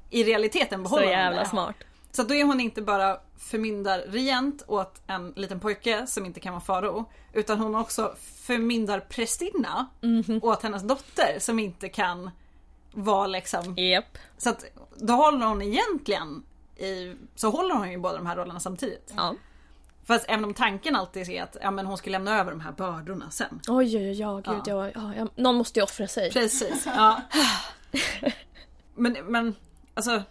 [0.10, 1.50] i realiteten så behåller hon jävla det.
[1.50, 1.76] smart.
[2.12, 6.54] Så att då är hon inte bara förmyndarregent åt en liten pojke som inte kan
[6.54, 7.06] vara farao.
[7.34, 10.40] Utan hon är också förmyndarprästinna Mhm.
[10.44, 12.32] åt hennes dotter som inte kan
[12.94, 14.18] vara liksom Japp.
[14.38, 14.66] så att
[14.96, 16.44] då håller hon egentligen
[16.78, 19.14] i, så håller hon ju båda de här rollerna samtidigt.
[19.18, 19.36] Ja.
[20.06, 22.72] Fast även om tanken alltid är att ja, men hon ska lämna över de här
[22.72, 23.60] bördorna sen.
[23.68, 24.90] Oj, oj, oj, ja, gud, ja.
[24.96, 26.32] Ja, ja, någon måste ju offra sig.
[26.32, 26.84] Precis.
[26.86, 27.22] Ja.
[28.96, 29.56] Men, men
[29.94, 30.24] alltså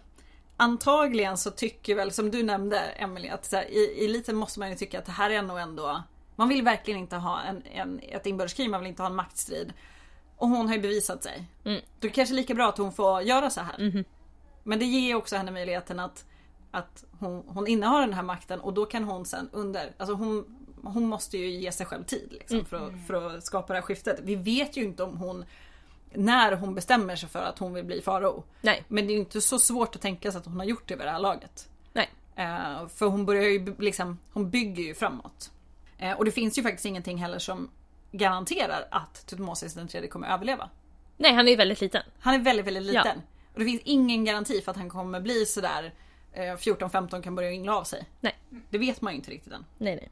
[0.61, 4.75] antagligen så tycker väl som du nämnde Emelie att här, i, lite måste man ju
[4.75, 6.03] tycka att det här är nog ändå
[6.35, 9.73] man vill verkligen inte ha en, en, ett inbördeskrig, man vill inte ha en maktstrid.
[10.37, 11.43] Och hon har ju bevisat sig.
[11.65, 11.81] Mm.
[11.99, 13.75] Då är det kanske lika bra att hon får göra så här.
[14.63, 16.25] Men det ger också henne möjligheten att,
[16.71, 20.57] att hon, hon innehar den här makten och då kan hon sen under, alltså hon,
[20.83, 23.85] hon måste ju ge sig själv tid liksom, för, att, för att skapa det här
[23.85, 24.19] skiftet.
[24.23, 25.45] Vi vet ju inte om hon,
[26.13, 28.43] när hon bestämmer sig för att hon vill bli farao.
[28.61, 28.83] Nej.
[28.87, 31.07] Men det är inte så svårt att tänka sig att hon har gjort det vid
[31.07, 31.69] det här laget.
[31.93, 32.09] Nej.
[32.35, 35.51] Eh, för hon börjar ju liksom, hon bygger ju framåt.
[35.97, 37.69] Eh, och det finns ju faktiskt ingenting heller som
[38.11, 40.69] garanterar att Tutmosis den tredje kommer överleva.
[41.17, 42.03] Nej, han är ju väldigt liten.
[42.19, 43.03] Han är väldigt, väldigt liten.
[43.05, 43.21] Ja.
[43.53, 45.93] Och det finns ingen garanti för att han kommer bli sådär
[46.33, 48.05] eh, 14-15 kan börja yngla av sig.
[48.19, 48.37] Nej.
[48.69, 49.65] Det vet man ju inte riktigt än.
[49.77, 50.09] Nej, nej.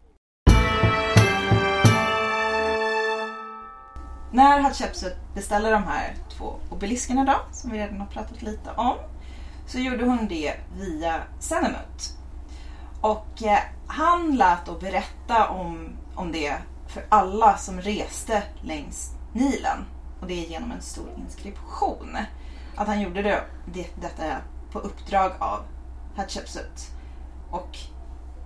[4.31, 8.95] När Hatshepsut beställde de här två obeliskerna då, som vi redan har pratat lite om,
[9.67, 12.17] så gjorde hon det via Senemut.
[13.01, 16.55] Och eh, han lät då berätta om, om det
[16.87, 19.85] för alla som reste längs Nilen.
[20.21, 22.17] Och det är genom en stor inskription.
[22.75, 23.43] Att han gjorde det,
[23.73, 24.23] det, detta
[24.71, 25.59] på uppdrag av
[26.15, 26.91] Hatshepsut.
[27.51, 27.77] Och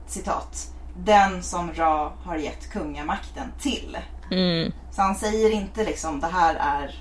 [0.07, 0.71] citat.
[0.97, 3.97] Den som Ra har gett kungamakten till.
[4.31, 4.71] Mm.
[4.91, 6.95] Så han säger inte liksom det här är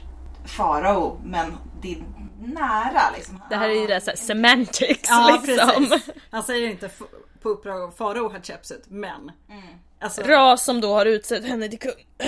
[0.45, 2.05] farao men det är
[2.47, 3.43] nära liksom.
[3.51, 5.89] Det här är ju det så här semantics Ja, liksom.
[5.89, 6.15] precis.
[6.31, 6.91] Han säger inte
[7.43, 9.33] på uppdrag av farao Hatshepsut, men...
[10.01, 12.07] Alltså, Ra som då har utsett henne till kung.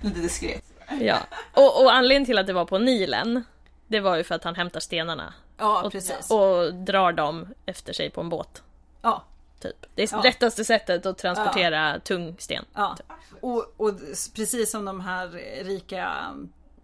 [0.00, 0.64] Lite diskret.
[1.00, 1.16] Ja.
[1.52, 3.44] Och, och anledningen till att det var på Nilen,
[3.86, 6.30] det var ju för att han hämtar stenarna ja, och, precis.
[6.30, 8.62] och drar dem efter sig på en båt.
[9.02, 9.24] Ja,
[9.60, 9.86] Typ.
[9.94, 10.22] Det är Ja.
[10.22, 12.64] lättaste sättet att transportera tung sten.
[12.74, 12.96] Ja,
[13.40, 13.94] och, och
[14.34, 15.28] precis som de här
[15.64, 16.12] rika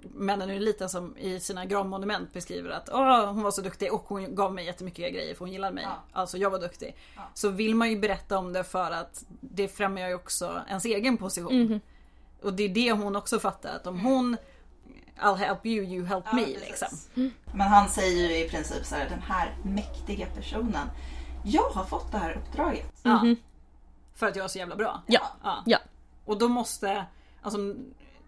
[0.00, 4.04] männen ur eliten som i sina gravmonument beskriver att Åh, hon var så duktig och
[4.08, 5.84] hon gav mig jättemycket grejer för hon gillade mig.
[5.84, 6.02] Ja.
[6.12, 6.96] Alltså jag var duktig.
[7.34, 11.16] Så vill man ju berätta om det för att det främjar ju också ens egen
[11.16, 11.80] position.
[12.42, 14.36] Och det är det hon också fattar att om hon
[15.20, 16.62] I'll help you, you help me precis.
[16.68, 16.98] liksom.
[17.54, 20.88] Men han säger ju i princip så här, den här mäktiga personen.
[21.44, 22.92] Jag har fått det här uppdraget.
[23.02, 23.24] Ja.
[24.14, 25.02] För att jag är så jävla bra.
[25.06, 25.20] Ja.
[25.42, 25.62] Ja.
[25.66, 25.78] Ja.
[26.24, 27.04] Och då måste,
[27.42, 27.58] alltså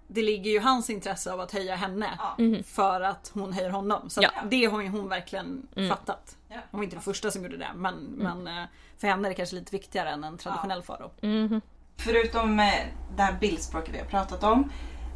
[0.09, 2.37] det ligger ju hans intresse av att höja henne Ja.
[2.67, 4.11] för att hon höjer honom.
[4.11, 4.31] Så Ja.
[4.51, 6.37] det har ju hon verkligen fattat.
[6.49, 6.57] Ja.
[6.71, 8.65] Hon var inte den första som gjorde det men, men eh,
[8.99, 11.11] för henne är det kanske lite viktigare än en traditionell farao.
[11.21, 11.61] Mhm.
[11.97, 12.73] Förutom eh,
[13.17, 14.71] det här bildspråket vi har pratat om.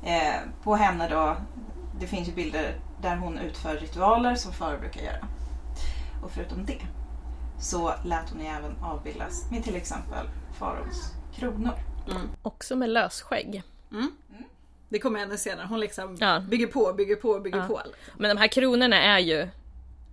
[0.05, 1.37] Eh, på henne då,
[2.01, 5.27] det finns ju bilder där hon utför ritualer som farao brukar göra.
[6.23, 6.79] Och förutom det
[7.61, 10.27] så lät hon ju även avbildas med till exempel
[10.59, 11.75] faraos kronor.
[12.43, 13.63] Också med lösskägg.
[14.89, 15.67] Det kommer henne senare.
[15.67, 16.41] Hon liksom Ja.
[16.41, 17.67] bygger på, bygger på, bygger Ja.
[17.67, 17.81] på.
[18.17, 19.49] Men de här kronorna är ju...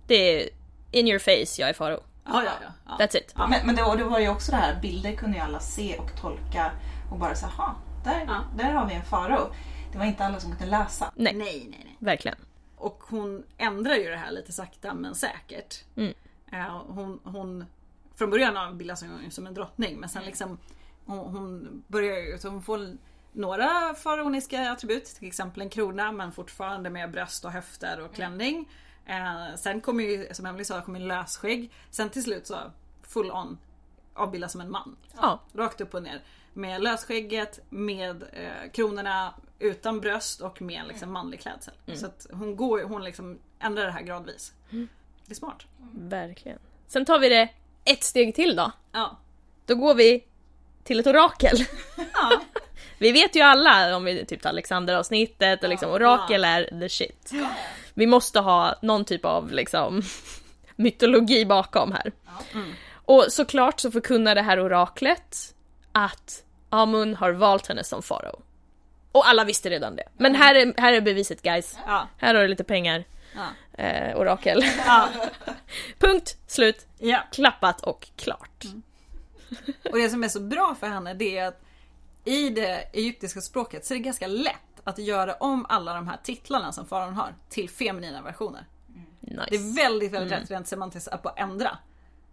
[0.06, 0.48] Det är
[0.90, 2.00] in your face, jag är farao.
[2.24, 2.50] Ja, ja,
[2.86, 2.96] ja.
[3.06, 3.32] That's it.
[3.36, 3.46] Ja.
[3.46, 5.98] Men, men det, var, det var ju också det här, bilder kunde ju alla se
[5.98, 6.70] och tolka
[7.10, 7.74] och bara säga,
[8.04, 8.44] där, Ja.
[8.56, 9.52] där har vi en farao.
[9.92, 11.12] Det var inte alla som kunde läsa.
[11.14, 11.96] Nej, Nej, nej, nej.
[11.98, 12.38] verkligen.
[12.76, 15.84] Och hon ändrar ju det här lite sakta men säkert.
[15.96, 16.14] Mm.
[16.52, 17.64] Eh, hon, hon,
[18.14, 20.58] från början avbildas hon som en drottning men sen liksom
[21.04, 22.96] hon, hon börjar så hon får
[23.32, 28.68] några faraoniska attribut, till exempel en krona men fortfarande med bröst och höfter och klänning.
[29.06, 31.72] Eh, sen kommer ju, som Emelie sa, kommer lösskägg.
[31.90, 32.56] Sen till slut så
[33.02, 33.58] full on
[34.14, 34.96] avbildas som en man.
[35.16, 35.40] Ja.
[35.52, 36.22] Rakt upp och ner.
[36.52, 41.74] Med lösskägget, med eh, kronorna, utan bröst och med liksom manlig klädsel.
[41.94, 44.52] Så att hon går hon liksom ändrar det här gradvis.
[45.26, 45.66] Det är smart.
[45.94, 46.58] Verkligen.
[46.88, 47.48] Sen tar vi det
[47.84, 48.72] ett steg till då.
[48.92, 49.16] Ja.
[49.66, 50.24] Då går vi
[50.84, 51.58] till ett orakel.
[52.12, 52.40] Ja.
[52.98, 57.30] Vi vet ju alla om vi typ tar Alexander-avsnittet och liksom orakel är the shit.
[57.94, 60.02] Vi måste ha någon typ av liksom
[60.76, 62.12] mytologi bakom här.
[62.92, 65.54] Och såklart så förkunnar det här oraklet
[65.92, 68.42] att Amun har valt henne som farao.
[69.12, 70.08] Och alla visste redan det.
[70.16, 71.78] Men här är, här är beviset guys.
[71.86, 72.08] Ja.
[72.16, 73.04] Här har du lite pengar.
[73.36, 73.82] Ja.
[73.84, 74.64] Eh, orakel.
[74.86, 75.08] Ja.
[75.98, 77.22] Punkt, slut, ja.
[77.32, 78.64] klappat och klart.
[79.92, 81.62] Och det som är så bra för henne det är att
[82.24, 86.18] i det egyptiska språket så är det ganska lätt att göra om alla de här
[86.22, 88.66] titlarna som faraon har till feminina versioner.
[89.20, 89.46] Nice.
[89.50, 91.78] Det är väldigt, väldigt lätt rent semantiskt att bara ändra.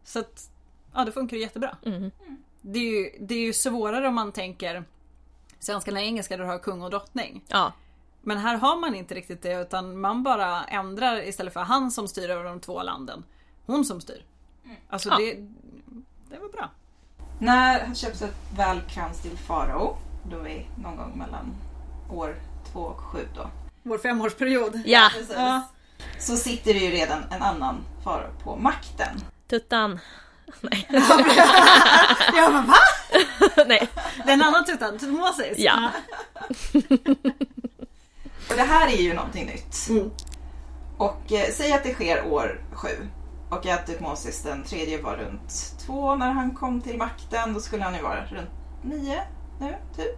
[0.03, 0.49] Så att,
[0.93, 1.77] ja det funkar jättebra.
[2.61, 4.83] Det, är ju, det är ju svårare om man tänker
[5.59, 7.43] svenska eller engelska där du har kung och drottning.
[7.47, 7.73] Ja,
[8.25, 12.07] Men här har man inte riktigt det utan man bara ändrar istället för han som
[12.07, 13.23] styr över de två landen.
[13.65, 14.25] Hon som styr.
[14.89, 15.17] Alltså Ja.
[15.17, 15.33] det,
[16.29, 16.69] det var bra.
[17.39, 19.97] När Hatshepsut väl kröns till farao,
[20.29, 21.55] då är vi någon gång mellan
[22.09, 22.35] år
[22.71, 23.49] två och sju då.
[23.83, 24.81] Vår femårsperiod.
[24.85, 25.09] ja.
[25.35, 25.67] Ja.
[26.19, 29.17] Så sitter det ju redan en annan farao på makten.
[29.49, 29.99] tuttan.
[30.61, 30.87] Nej.
[32.35, 32.73] Ja men va?
[33.67, 33.89] Nej.
[34.25, 35.57] Det är en annan tutan, Tutmosis.
[35.57, 35.89] Ja.
[38.49, 39.87] Och det här är ju någonting nytt.
[39.89, 40.11] Mm.
[40.97, 43.07] Och eh, säg att det sker år sju.
[43.49, 47.53] Och att Tutmosis den tredje var runt två när han kom till makten.
[47.53, 48.49] Då skulle han ju vara runt
[48.81, 49.21] nio
[49.59, 50.17] nu, typ.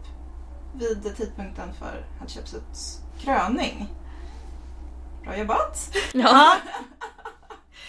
[0.74, 3.88] Vid tidpunkten för Hatshepsuts kröning.
[5.24, 5.96] Bra jobbat!
[6.14, 6.56] Ja.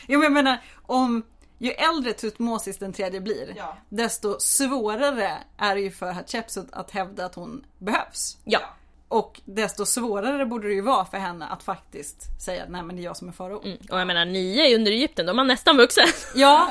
[0.08, 1.22] Jo men jag menar, om
[1.58, 3.76] ju äldre Tutmosis den tredje blir, Ja.
[3.88, 8.38] desto svårare är det ju för Hatshepsut att hävda att hon behövs.
[8.44, 8.60] ja.
[9.08, 13.02] Och desto svårare borde det ju vara för henne att faktiskt säga nej men det
[13.02, 13.62] är jag som är farao.
[13.64, 13.78] Mm.
[13.90, 16.06] Och jag menar nio under Egypten, då är man nästan vuxen.
[16.34, 16.70] Ja,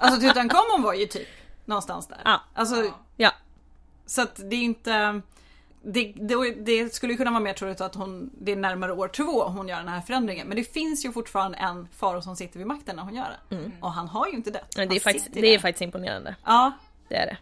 [0.00, 1.28] alltså Tutankhamon var ju typ
[1.64, 2.18] någonstans där.
[2.24, 2.40] Ja.
[2.54, 3.30] Alltså, Ja.
[4.06, 5.20] så att det är inte...
[5.88, 9.08] Det, det, det skulle ju kunna vara mer troligt att hon, det är närmare år
[9.08, 10.46] två hon gör den här förändringen.
[10.48, 13.70] Men det finns ju fortfarande en farao som sitter vid makten när hon gör det.
[13.80, 14.74] Och han har ju inte dött.
[14.76, 16.36] Men det är, faktiskt, det är faktiskt imponerande.
[16.44, 16.72] Ja,
[17.08, 17.36] Det är det.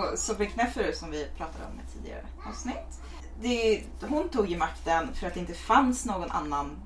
[0.00, 2.99] Och Sobeknefer som vi pratade om i tidigare avsnitt.
[3.40, 6.76] Det, hon tog ju makten för att det inte fanns någon annan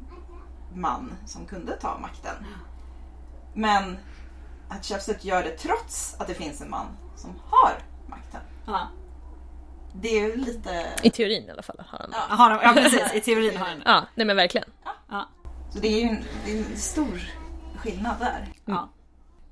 [0.75, 2.35] man som kunde ta makten.
[3.55, 3.91] Men
[4.69, 6.87] att Hatshepsut gör det trots att det finns en man
[7.17, 7.73] som har
[8.07, 8.41] makten.
[8.67, 8.89] ja.
[9.97, 10.87] Det är ju lite...
[11.03, 11.83] I teorin i alla fall.
[11.89, 12.11] Har han.
[12.13, 12.35] Ja.
[12.35, 13.85] Har ja precis, i teorin har han det.
[13.87, 14.69] Ja, nej men verkligen.
[15.11, 15.29] Ja.
[15.71, 17.21] Så det är ju en, det är en stor
[17.79, 18.53] skillnad där.
[18.65, 18.89] Ja.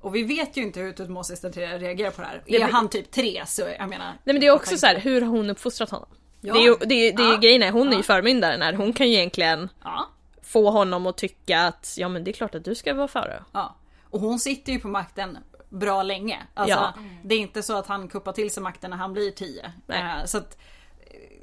[0.01, 2.43] Och vi vet ju inte hur Tutmosis reagerar på det här.
[2.45, 4.05] Det Är blir- han typ tre så jag menar.
[4.05, 6.09] Nej men det är också så här, hur har hon uppfostrat honom?
[6.45, 6.53] Ja.
[6.53, 7.39] Det är ju, det är, det är ju Ja.
[7.39, 8.03] grejen är, hon är ju Ja.
[8.03, 8.73] förmyndaren här.
[8.73, 10.07] Hon kan ju egentligen Ja.
[10.41, 13.43] få honom att tycka att ja men det är klart att du ska vara farao.
[13.51, 13.75] Ja.
[14.09, 15.37] Och hon sitter ju på makten
[15.69, 16.39] bra länge.
[16.53, 16.93] Alltså, Ja.
[17.23, 19.71] Det är inte så att han kuppar till sig makten när han blir 10.
[19.87, 20.19] Nej.
[20.19, 20.57] Eh, så att,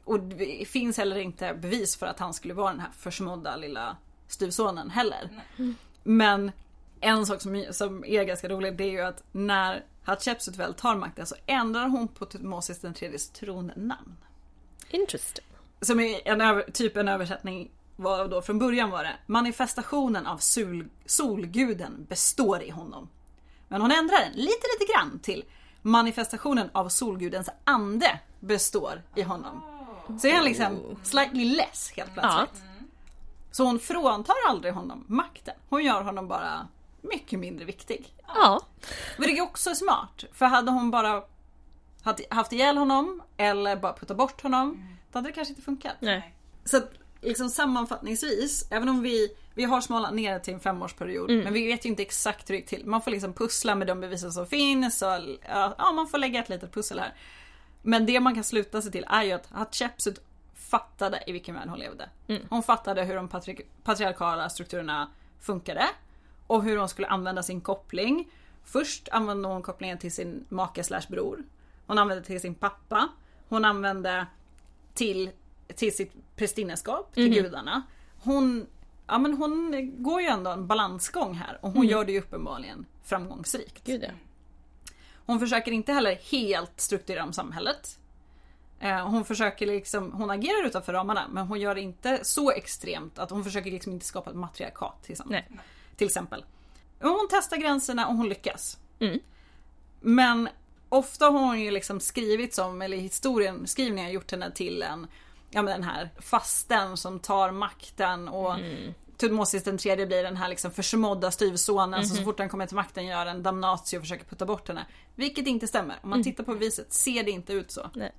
[0.05, 3.97] och det finns heller inte bevis för att han skulle vara den här försmådda lilla
[4.28, 5.28] styvsonen heller.
[6.02, 6.52] Men
[7.01, 10.94] en sak som, som är ganska rolig det är ju att när Hatshepsut väl tar
[10.97, 14.16] makten så ändrar hon på Tutmosis den tredjes tronnamn.
[14.91, 15.45] Interesting.
[15.81, 20.89] Som är en typ en översättning var då från början var det manifestationen av sol,
[21.07, 23.09] solguden består i honom.
[23.69, 25.45] Men hon ändrar den lite lite grann till
[25.83, 29.62] manifestationen av solgudens ande består i honom.
[30.21, 32.62] Så är han liksom slightly less helt plötsligt.
[33.51, 35.55] Så hon fråntar aldrig honom makten.
[35.69, 36.69] Hon gör honom bara
[37.03, 38.15] mycket mindre viktig.
[38.27, 38.61] Ja.
[39.19, 40.25] Vilket är också smart.
[40.33, 41.23] För hade hon bara
[42.02, 44.97] haft- haft ihjäl honom eller bara puttat bort honom.
[45.12, 45.97] Då hade det kanske inte funkat.
[46.01, 46.35] Nej.
[46.64, 46.90] Så att,
[47.20, 51.85] liksom sammanfattningsvis, även om vi, vi har smalat ner till en femårsperiod, men vi vet
[51.85, 52.86] ju inte exakt hur det gick till.
[52.86, 55.09] Man får liksom pussla med de bevisen som finns och
[55.48, 57.14] ja, man får lägga ett litet pussel här.
[57.82, 60.22] Men det man kan sluta sig till är ju att Hatshepsut
[60.55, 62.09] fattade i vilken värld hon levde.
[62.51, 65.10] Hon fattade hur de patri- patriarkala strukturerna
[65.40, 65.86] funkade
[66.47, 68.28] och hur hon skulle använda sin koppling.
[68.64, 71.44] Först använde hon kopplingen till sin make slash bror.
[71.91, 73.09] Hon använde till sin pappa.
[73.49, 74.27] Hon använde
[74.95, 75.31] till,
[75.75, 77.83] till sitt prästinneskap, till gudarna.
[78.23, 78.67] hon,
[79.07, 82.87] ja, men hon går ju ändå en balansgång här och hon gör det ju uppenbarligen
[83.05, 83.85] framgångsrikt.
[83.85, 84.11] Gud ja.
[85.27, 87.99] Hon försöker inte heller helt strukturera om samhället.
[88.81, 93.19] Eh, Hon försöker liksom, hon agerar utanför ramarna men hon gör det inte så extremt
[93.19, 95.43] att hon försöker liksom inte skapa ett matriarkat till exempel.
[95.51, 95.61] Nej.
[95.97, 96.45] Till exempel.
[97.01, 98.79] Hon testar gränserna och hon lyckas.
[99.01, 99.19] Mm.
[100.01, 100.49] Men
[100.91, 105.07] ofta har hon ju liksom skrivit som, eller historien, skrivningen har gjort henne till en,
[105.51, 108.57] ja men den här fasten som tar makten och
[109.21, 112.77] Tutmosis den tredje blir den här liksom försmådda styvsonen som så fort han kommer till
[112.77, 114.87] makten gör en damnatio och försöker putta bort henne.
[115.15, 115.99] Vilket inte stämmer.
[116.03, 117.91] Om man tittar på beviset ser det inte ut så.
[117.95, 118.12] Nej.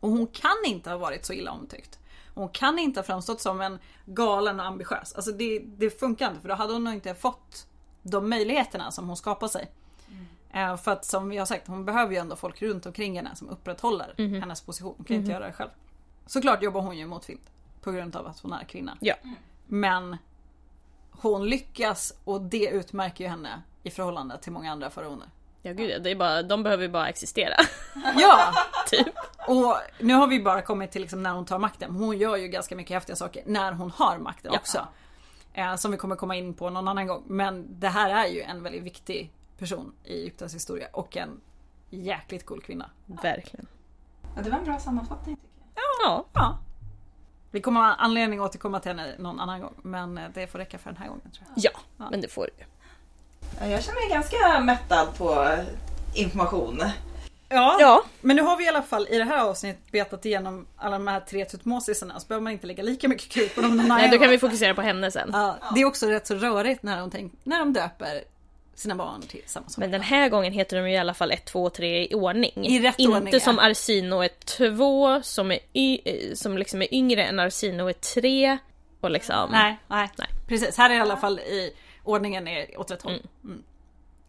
[0.00, 1.98] Och hon kan inte ha varit så illa omtyckt.
[2.34, 5.12] Hon kan inte ha framstått som en galen och ambitiös.
[5.12, 7.66] Alltså det, det funkar inte för då hade hon nog inte fått
[8.02, 9.70] de möjligheterna som hon skapar sig.
[10.58, 13.34] Eh, För att som vi har sagt, hon behöver ju ändå folk runt omkring henne
[13.36, 14.94] som upprätthåller hennes position.
[14.96, 15.70] Hon kan inte göra det själv.
[16.26, 17.40] Såklart jobbar hon ju motvind
[17.82, 18.96] på grund av att hon är kvinna.
[19.00, 19.14] Ja.
[19.66, 20.16] Men
[21.10, 25.26] hon lyckas och det utmärker ju henne i förhållande till många andra faraoner.
[25.62, 27.54] Ja gud det är bara, de behöver ju bara existera.
[28.18, 28.38] Ja!
[28.86, 29.14] typ.
[29.48, 31.90] Och nu har vi bara kommit till liksom när hon tar makten.
[31.96, 34.58] Hon gör ju ganska mycket häftiga saker när hon har makten Ja.
[34.58, 34.86] också.
[35.54, 37.22] Eh, som vi kommer komma in på någon annan gång.
[37.26, 41.40] Men det här är ju en väldigt viktig person i Egyptens historia och en
[41.90, 42.90] jäkligt cool kvinna.
[43.06, 43.66] Verkligen.
[44.36, 45.84] Ja, det var en bra sammanfattning tycker jag.
[46.10, 46.24] Ja.
[46.32, 46.58] Ja.
[47.50, 49.74] Vi kommer ha anledning att återkomma till henne någon annan gång.
[49.82, 51.72] Men eh, det får räcka för den här gången tror jag.
[51.98, 52.68] Ja, men det får du ju.
[53.60, 55.56] Ja, Jag känner mig ganska mättad på
[56.14, 56.82] information.
[57.48, 58.04] Ja, Ja.
[58.20, 61.06] men nu har vi i alla fall i det här avsnittet betat igenom alla de
[61.06, 62.20] här tre tutmosisarna.
[62.20, 64.74] Så behöver man inte lägga lika mycket krut på dem Nej, då kan vi fokusera
[64.74, 65.30] på henne sen.
[65.32, 68.24] Ja, det är också rätt så rörigt när de, tänk, när de döper
[68.78, 69.78] sina barn till samma sak.
[69.78, 72.52] Men den här gången heter de ju i alla fall 1, 2, 3 i ordning.
[72.66, 73.40] I rätt Inte ordning, ja.
[73.40, 77.92] som Arsino är 2 som, är y- eh, som liksom är yngre än Arsino är
[77.92, 78.58] 3.
[79.00, 79.50] Och liksom...
[79.50, 80.28] Nej, nej, Nej.
[80.46, 80.76] precis.
[80.78, 81.72] Här är i alla fall i
[82.04, 83.22] ordningen är åt rätt håll.
[83.44, 83.62] Mm.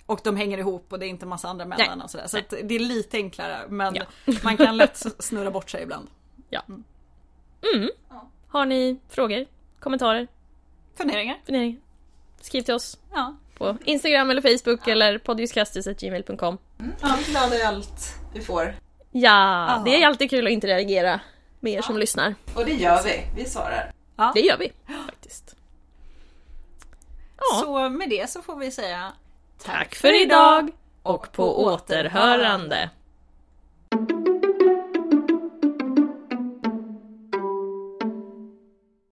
[0.05, 2.03] Och de hänger ihop och det är inte massa andra mellan Nej.
[2.03, 2.27] och sådär.
[2.27, 4.03] Så att det är lite enklare men Ja.
[4.43, 6.07] man kan lätt snurra bort sig ibland.
[6.49, 6.61] Ja.
[7.76, 7.89] Mm.
[8.47, 9.45] Har ni frågor,
[9.80, 10.27] kommentarer,
[10.95, 11.38] Funderingar?
[11.45, 11.80] funderingar?
[12.41, 13.35] Skriv till oss Ja.
[13.60, 16.57] På Instagram eller Facebook eller podjuskastis.gmail.com.
[17.02, 18.64] Ja, glada i allt vi får.
[19.11, 19.81] Ja, Ja.
[19.86, 21.19] det är alltid kul att interagera
[21.60, 22.36] med er som lyssnar.
[22.56, 23.22] Och det gör vi.
[23.36, 23.91] Vi svarar.
[24.18, 24.31] ja.
[24.36, 24.72] Det gör vi
[25.06, 25.56] faktiskt.
[27.38, 27.60] Ja.
[27.61, 29.11] Så med det så får vi säga
[29.65, 30.69] Tack för idag
[31.03, 32.90] och på återhörande.